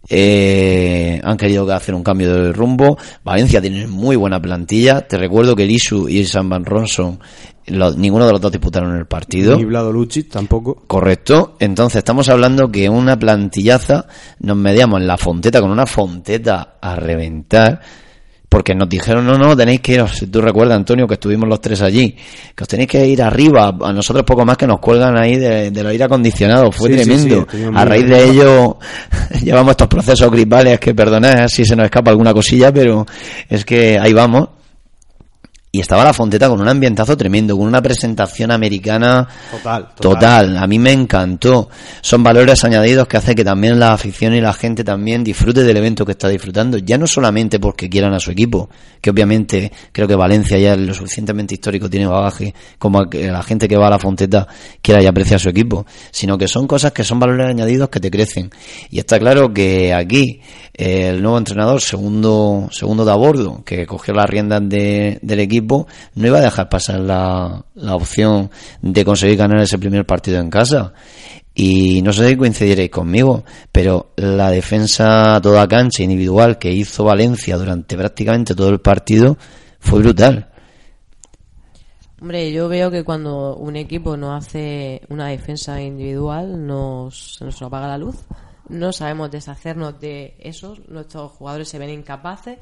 [0.09, 2.97] Eh, han querido hacer un cambio de rumbo.
[3.25, 5.01] Valencia tiene muy buena plantilla.
[5.03, 7.19] Te recuerdo que Lisu y Sam Van Ronson,
[7.97, 9.57] ninguno de los dos disputaron el partido.
[9.57, 10.83] Ni Vlado Lucic tampoco.
[10.87, 11.57] Correcto.
[11.61, 14.07] Entonces estamos hablando que una plantillaza
[14.41, 17.81] nos mediamos en la fonteta con una fonteta a reventar.
[18.53, 21.59] Porque nos dijeron, no, no, tenéis que ir, si tú recuerdas, Antonio, que estuvimos los
[21.59, 22.15] tres allí,
[22.55, 25.71] que os tenéis que ir arriba, a nosotros poco más que nos cuelgan ahí de,
[25.71, 27.47] del aire acondicionado, fue Sí, tremendo.
[27.51, 28.77] sí, a raíz de ello,
[29.43, 33.07] llevamos estos procesos gripales que perdonad si se nos escapa alguna cosilla, pero
[33.49, 34.49] es que ahí vamos.
[35.75, 40.59] Y estaba la Fonteta con un ambientazo tremendo, con una presentación americana Total, total.
[40.59, 41.71] A mí me encantó.
[42.03, 45.79] Son valores añadidos que hace que también la afición y la gente también disfrute del
[45.79, 46.77] evento que está disfrutando.
[46.77, 48.69] Ya no solamente porque quieran a su equipo,
[49.01, 53.29] que obviamente creo que Valencia ya es lo suficientemente histórico, tiene bagaje, como a que
[53.29, 54.47] la gente que va a la Fonteta
[54.83, 57.99] quiera y aprecia a su equipo, sino que son cosas que son valores añadidos que
[57.99, 58.51] te crecen.
[58.91, 60.43] Y está claro que aquí
[60.75, 65.87] el nuevo entrenador, segundo, segundo de a bordo, que cogió las riendas de- del equipo,
[66.15, 68.51] no iba a dejar pasar la, la opción
[68.81, 70.93] de conseguir ganar ese primer partido en casa.
[71.55, 77.59] Y no sé si coincidiréis conmigo, pero la defensa toda cancha individual que hizo Valencia
[77.59, 79.37] durante prácticamente todo el partido
[79.79, 80.49] fue brutal.
[82.23, 87.89] Hombre, yo veo que cuando un equipo no hace una defensa individual nos, nos apaga
[87.89, 88.17] la luz.
[88.73, 90.89] No sabemos deshacernos de esos.
[90.89, 92.59] Nuestros jugadores se ven incapaces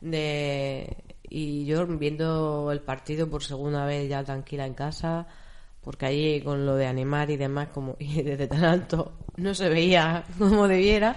[0.00, 0.96] de...
[1.28, 5.26] Y yo viendo el partido por segunda vez ya tranquila en casa,
[5.82, 9.68] porque allí con lo de animar y demás, como y desde tan alto no se
[9.68, 11.16] veía como debiera,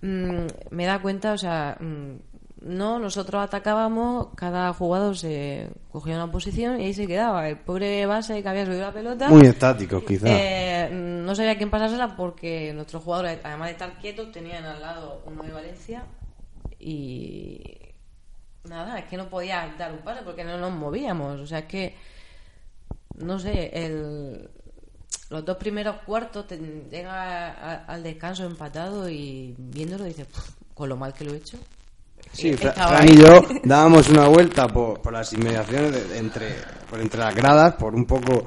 [0.00, 2.14] mm, me da cuenta, o sea, mm,
[2.62, 7.48] no, nosotros atacábamos, cada jugador se cogía una posición y ahí se quedaba.
[7.48, 9.28] El pobre base que había subido la pelota.
[9.28, 10.28] Muy estáticos, quizás.
[10.30, 15.22] eh, no sabía quién pasársela porque nuestros jugadores, además de estar quietos, tenían al lado
[15.26, 16.04] uno de Valencia
[16.78, 17.62] y
[18.64, 21.40] nada, es que no podía dar un pase porque no nos movíamos.
[21.40, 21.94] O sea, es que,
[23.16, 24.50] no sé, el,
[25.30, 26.58] los dos primeros cuartos te,
[26.90, 31.36] llega a- al descanso empatado y viéndolo dices, "Puf, con lo mal que lo he
[31.36, 31.58] hecho.
[32.32, 33.10] Sí, Fran ahí.
[33.10, 36.54] y yo dábamos una vuelta por, por las inmediaciones de- de entre,
[36.88, 38.46] por entre las gradas, por un poco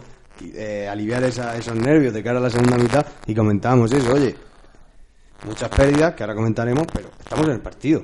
[0.56, 4.36] eh, aliviar esa- esos nervios de cara a la segunda mitad y comentábamos eso, oye,
[5.46, 8.02] muchas pérdidas que ahora comentaremos, pero estamos en el partido.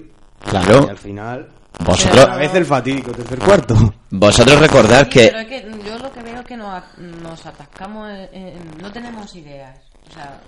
[0.49, 0.85] Claro.
[0.85, 1.49] Y al final,
[1.83, 3.75] Vosotros, a veces el fatídico tercer cuarto.
[4.11, 7.45] vosotros recordad Sí, que pero es que yo lo que veo es que nos, nos
[7.45, 9.77] atascamos, en- en- no tenemos ideas.
[10.09, 10.39] O sea,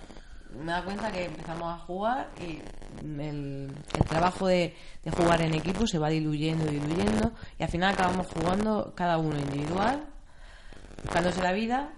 [0.60, 2.60] me da cuenta que empezamos a jugar y
[3.06, 7.94] el, el trabajo de, de jugar en equipo se va diluyendo, diluyendo y al final
[7.94, 10.04] acabamos jugando cada uno individual,
[11.04, 11.90] buscándose la vida.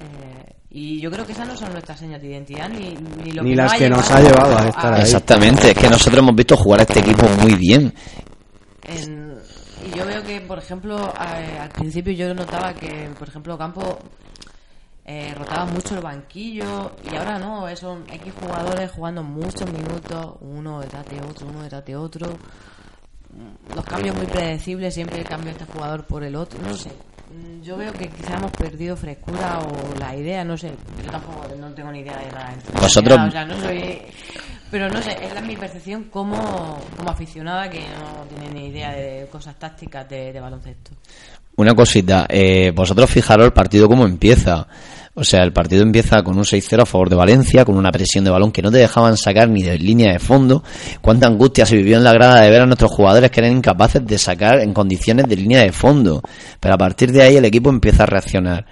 [0.00, 3.42] eh, y yo creo que esas no son nuestras señas de identidad ni, ni lo
[3.42, 5.00] Ni que las nos que nos ha llevado a estar ahí.
[5.02, 7.92] Exactamente, es que nosotros hemos visto jugar a este equipo muy bien.
[8.84, 9.36] En-
[9.84, 13.98] y yo veo que, por ejemplo, a- al principio yo notaba que, por ejemplo, Campo
[15.04, 20.36] eh, rotaba mucho el banquillo y ahora no, eh, son X jugadores jugando muchos minutos,
[20.40, 22.28] uno detrás de otro, uno detrás de otro.
[23.32, 26.90] Mm, Los cambios muy predecibles, siempre cambia este jugador por el otro, no sé.
[27.32, 30.72] Mm, Yo veo que quizá hemos perdido frescura o la idea, no sé.
[31.04, 34.02] Yo tampoco no tengo ni idea de la Vosotros- O sea, no soy...
[34.70, 38.92] Pero no sé, es la mi percepción como, como aficionada que no tiene ni idea
[38.92, 40.92] de cosas tácticas de, de baloncesto.
[41.56, 44.66] Una cosita, eh, vosotros fijaros el partido cómo empieza.
[45.14, 48.24] O sea, el partido empieza con un 6-0 a favor de Valencia, con una presión
[48.24, 50.62] de balón que no te dejaban sacar ni de línea de fondo.
[51.00, 54.06] Cuánta angustia se vivió en la grada de ver a nuestros jugadores que eran incapaces
[54.06, 56.22] de sacar en condiciones de línea de fondo.
[56.60, 58.66] Pero a partir de ahí el equipo empieza a reaccionar.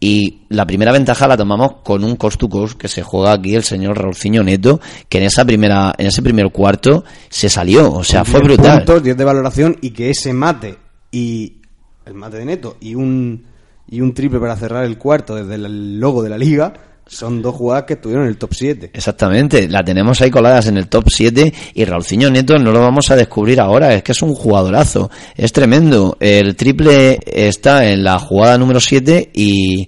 [0.00, 3.54] Y la primera ventaja la tomamos con un cost to cost que se juega aquí
[3.54, 8.04] el señor Raulciño Neto, que en esa primera, en ese primer cuarto se salió, o
[8.04, 8.78] sea, fue 10 brutal.
[8.78, 10.76] puntos, 10 de valoración y que ese mate
[11.10, 11.62] y
[12.06, 13.44] el mate de Neto y un
[13.88, 16.72] y un triple para cerrar el cuarto desde el logo de la liga
[17.06, 18.90] son dos jugadas que estuvieron en el top 7.
[18.94, 23.10] Exactamente, la tenemos ahí coladas en el top 7 y Raulciño Neto no lo vamos
[23.10, 26.16] a descubrir ahora, es que es un jugadorazo, es tremendo.
[26.18, 29.86] El triple está en la jugada número 7 y,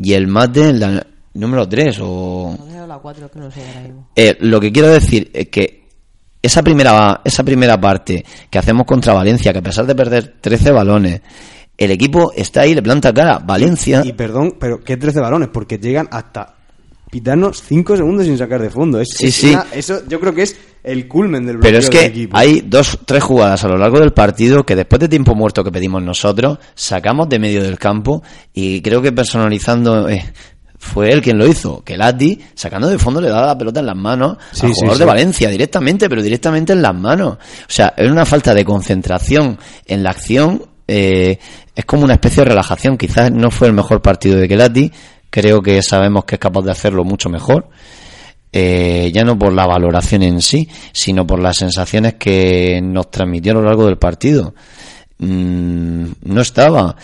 [0.00, 2.56] y el mate en la número 3 o...
[2.86, 4.08] La 4 que no sé ahora mismo.
[4.14, 5.81] Eh, lo que quiero decir es que
[6.42, 10.72] esa primera, esa primera parte que hacemos contra Valencia, que a pesar de perder 13
[10.72, 11.20] balones,
[11.78, 13.38] el equipo está ahí, le planta cara.
[13.38, 15.48] Valencia, Y perdón, pero ¿qué 13 balones?
[15.52, 16.54] Porque llegan hasta
[17.10, 19.00] pitarnos 5 segundos sin sacar de fondo.
[19.00, 19.50] Es, Sí, es sí.
[19.50, 23.22] una- eso yo creo que es el culmen del Pero es que hay dos, tres
[23.22, 27.28] jugadas a lo largo del partido que después de tiempo muerto que pedimos nosotros, sacamos
[27.28, 30.24] de medio del campo y creo que personalizando eh,
[30.82, 33.86] fue él quien lo hizo, que Lati sacando de fondo le daba la pelota en
[33.86, 34.98] las manos Sí, al jugador sí.
[34.98, 37.34] de Valencia directamente, pero directamente en las manos.
[37.34, 37.38] O
[37.68, 41.38] sea, es una falta de concentración en la acción, eh,
[41.74, 42.98] es como una especie de relajación.
[42.98, 44.90] Quizás no fue el mejor partido de Kelati,
[45.30, 47.68] creo que sabemos que es capaz de hacerlo mucho mejor
[48.52, 53.52] eh, ya no por la valoración en sí, sino por las sensaciones que nos transmitió
[53.52, 54.54] a lo largo del partido.
[55.18, 56.96] Mm, no estaba.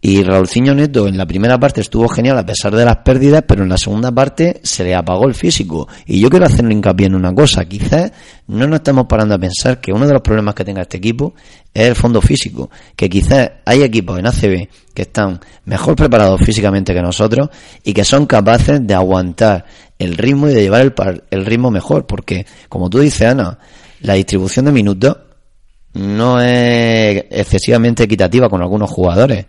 [0.00, 3.64] Y Raulciño Neto en la primera parte estuvo genial a pesar de las pérdidas, pero
[3.64, 5.88] en la segunda parte se le apagó el físico.
[6.06, 7.64] Y yo quiero hacer un hincapié en una cosa.
[7.64, 8.12] Quizás
[8.46, 11.34] no nos estamos parando a pensar que uno de los problemas que tenga este equipo
[11.74, 12.70] es el fondo físico.
[12.94, 17.48] Que quizás hay equipos en ACB que están mejor preparados físicamente que nosotros
[17.82, 19.64] y que son capaces de aguantar
[19.98, 22.06] el ritmo y de llevar el, par- el ritmo mejor.
[22.06, 23.58] Porque, como tú dices, Ana,
[24.02, 25.16] la distribución de minutos
[25.94, 29.46] no es excesivamente equitativa con algunos jugadores.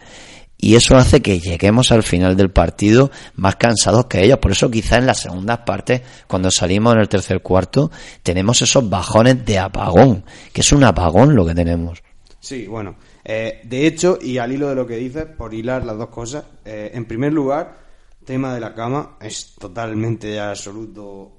[0.57, 4.39] Y eso hace que lleguemos al final del partido más cansados que ellos.
[4.39, 7.91] Por eso quizás en las segundas partes, cuando salimos en el tercer cuarto,
[8.23, 12.01] tenemos esos bajones de apagón, que es un apagón lo que tenemos.
[12.39, 12.95] Sí, bueno.
[13.23, 16.45] eh, de hecho, y al hilo de lo que dices, por hilar las dos cosas,
[16.65, 17.77] eh, en primer lugar,
[18.25, 21.33] tema de la cama, es totalmente absoluto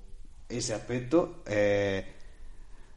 [0.48, 1.42] ese aspecto.
[1.46, 2.17] eh,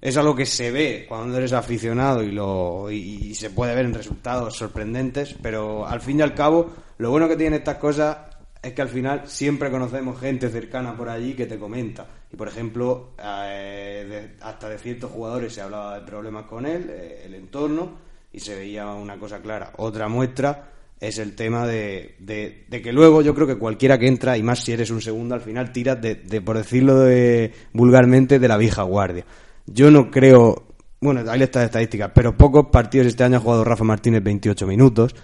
[0.01, 3.93] es algo que se ve cuando eres aficionado y, lo, y, se puede ver en
[3.93, 8.17] resultados sorprendentes, pero al fin y al cabo, lo bueno que tienen estas cosas
[8.63, 12.07] es que al final siempre conocemos gente cercana por allí que te comenta.
[12.31, 16.87] Y por ejemplo, eh, de- hasta de ciertos jugadores se hablaba de problemas con él,
[16.89, 17.91] eh, el entorno,
[18.33, 19.73] y se veía una cosa clara.
[19.77, 20.69] Otra muestra
[20.99, 24.63] es el tema de, de- que luego yo creo que cualquiera que entra, y más
[24.63, 28.57] si eres un segundo, al final tiras de, de, por decirlo de- vulgarmente, de la
[28.57, 29.25] vieja guardia.
[29.65, 30.67] Yo no creo,
[30.99, 34.67] bueno, ahí está la estadística, pero pocos partidos este año ha jugado Rafa Martínez 28
[34.67, 35.15] minutos.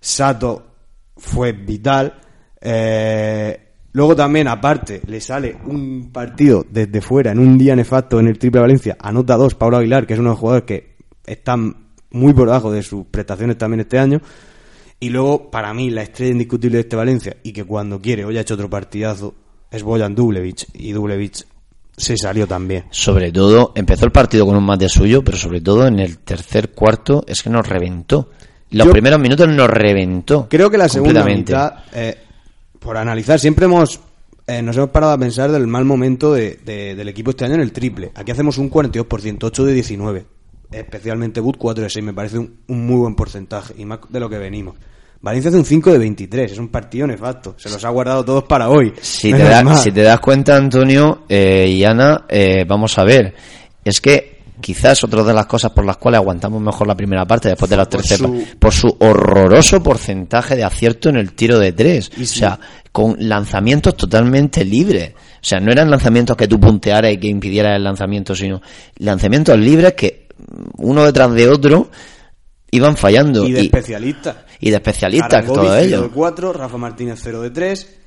[0.00, 0.66] Sato
[1.16, 2.20] fue vital.
[2.60, 3.58] Eh,
[3.92, 8.38] luego también, aparte, le sale un partido desde fuera en un día nefasto en el
[8.38, 8.96] Triple Valencia.
[9.00, 10.96] Anota dos, Pablo Aguilar, que es uno de los jugadores que
[11.26, 14.20] están muy por debajo de sus prestaciones también este año.
[15.00, 18.38] Y luego, para mí, la estrella indiscutible de este Valencia, y que cuando quiere hoy
[18.38, 19.34] ha hecho otro partidazo,
[19.70, 20.68] es Boyan Dublevich.
[20.74, 21.44] Y Dublevich
[21.96, 22.84] se salió también.
[22.90, 26.70] Sobre todo, empezó el partido con un mate suyo, pero sobre todo en el tercer
[26.70, 28.30] cuarto es que nos reventó.
[28.70, 30.48] Los Yo- primeros minutos nos reventó.
[30.48, 32.16] Creo que la segunda mitad, eh,
[32.78, 34.00] por analizar, siempre hemos
[34.46, 37.54] eh, nos hemos parado a pensar del mal momento de- de- del equipo este año
[37.54, 38.10] en el triple.
[38.16, 40.26] Aquí hacemos un 42%, 8 de 19.
[40.72, 44.18] Especialmente Bud 4 de 6, me parece un, un muy buen porcentaje y más de
[44.18, 44.74] lo que venimos.
[45.22, 47.54] Valencia hace un 5 de 23, es un partido nefasto.
[47.56, 48.92] Se los ha guardado todos para hoy.
[49.00, 53.32] Si te, da- si te das cuenta, Antonio eh, y Ana, eh, vamos a ver.
[53.84, 57.48] Es que quizás otra de las cosas por las cuales aguantamos mejor la primera parte
[57.48, 61.58] después de la Por tercera su- por su horroroso porcentaje de acierto en el tiro
[61.58, 62.10] de tres.
[62.20, 62.58] O sea,
[62.90, 65.12] con lanzamientos totalmente libres.
[65.14, 68.60] O sea, no eran lanzamientos que tú puntearas y que impidieras el lanzamiento, sino
[68.98, 71.90] lanzamientos libres que mm, uno detrás de otro
[72.72, 73.46] iban fallando.
[73.46, 74.36] y de especialistas.
[74.58, 76.02] y de especialistas, todos ellos.
[76.02, 77.98] de 4, Rafa Martínez 0 de 3.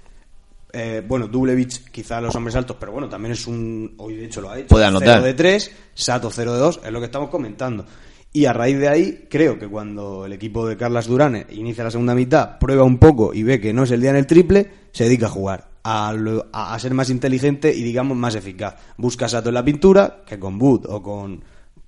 [0.73, 3.93] Eh, bueno, Dublevich quizá los hombres altos, pero bueno, también es un.
[3.97, 4.67] Hoy de hecho lo ha hecho.
[4.67, 5.07] Puede anotar.
[5.19, 7.85] 0 de 3, Sato 0 de 2, es lo que estamos comentando.
[8.33, 11.91] Y a raíz de ahí, creo que cuando el equipo de Carlas Durán inicia la
[11.91, 14.69] segunda mitad, prueba un poco y ve que no es el día en el triple,
[14.91, 18.75] se dedica a jugar, a, lo- a- a ser más inteligente y digamos más eficaz.
[18.97, 21.41] Busca a Sato en la pintura, que con Wood o con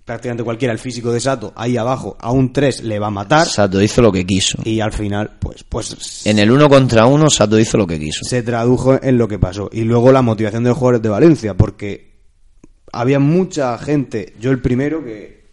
[0.07, 3.45] prácticamente cualquiera, el físico de Sato, ahí abajo, a un 3 le va a matar.
[3.45, 4.57] Sato hizo lo que quiso.
[4.63, 8.23] Y al final, pues, pues En el uno contra uno, Sato hizo lo que quiso.
[8.23, 9.69] se tradujo en lo que pasó.
[9.69, 12.21] Y luego la motivación de los jugadores de Valencia, porque
[12.93, 15.45] había mucha gente, yo el primero, que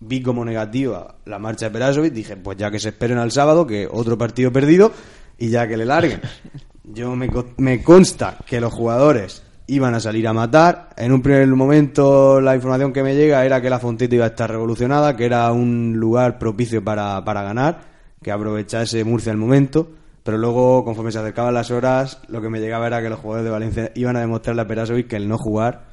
[0.00, 3.66] vi como negativa la marcha de Perasovic, dije, pues ya que se esperen al sábado,
[3.66, 4.90] que otro partido perdido,
[5.36, 6.22] y ya que le larguen.
[6.90, 7.28] Yo me,
[7.58, 10.90] me consta que los jugadores iban a salir a matar.
[10.96, 14.28] En un primer momento la información que me llega era que la Fonteta iba a
[14.28, 17.80] estar revolucionada, que era un lugar propicio para, para ganar,
[18.22, 19.90] que aprovechase Murcia el momento.
[20.24, 23.44] Pero luego, conforme se acercaban las horas, lo que me llegaba era que los jugadores
[23.44, 25.84] de Valencia iban a demostrarle a Perasovic que el no jugar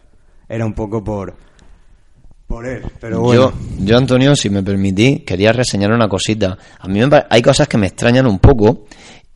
[0.49, 1.35] era un poco por,
[2.47, 2.83] por él.
[2.99, 6.57] Pero bueno, Yo, yo, Antonio, si me permití, quería reseñar una cosita.
[6.79, 8.85] A mí me hay cosas que me extrañan un poco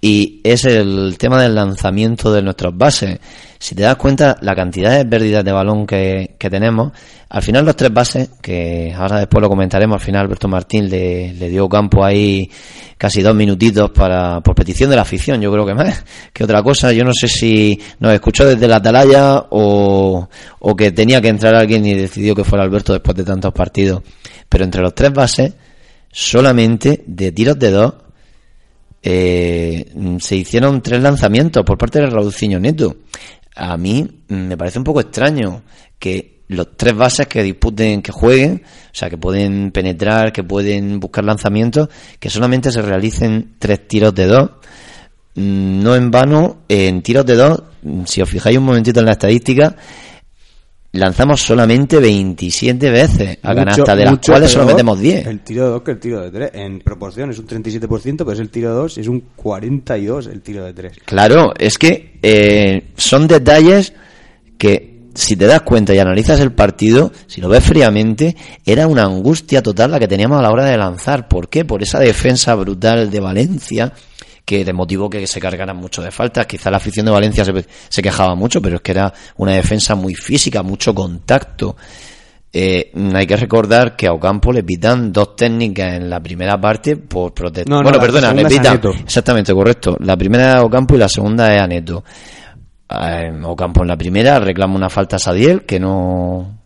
[0.01, 3.19] y es el tema del lanzamiento de nuestros bases.
[3.57, 6.93] Si te das cuenta, la cantidad de pérdidas de balón que, que tenemos,
[7.27, 11.33] al final los tres bases, que ahora después lo comentaremos, al final Alberto Martín le,
[11.33, 12.49] le dio campo ahí
[12.97, 16.63] casi dos minutitos para por petición de la afición, yo creo que más que otra
[16.63, 16.93] cosa.
[16.93, 21.55] Yo no sé si nos escuchó desde la atalaya o, o que tenía que entrar
[21.55, 24.03] alguien y decidió que fuera Alberto después de tantos partidos.
[24.47, 25.53] Pero entre los tres bases,
[26.11, 27.93] solamente de tiros de dos,
[29.01, 32.97] eh, se hicieron tres lanzamientos por parte del Raduciño Neto.
[33.55, 35.63] A mí mm, me parece un poco extraño
[35.97, 40.99] que los tres bases que disputen, que jueguen, o sea, que pueden penetrar, que pueden
[40.99, 41.89] buscar lanzamientos,
[42.19, 44.51] que solamente se realicen tres tiros de dos.
[45.35, 49.05] Mm, No en vano, en tiros de dos, mm, si os fijáis un momentito en
[49.05, 49.75] la estadística,
[50.91, 55.27] lanzamos solamente 27 veces a mucho- canasta, de las mucho cuales solo metemos 10.
[55.27, 56.51] El tiro de 2 que el tiro de 3.
[56.53, 60.41] En proporción es un 37%, pero es el tiro de 2 es un 42 el
[60.41, 60.93] tiro de 3.
[61.05, 63.93] Claro, es que eh, son detalles
[64.57, 68.35] que si te das cuenta y analizas el partido, si lo ves fríamente,
[68.65, 71.27] era una angustia total la que teníamos a la hora de lanzar.
[71.27, 71.65] ¿Por qué?
[71.65, 73.91] Por esa defensa brutal de Valencia
[74.49, 76.47] que le motivó que se cargaran mucho de faltas.
[76.47, 77.53] Quizá la afición de Valencia se,
[77.87, 81.75] se quejaba mucho, pero es que era una defensa muy física, mucho contacto.
[82.51, 86.97] Eh, hay que recordar que a Ocampo le pitan dos técnicas en la primera parte
[86.97, 87.69] por protestar.
[87.69, 88.81] No, no, bueno, perdona, le pitan.
[89.03, 89.95] Exactamente, correcto.
[89.99, 92.03] La primera es a Ocampo y la segunda es a Neto.
[92.89, 96.57] Eh, Ocampo en la primera reclama una falta a Sadiel que no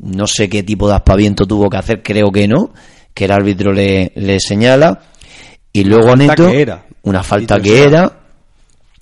[0.00, 2.74] no sé qué tipo de aspaviento tuvo que hacer, creo que no,
[3.14, 5.00] que el árbitro le, le señala
[5.72, 6.86] y luego Neto que era.
[7.02, 8.18] una falta que era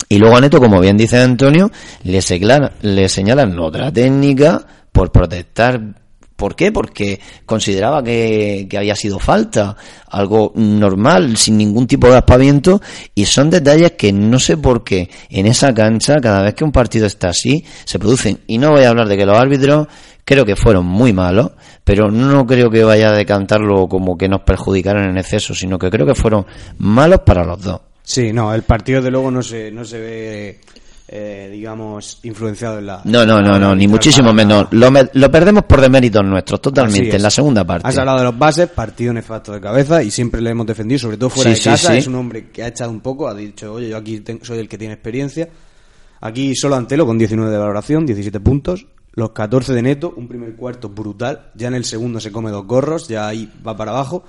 [0.09, 1.70] y luego a Neto, como bien dice Antonio,
[2.05, 5.80] le, señalan, le señalan otra técnica por protestar.
[6.36, 6.70] ¿Por qué?
[6.70, 9.74] Porque consideraba que, que había sido falta,
[10.10, 12.80] algo normal, sin ningún tipo de aspaviento,
[13.14, 16.72] y son detalles que no sé por qué en esa cancha, cada vez que un
[16.72, 18.40] partido está así, se producen.
[18.47, 19.88] Y no voy a hablar de que los árbitros
[20.26, 21.52] creo que fueron muy malos,
[21.86, 25.88] pero no creo que vaya a decantarlo como que nos perjudicaron en exceso, sino que
[25.88, 26.44] creo que fueron
[26.78, 27.80] malos para los dos.
[28.02, 30.60] Sí, no, el partido de luego no se, no se ve,
[31.08, 33.00] eh, digamos, influenciado en la...
[33.04, 34.66] No, no, no, no, ni muchísimo menos.
[34.72, 37.86] Lo, lo perdemos por deméritos nuestros, totalmente, en la segunda parte.
[37.88, 41.16] Has hablado de los bases, partido nefasto de cabeza y siempre le hemos defendido, sobre
[41.18, 41.92] todo fuera Sí, de sí, casa.
[41.92, 41.98] sí.
[41.98, 44.58] Es un hombre que ha echado un poco, ha dicho, oye, yo aquí ten- soy
[44.58, 45.48] el que tiene experiencia.
[46.20, 48.86] Aquí solo Antelo con 19 de valoración, 17 puntos.
[49.16, 51.51] Los 14 de neto, un primer cuarto brutal.
[51.56, 54.22] Ya en el segundo se come dos gorros, ya ahí va para abajo.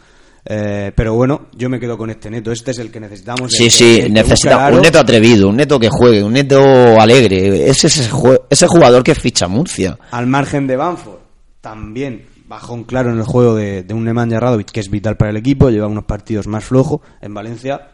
[0.50, 2.52] Eh, pero bueno, yo me quedo con este neto.
[2.54, 3.52] Este es el que necesitamos.
[3.52, 6.58] Sí, sí, que necesita un neto atrevido, un neto que juegue, un neto
[7.02, 7.70] alegre.
[7.70, 10.00] Es ese, jue- ese jugador que ficha Murcia.
[10.12, 11.20] Al margen de Banford,
[11.60, 15.32] también bajón claro en el juego de, de un Nemanja Radovic, que es vital para
[15.32, 17.02] el equipo, lleva unos partidos más flojos.
[17.20, 17.90] En Valencia,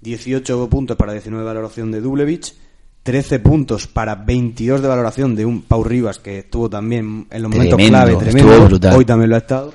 [0.00, 2.54] 18 puntos para 19 de valoración de Dublevich,
[3.04, 7.52] 13 puntos para 22 de valoración de un Pau Rivas, que estuvo también en los
[7.52, 8.64] momentos Tremendo, clave, tremendo.
[8.64, 8.96] brutal.
[8.96, 9.74] Hoy también lo ha estado.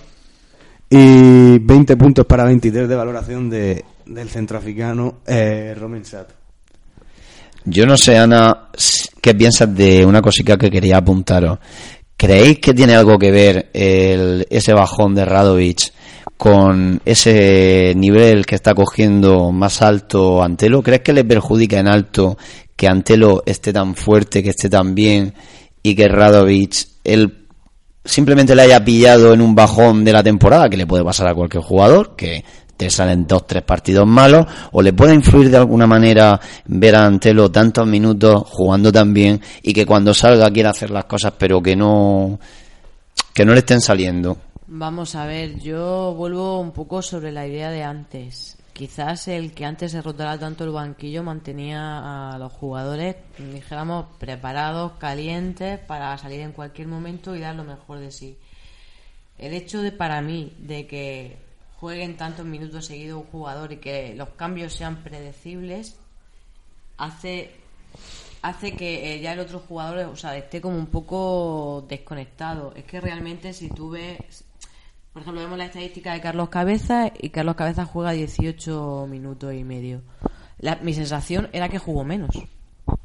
[0.90, 6.32] Y 20 puntos para 23 de valoración de, del centroafricano eh, Romain Sat.
[7.66, 8.70] Yo no sé, Ana,
[9.22, 11.60] qué piensas de una cosita que quería apuntaros.
[12.18, 15.94] ¿Creéis que tiene algo que ver el, ese bajón de Radovic
[16.36, 20.82] con ese nivel que está cogiendo más alto Antelo?
[20.82, 22.38] ¿Crees que le perjudica en alto
[22.80, 25.34] que Antelo esté tan fuerte, que esté tan bien
[25.84, 27.46] y que Radovic él
[28.06, 31.36] simplemente le haya pillado en un bajón de la temporada que le puede pasar a
[31.36, 32.46] cualquier jugador, que
[32.78, 37.06] te salen dos, tres partidos malos, o le puede influir de alguna manera ver a
[37.06, 41.62] Antelo tantos minutos jugando tan bien y que cuando salga quiera hacer las cosas pero
[41.62, 42.40] que no
[43.34, 44.38] que no le estén saliendo.
[44.68, 48.59] Vamos a ver, yo vuelvo un poco sobre la idea de antes.
[48.80, 54.94] Quizás el que antes se rotara tanto el banquillo mantenía a los jugadores, dijéramos, preparados,
[54.94, 58.38] calientes para salir en cualquier momento y dar lo mejor de sí.
[59.38, 61.36] el hecho de para mí de que
[61.76, 65.98] jueguen tantos minutos seguidos un jugador y que los cambios sean predecibles
[66.96, 67.52] hace
[68.42, 72.72] hace que eh, ya el otro jugador o sea, esté como un poco desconectado.
[72.78, 74.46] Es que realmente si tú ves,
[75.14, 79.64] por ejemplo, vemos la estadística de Carlos Cabeza y Carlos Cabeza juega 18 minutos y
[79.64, 80.02] medio.
[80.60, 82.30] La- mi sensación era que jugó menos.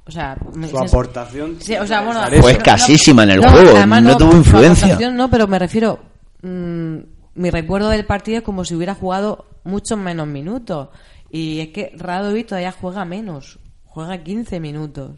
[0.06, 0.36] O sea,
[0.70, 1.56] Su aportación.
[1.60, 4.98] Sí, o sea, bueno, Fue escasísima en el juego, además no tuvo influencia.
[5.10, 5.98] No, pero me refiero,
[6.42, 6.96] mm,
[7.36, 10.88] mi recuerdo del partido es como si hubiera jugado muchos menos minutos.
[11.30, 15.12] Y es que Radovic todavía juega menos, juega 15 minutos.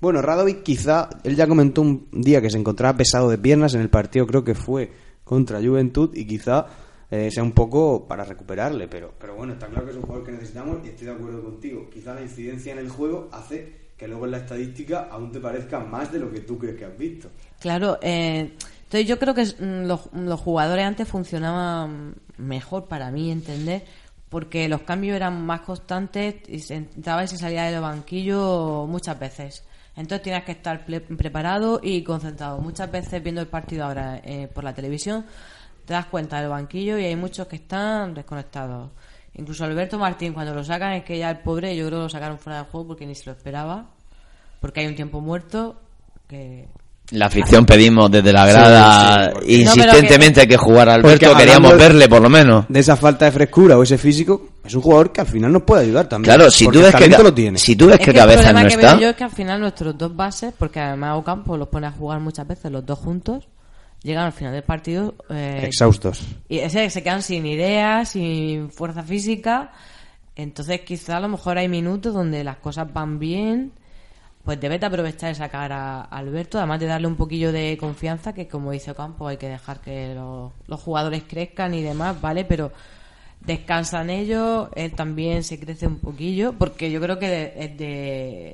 [0.00, 3.80] Bueno, Radovic quizá, él ya comentó un día que se encontraba pesado de piernas en
[3.82, 4.90] el partido, creo que fue
[5.32, 6.66] contra Juventud, y quizá
[7.10, 10.26] eh, sea un poco para recuperarle, pero, pero bueno, está claro que es un jugador
[10.26, 11.88] que necesitamos y estoy de acuerdo contigo.
[11.90, 15.80] Quizá la incidencia en el juego hace que luego en la estadística aún te parezca
[15.80, 17.28] más de lo que tú crees que has visto.
[17.60, 18.52] Claro, eh,
[18.84, 23.84] entonces yo creo que mm, los, los jugadores antes funcionaban mejor para mí entender,
[24.28, 29.18] porque los cambios eran más constantes y se entraba y se salía del banquillo muchas
[29.18, 29.64] veces.
[29.94, 32.58] Entonces tienes que estar preparado y concentrado.
[32.58, 35.26] Muchas veces viendo el partido ahora eh, por la televisión
[35.84, 38.90] te das cuenta del banquillo y hay muchos que están desconectados.
[39.34, 42.08] Incluso Alberto Martín, cuando lo sacan, es que ya el pobre, yo creo que lo
[42.08, 43.86] sacaron fuera del juego porque ni se lo esperaba.
[44.60, 45.80] Porque hay un tiempo muerto
[46.28, 46.68] que
[47.12, 51.72] La afición pedimos desde la grada Sí, sí, porque- insistentemente que jugara Alberto, Porque queríamos
[51.72, 52.64] hablando de- verle por lo menos.
[52.68, 55.62] De esa falta de frescura o ese físico, es un jugador que al final nos
[55.62, 56.34] puede ayudar también.
[56.34, 57.58] Claro, si tú ves que talento ca- lo tiene.
[57.58, 59.24] si tú ves Es que el cabeza problema no que está, veo yo es que
[59.24, 62.84] al final nuestros dos bases, porque además Ocampo los pone a jugar muchas veces los
[62.86, 63.46] dos juntos,
[64.02, 66.22] llegan al final del partido eh, Exhaustos.
[66.48, 69.70] y ese, se quedan sin ideas, sin fuerza física.
[70.34, 73.72] Entonces quizá a lo mejor hay minutos donde las cosas van bien,
[74.44, 78.32] pues debes de aprovechar esa cara a Alberto, además de darle un poquillo de confianza,
[78.32, 82.44] que como dice Ocampo hay que dejar que los, los jugadores crezcan y demás, ¿vale?
[82.44, 82.72] Pero
[83.40, 87.68] descansan ellos, él también se crece un poquillo, porque yo creo que de-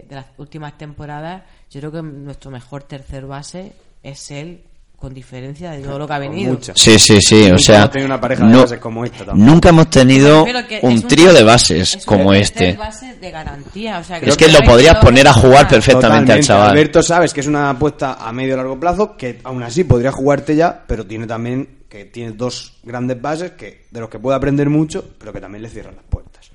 [0.09, 4.62] de las últimas temporadas, yo creo que nuestro mejor tercer base es él,
[4.98, 6.54] con diferencia de todo lo que ha venido.
[6.54, 6.72] mucha.
[6.74, 9.32] Sí, sí, sí, o Nunca sea, hemos tenido una pareja de no- bases como esta
[9.32, 10.44] nunca hemos tenido
[10.82, 12.72] un trío de bases es como este.
[12.72, 16.70] base de garantía, o sea, Es que lo podrías poner a jugar perfectamente al chaval.
[16.70, 20.10] Alberto sabes que es una apuesta a medio y largo plazo que aún así podría
[20.10, 24.36] jugarte ya, pero tiene también que tiene dos grandes bases que de los que puede
[24.36, 26.50] aprender mucho, pero que también le cierran las puertas.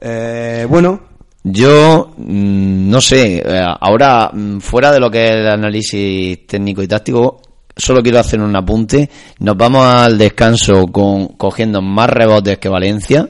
[0.00, 1.00] Eh, bueno,
[1.46, 6.82] Yo mm, no sé, eh, ahora mm, fuera de lo que es el análisis técnico
[6.82, 7.42] y táctico,
[7.76, 9.10] solo quiero hacer un apunte.
[9.38, 13.28] Nos vamos al descanso con cogiendo más rebotes que Valencia,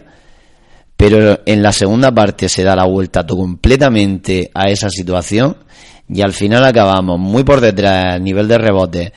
[0.96, 5.56] pero en la segunda parte se da la vuelta completamente a esa situación
[6.08, 9.12] y al final acabamos muy por detrás a nivel de rebotes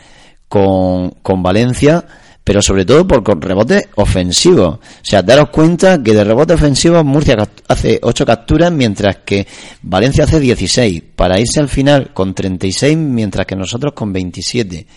[0.47, 2.05] con, con Valencia,
[2.47, 4.75] pero sobre todo por rebotes ofensivos.
[4.75, 7.35] O sea, daros cuenta que de rebotes ofensivos Murcia
[7.67, 9.45] hace 8 capturas, mientras que
[9.81, 14.87] Valencia hace 16, para irse al final con 36, mientras que nosotros con 27.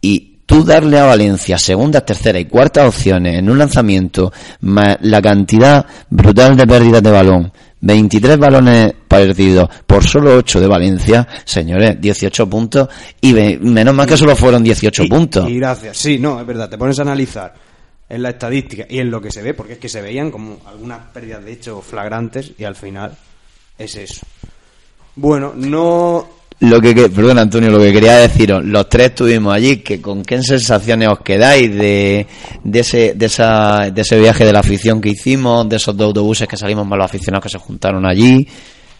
[0.00, 5.22] Y tú darle a Valencia segundas, terceras y cuartas opciones en un lanzamiento, más la
[5.22, 12.00] cantidad brutal de pérdidas de balón, 23 balones perdidos por solo 8 de Valencia, señores,
[12.00, 12.88] 18 puntos,
[13.20, 15.48] y menos mal que solo fueron 18 y- puntos.
[15.48, 15.96] Y gracias.
[15.96, 16.68] Sí, no, es verdad.
[16.68, 17.54] Te pones a analizar
[18.08, 20.58] en la estadística y en lo que se ve, porque es que se veían como
[20.66, 23.16] algunas pérdidas de hecho flagrantes y al final
[23.78, 24.26] es eso.
[25.16, 26.28] Bueno, no
[26.60, 30.42] Lo que, perdón Antonio, lo que quería deciros, los tres estuvimos allí, que con qué
[30.42, 32.26] sensaciones os quedáis de,
[32.62, 36.08] de ese, de esa, de ese viaje de la afición que hicimos, de esos dos
[36.08, 38.46] autobuses que salimos más los aficionados que se juntaron allí,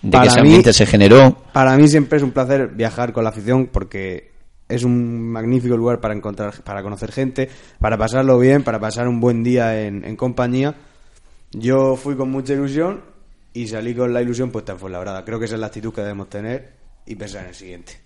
[0.00, 1.36] de Para que ese mí- ambiente se generó.
[1.52, 4.30] Para mí siempre es un placer viajar con la afición porque
[4.66, 9.20] es un magnífico lugar para encontrar, para conocer gente, para pasarlo bien, para pasar un
[9.20, 10.76] buen día en, en compañía.
[11.52, 13.02] Yo fui con mucha ilusión
[13.52, 15.24] y salí con la ilusión puesta en Fuenlabrada.
[15.26, 16.79] Creo que esa es la actitud que debemos tener
[17.10, 18.00] y pensar en el siguiente.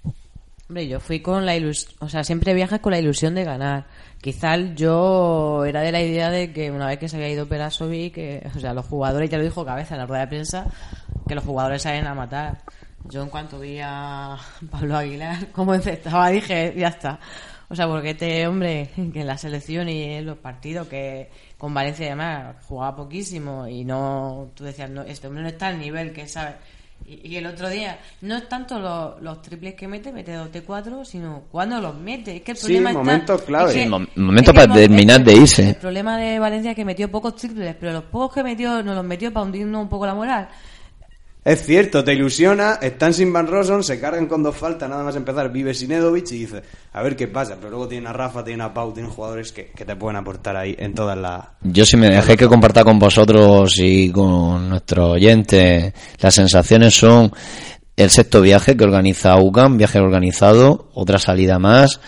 [0.67, 3.87] Hombre, yo fui con la ilusión, o sea, siempre viajas con la ilusión de ganar.
[4.23, 8.15] Quizá yo era de la idea de que una vez que se había ido Perasovic,
[8.15, 10.67] que, o sea, los jugadores, ya lo dijo Cabeza en la rueda de prensa,
[11.29, 12.63] que los jugadores salen a matar.
[13.05, 14.39] Yo en cuanto vi a
[14.71, 17.21] Pablo Aguilar cómo estaba, dije, ya está.
[17.69, 21.75] O sea, porque este hombre, que en la selección y en los partidos, que con
[21.75, 25.79] Valencia y demás jugaba poquísimo y no, tú decías, no, este hombre no está al
[25.79, 26.55] nivel que sabe.
[27.07, 30.49] Y, y el otro día, no es tanto los, los triples que mete, mete dos
[30.51, 32.37] T4, sino cuando los mete.
[32.37, 33.69] Es que el Sí, problema está- momentos clave.
[33.71, 35.69] es que- Sí, mom- momentos es que para terminar de irse.
[35.71, 38.95] El problema de Valencia es que metió pocos triples, pero los pocos que metió nos
[38.97, 40.49] los metió para hundirnos un poco la moral.
[41.45, 45.15] Es cierto, te ilusiona, están sin Van Rossum, se cargan con dos faltas, nada más
[45.15, 48.43] empezar, vive sin Edovic y dices, a ver qué pasa, pero luego tienen a Rafa,
[48.43, 51.45] tienen a Pau, tienen jugadores que, que te pueden aportar ahí en todas las...
[51.63, 57.31] Yo si me dejé que comparta con vosotros y con nuestros oyentes, las sensaciones son
[57.95, 62.01] el sexto viaje que organiza UCAM, viaje organizado, otra salida más,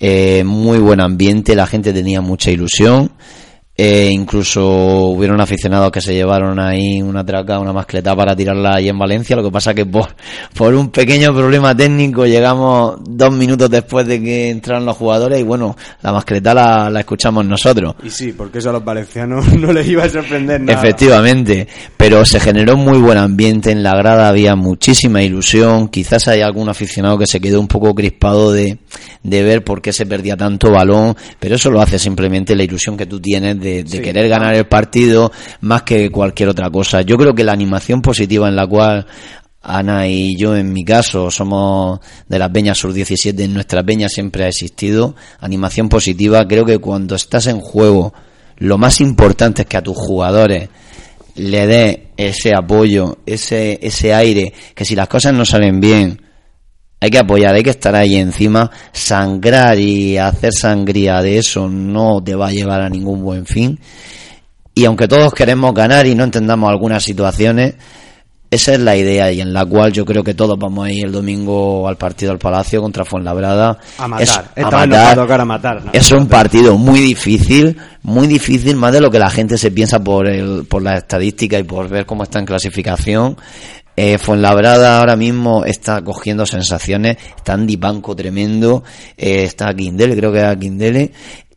[0.00, 3.12] eh, muy buen ambiente, la gente tenía mucha ilusión.
[3.82, 8.90] Eh, incluso hubieron aficionados que se llevaron ahí una traca, una mascleta para tirarla ahí
[8.90, 9.34] en Valencia.
[9.34, 10.14] Lo que pasa que por,
[10.54, 15.44] por un pequeño problema técnico llegamos dos minutos después de que entraron los jugadores y
[15.44, 17.94] bueno, la mascleta la, la escuchamos nosotros.
[18.02, 20.78] Y sí, porque eso a los valencianos no les iba a sorprender nada.
[20.78, 21.66] Efectivamente,
[21.96, 26.68] pero se generó muy buen ambiente en la grada, había muchísima ilusión, quizás hay algún
[26.68, 28.76] aficionado que se quedó un poco crispado de,
[29.22, 32.98] de ver por qué se perdía tanto balón, pero eso lo hace simplemente la ilusión
[32.98, 34.00] que tú tienes de, de Sí.
[34.00, 37.02] querer ganar el partido más que cualquier otra cosa.
[37.02, 39.06] Yo creo que la animación positiva en la cual
[39.62, 44.08] Ana y yo, en mi caso, somos de las Peñas Sur 17, en nuestra peña
[44.08, 45.14] siempre ha existido.
[45.38, 48.14] Animación positiva, creo que cuando estás en juego,
[48.56, 50.70] lo más importante es que a tus jugadores
[51.34, 56.22] le dé ese apoyo, ese, ese aire, que si las cosas no salen bien,
[57.00, 62.22] hay que apoyar, hay que estar ahí encima, sangrar y hacer sangría de eso no
[62.22, 63.78] te va a llevar a ningún buen fin.
[64.74, 67.74] Y aunque todos queremos ganar y no entendamos algunas situaciones,
[68.50, 71.06] esa es la idea y en la cual yo creo que todos vamos a ir
[71.06, 73.78] el domingo al partido al Palacio contra Fuenlabrada.
[73.98, 74.50] A matar.
[74.56, 75.14] Es- a matar.
[75.16, 75.90] tocar a matar, ¿no?
[75.92, 80.02] Es un partido muy difícil, muy difícil, más de lo que la gente se piensa
[80.02, 83.36] por, el, por las estadísticas y por ver cómo está en clasificación.
[84.02, 88.82] Eh, Fuenlabrada ahora mismo está cogiendo sensaciones, está Andy Banco tremendo,
[89.14, 91.12] eh, está Quindele, creo que era Quindele,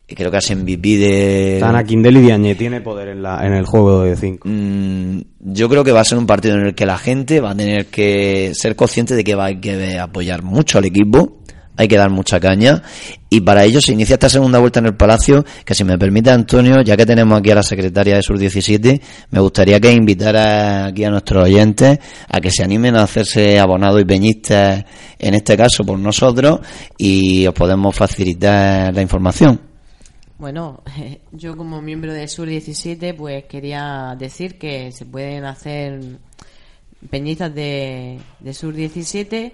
[0.06, 1.54] creo que es MVP de...
[1.54, 4.46] Están a Kindel y Diagne, tiene poder en, la, en el juego de 5.
[4.46, 7.52] Mm, yo creo que va a ser un partido en el que la gente va
[7.52, 11.38] a tener que ser consciente de que va a que apoyar mucho al equipo,
[11.76, 12.82] hay que dar mucha caña
[13.34, 16.30] y para ello se inicia esta segunda vuelta en el Palacio, que si me permite
[16.30, 20.86] Antonio, ya que tenemos aquí a la secretaria de Sur 17, me gustaría que invitara
[20.86, 21.98] aquí a nuestros oyentes
[22.28, 24.84] a que se animen a hacerse abonados y peñistas,
[25.18, 26.60] en este caso por nosotros,
[26.96, 29.60] y os podemos facilitar la información.
[30.38, 30.82] Bueno,
[31.32, 36.00] yo como miembro de Sur 17, pues quería decir que se pueden hacer
[37.10, 39.52] peñizas de, de Sur 17,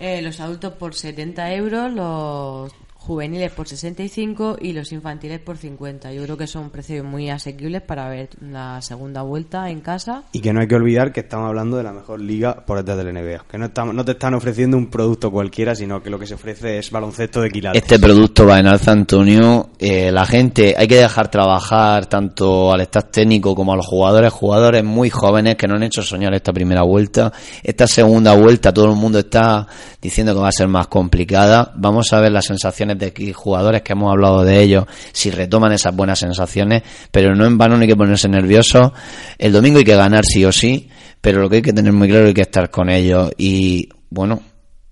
[0.00, 6.12] eh, los adultos por 70 euros, los juveniles por 65 y los infantiles por 50.
[6.12, 10.24] Yo creo que son precios muy asequibles para ver la segunda vuelta en casa.
[10.32, 12.98] Y que no hay que olvidar que estamos hablando de la mejor liga por detrás
[12.98, 13.46] del NBA.
[13.50, 16.34] Que no, estamos, no te están ofreciendo un producto cualquiera, sino que lo que se
[16.34, 17.82] ofrece es baloncesto de quilates.
[17.82, 19.70] Este producto va en alza, Antonio.
[19.78, 24.30] Eh, la gente, hay que dejar trabajar tanto al staff técnico como a los jugadores,
[24.30, 27.32] jugadores muy jóvenes que no han hecho soñar esta primera vuelta.
[27.62, 29.66] Esta segunda vuelta, todo el mundo está
[30.02, 31.72] diciendo que va a ser más complicada.
[31.76, 35.72] Vamos a ver las sensaciones de aquí, jugadores que hemos hablado de ellos, si retoman
[35.72, 38.92] esas buenas sensaciones, pero no en vano no hay que ponerse nerviosos.
[39.38, 40.88] El domingo hay que ganar sí o sí,
[41.20, 43.30] pero lo que hay que tener muy claro hay que estar con ellos.
[43.36, 44.40] Y bueno,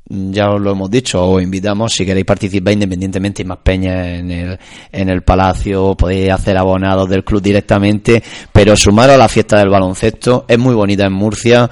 [0.09, 4.31] ya os lo hemos dicho, os invitamos, si queréis participar independientemente, hay más peñas en
[4.31, 4.59] el,
[4.91, 8.23] en el palacio, podéis hacer abonados del club directamente,
[8.53, 11.69] pero sumaros a la fiesta del baloncesto, es muy bonita en Murcia,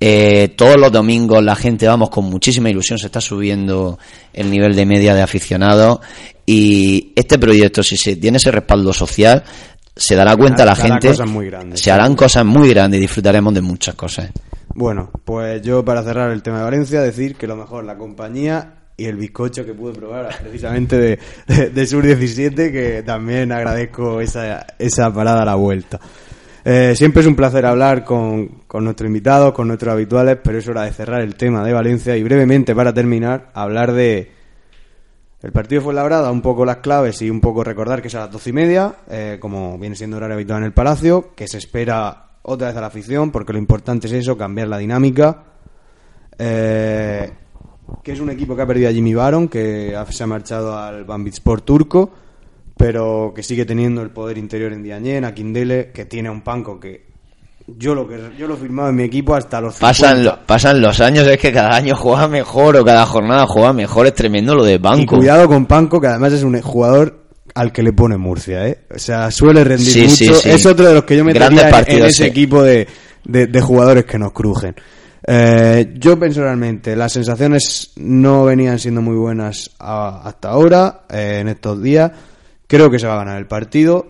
[0.00, 3.98] eh, todos los domingos la gente vamos con muchísima ilusión, se está subiendo
[4.32, 6.00] el nivel de media de aficionados
[6.44, 9.42] y este proyecto, si se tiene ese respaldo social,
[9.94, 11.80] se dará cuenta la gente, cosas muy grandes.
[11.80, 14.30] se harán cosas muy grandes y disfrutaremos de muchas cosas.
[14.74, 18.74] Bueno, pues yo para cerrar el tema de Valencia, decir que lo mejor la compañía
[18.98, 24.20] y el bizcocho que pude probar precisamente de, de- de Sur 17, que también agradezco
[24.20, 25.98] esa, esa parada a la vuelta.
[26.68, 30.66] Eh, siempre es un placer hablar con, con nuestros invitados, con nuestros habituales, pero es
[30.66, 34.32] hora de cerrar el tema de Valencia y brevemente para terminar, hablar de
[35.42, 38.22] el partido fue labrada, un poco las claves y un poco recordar que es a
[38.22, 41.58] las doce y media, eh, como viene siendo horario habitual en el Palacio, que se
[41.58, 45.44] espera otra vez a la afición, porque lo importante es eso, cambiar la dinámica.
[46.36, 47.30] Eh,
[48.02, 51.04] que es un equipo que ha perdido a Jimmy Baron, que se ha marchado al
[51.04, 52.10] Bambitspor turco,
[52.76, 56.78] pero que sigue teniendo el poder interior en Diañén, a Kindele, que tiene un panco
[56.78, 57.06] que
[57.66, 60.22] yo lo que yo lo he firmado en mi equipo hasta los Pasan, 50.
[60.40, 64.06] lo- pasan los años, es que cada año juega mejor o cada jornada juega mejor,
[64.06, 65.16] es tremendo lo de Y banco.
[65.16, 67.24] cuidado con Panco, que además es un jugador
[67.54, 68.78] al que le pone Murcia, ¿eh?
[68.94, 70.34] O sea, suele rendir Sí, mucho.
[70.40, 70.50] sí.
[70.50, 72.86] Es otro de los que yo metería Grandes en- en, partidos, ese equipo de,
[73.24, 74.76] de- de jugadores que nos crujen.
[75.26, 81.48] Eh, yo personalmente, las sensaciones no venían siendo muy buenas a- hasta ahora, eh, en
[81.48, 82.12] estos días.
[82.66, 84.06] Creo que se va a ganar el partido.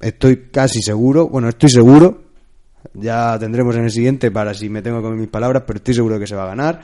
[0.00, 2.22] Estoy casi seguro, bueno, estoy seguro.
[2.94, 5.94] Ya tendremos en el siguiente para si me tengo que comer mis palabras, pero estoy
[5.94, 6.80] seguro de que se va a ganar.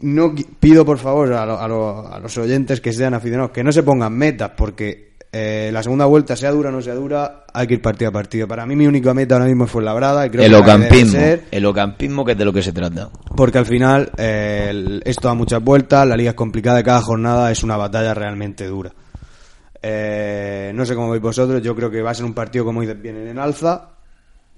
[0.00, 3.62] No pido por favor a, lo- a lo- a los oyentes que sean aficionados que
[3.62, 7.44] no se pongan metas porque eh, la segunda vuelta, sea dura o no sea dura,
[7.52, 8.46] hay que ir partido a partido.
[8.46, 11.12] Para mí mi única meta ahora mismo es Fuenlabrada y creo el ocampismo.
[11.12, 13.08] ser, El ocampismo que es de lo que se trata.
[13.36, 17.00] porque al final eh, el- esto da muchas vueltas, la liga es complicada y cada
[17.00, 18.92] jornada es una batalla realmente dura.
[19.86, 22.80] Eh, no sé cómo veis vosotros, yo creo que va a ser un partido como
[22.80, 23.90] dices bien en alza,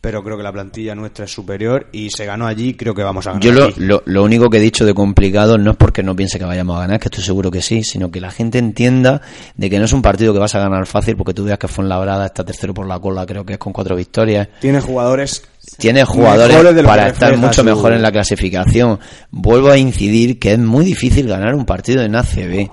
[0.01, 3.27] pero creo que la plantilla nuestra es superior y se ganó allí, creo que vamos
[3.27, 3.43] a ganar.
[3.43, 3.75] Yo lo, aquí.
[3.81, 6.77] lo, lo único que he dicho de complicado no es porque no piense que vayamos
[6.77, 9.21] a ganar, que estoy seguro que sí, sino que la gente entienda
[9.57, 11.67] de que no es un partido que vas a ganar fácil porque tú veas que
[11.67, 14.47] Fuenlabrada está tercero por la cola, creo que es con cuatro victorias.
[14.61, 15.43] Tiene jugadores
[15.77, 19.01] Tiene jugadores para estar mucho su- mejor en la clasificación.
[19.33, 22.71] Vuelvo a incidir que es muy difícil ganar un partido en ACB.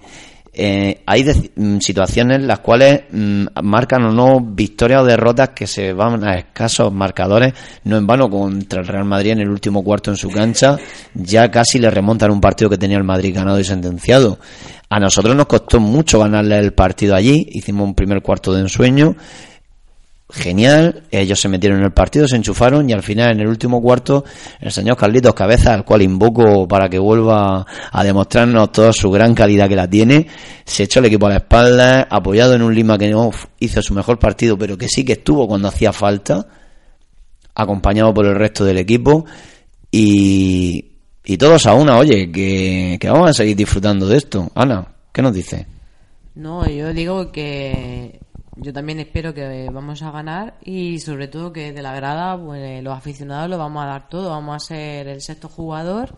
[0.55, 1.23] Eh, hay
[1.55, 6.23] mm, situaciones en las cuales mm, marcan o no victorias o derrotas que se van
[6.23, 7.53] a escasos marcadores,
[7.85, 10.77] no en vano contra el Real Madrid en el último cuarto en su cancha,
[11.15, 14.37] ya casi le remontan un partido que tenía el Madrid ganado y sentenciado.
[14.89, 19.15] A nosotros nos costó mucho ganarle el partido allí, hicimos un primer cuarto de ensueño,
[20.33, 23.81] genial, ellos se metieron en el partido, se enchufaron y al final en el último
[23.81, 24.25] cuarto
[24.59, 29.35] el señor Carlitos Cabeza, al cual invoco para que vuelva a demostrarnos toda su gran
[29.35, 30.27] calidad que la tiene,
[30.65, 33.29] se echó el equipo a la espalda, apoyado en un Lima que no
[33.59, 36.47] hizo su mejor partido, pero que sí que estuvo cuando hacía falta,
[37.53, 39.25] acompañado por el resto del equipo
[39.91, 40.93] y,
[41.23, 44.51] y todos a una, oye, que, que vamos a seguir disfrutando de esto.
[44.55, 45.67] Ana, ¿qué nos dice?
[46.33, 48.19] No, yo digo que
[48.55, 52.83] yo también espero que vamos a ganar y sobre todo que de la grada pues,
[52.83, 56.15] los aficionados lo vamos a dar todo, vamos a ser el sexto jugador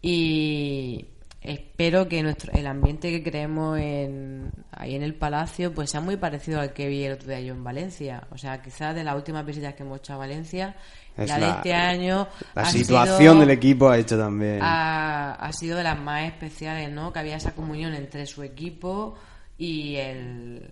[0.00, 1.06] y
[1.40, 6.16] espero que nuestro el ambiente que creemos en, ahí en el palacio pues sea muy
[6.16, 9.14] parecido al que vi el otro día yo en Valencia, o sea quizás de las
[9.14, 10.74] últimas visitas que hemos hecho a Valencia
[11.16, 14.60] Es la, de este año La situación sido- del equipo ha hecho también.
[14.62, 17.12] ha, ha sido de las más especiales, ¿no?
[17.12, 19.14] Que había esa comunión entre su equipo
[19.58, 20.70] y el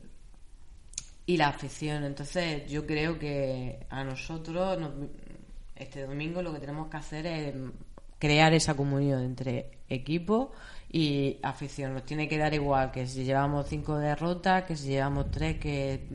[1.27, 2.05] y la afición.
[2.05, 4.93] Entonces, yo creo que a nosotros nos-
[5.77, 7.55] este domingo lo que tenemos que hacer es
[8.19, 10.53] crear esa comunión entre equipo
[10.91, 11.95] y afición.
[11.95, 16.07] Nos tiene que dar igual que si llevamos cinco derrotas, que si llevamos tres, que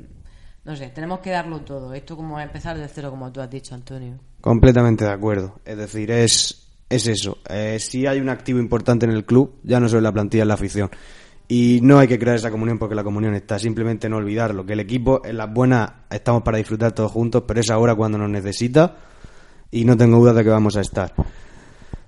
[0.64, 1.94] no sé, tenemos que darlo todo.
[1.94, 4.20] Esto como empezar de cero, como tú has dicho, Antonio.
[4.42, 5.60] Completamente de acuerdo.
[5.66, 7.38] Es decir, es, es eso.
[7.50, 10.48] Eh, si hay un activo importante en el club, ya no solo la plantilla, en
[10.50, 10.90] la afición.
[11.48, 13.58] Y no hay que crear esa comunión porque la comunión está.
[13.58, 14.66] Simplemente no olvidarlo.
[14.66, 18.18] Que el equipo, en las buenas, estamos para disfrutar todos juntos, pero es ahora cuando
[18.18, 18.98] nos necesita.
[19.72, 21.14] Y no tengo dudas de que vamos a estar.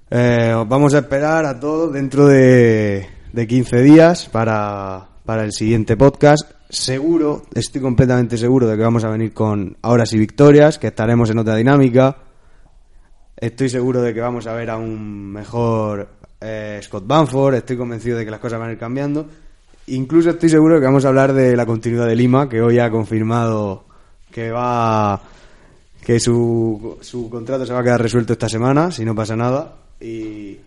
[0.10, 5.54] Eh, os vamos a esperar a todos dentro de, de 15 días para, para el
[5.54, 6.52] siguiente podcast.
[6.70, 11.30] Seguro, estoy completamente seguro de que vamos a venir con ahora sí victorias, que estaremos
[11.30, 12.18] en otra dinámica.
[13.38, 17.56] Estoy seguro de que vamos a ver a un mejor eh, Scott Banford.
[17.56, 19.28] Estoy convencido de que las cosas van a ir cambiando.
[19.88, 22.80] Incluso estoy seguro de que vamos a hablar de la continuidad de Lima, que hoy
[22.80, 23.86] ha confirmado
[24.32, 25.20] que va
[26.06, 29.76] que su, su contrato se va a quedar resuelto esta semana, si no pasa nada.
[30.00, 30.58] Y,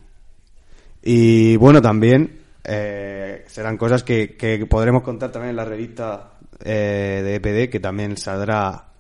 [1.03, 6.35] y bueno, también eh, serán cosas que, que podremos contar también en la revista
[6.65, 8.93] eh, de EPD, que también saldrá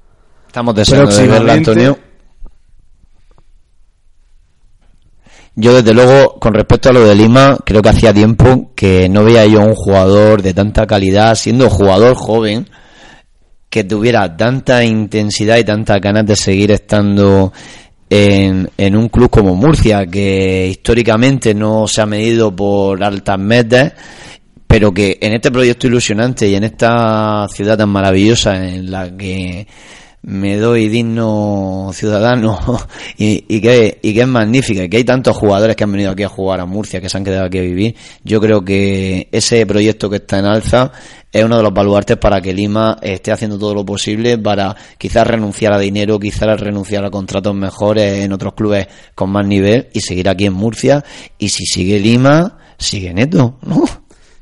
[0.52, 1.54] Estamos deseando de verla.
[1.54, 1.98] Antonio.
[5.54, 9.22] Yo, desde luego, con respecto a lo de Lima, creo que hacía tiempo que no
[9.22, 12.66] veía yo a un jugador de tanta calidad, siendo jugador joven,
[13.68, 17.52] que tuviera tanta intensidad y tantas ganas de seguir estando
[18.08, 23.92] en, en un club como Murcia, que históricamente no se ha medido por altas metas,
[24.66, 29.66] pero que en este proyecto ilusionante y en esta ciudad tan maravillosa en la que
[30.24, 32.58] me doy digno ciudadano
[33.18, 36.12] y, y que, y que es magnífica y que hay tantos jugadores que han venido
[36.12, 39.28] aquí a jugar a Murcia que se han quedado aquí a vivir yo creo que
[39.32, 40.92] ese proyecto que está en alza
[41.32, 45.26] es uno de los baluartes para que Lima esté haciendo todo lo posible para quizás
[45.26, 48.86] renunciar a dinero quizás renunciar a contratos mejores en otros clubes
[49.16, 51.04] con más nivel y seguir aquí en Murcia
[51.36, 53.84] y si sigue Lima sigue Neto ¿no?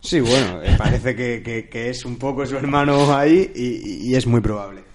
[0.02, 4.40] Sí, bueno, eh, parece que, que- es un poco su hermano ahí y es muy
[4.40, 4.89] probable.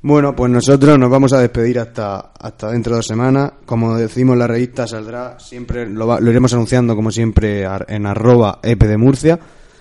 [0.00, 3.52] Bueno, pues nosotros nos vamos a despedir hasta, hasta dentro de dos semanas.
[3.66, 8.60] Como decimos, la revista saldrá siempre, lo, va- lo iremos anunciando como siempre en arroba
[8.62, 9.38] EP de Murcia.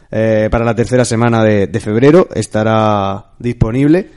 [0.10, 4.10] Eh, para la tercera semana de, de febrero estará disponible.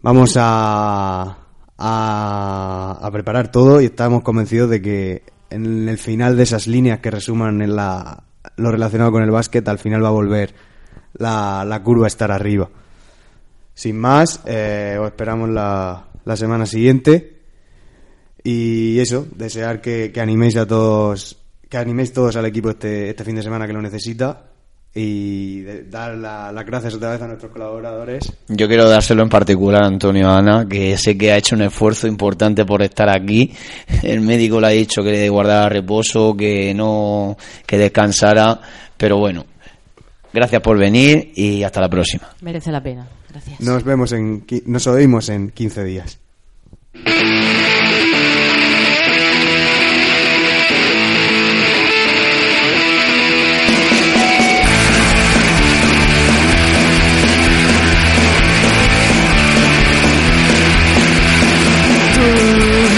[0.00, 1.36] Vamos a,
[1.76, 7.00] a, a preparar todo y estamos convencidos de que en el final de esas líneas
[7.00, 8.22] que resuman en la,
[8.56, 10.54] lo relacionado con el básquet, al final va a volver
[11.14, 12.70] la, la curva a estar arriba.
[13.74, 17.32] Sin más, eh, os esperamos la, la semana siguiente.
[18.42, 21.36] Y eso, desear que, que animéis a todos,
[21.68, 24.46] que animéis todos al equipo este, este fin de semana que lo necesita.
[24.96, 28.32] Y de- dar la- las gracias otra vez a nuestros colaboradores.
[28.46, 32.06] Yo quiero dárselo en particular a Antonio Ana, que sé que ha hecho un esfuerzo
[32.06, 33.52] importante por estar aquí.
[34.04, 37.36] El médico le ha dicho que le guardara reposo, que no,
[37.66, 38.60] que descansara,
[38.96, 39.44] pero bueno.
[40.32, 42.28] Gracias por venir y hasta la próxima.
[42.42, 43.08] Merece la pena.
[43.34, 43.60] Gracias.
[43.60, 46.20] Nos vemos en, nos oímos en 15 días.
[62.14, 62.26] Tú,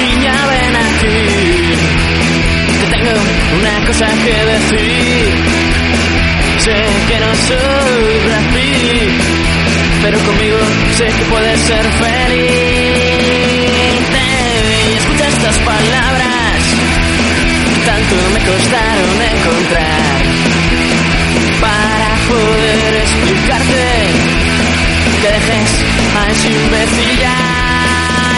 [0.02, 1.18] niña, ven aquí,
[2.80, 3.14] que tengo
[3.58, 5.34] una cosa que decir.
[6.58, 6.76] Sé
[7.08, 8.25] que no soy
[10.06, 10.56] pero conmigo
[10.96, 12.46] sé que puedes ser feliz.
[14.86, 16.58] Y escucha estas palabras
[17.74, 20.14] que tanto me costaron encontrar
[21.60, 23.86] para poder explicarte
[25.22, 25.70] que dejes
[26.14, 27.18] a ese imbécil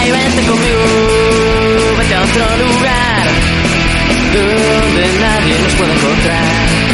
[0.06, 0.84] y vente conmigo,
[1.98, 3.26] vete a otro lugar
[4.32, 6.88] donde nadie nos puede encontrar.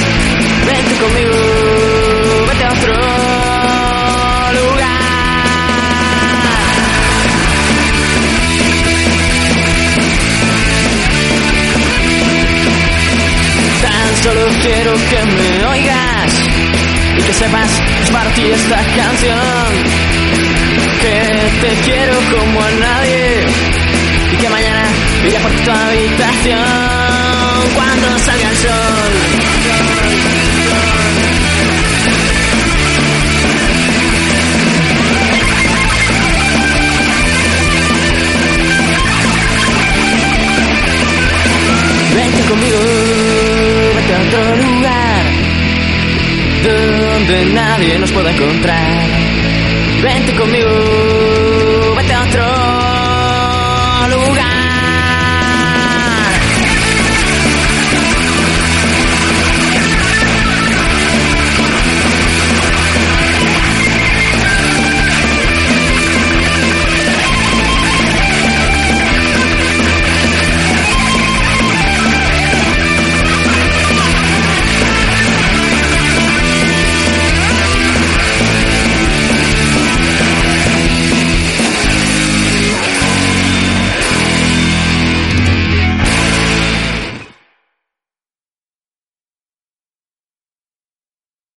[0.67, 1.54] Vente conmigo,
[14.25, 16.33] solo quiero que me oigas
[17.19, 17.71] y que sepas
[18.03, 19.69] es para ti esta canción.
[21.03, 21.17] Que
[21.61, 23.45] te quiero como a nadie
[24.33, 24.85] y que mañana
[25.27, 26.59] iré por tu habitación
[27.75, 29.45] cuando salga el sol.
[42.49, 42.79] Conmigo,
[44.27, 45.25] otro lugar
[46.63, 49.07] donde nadie nos pueda encontrar.
[50.03, 50.69] Vente conmigo,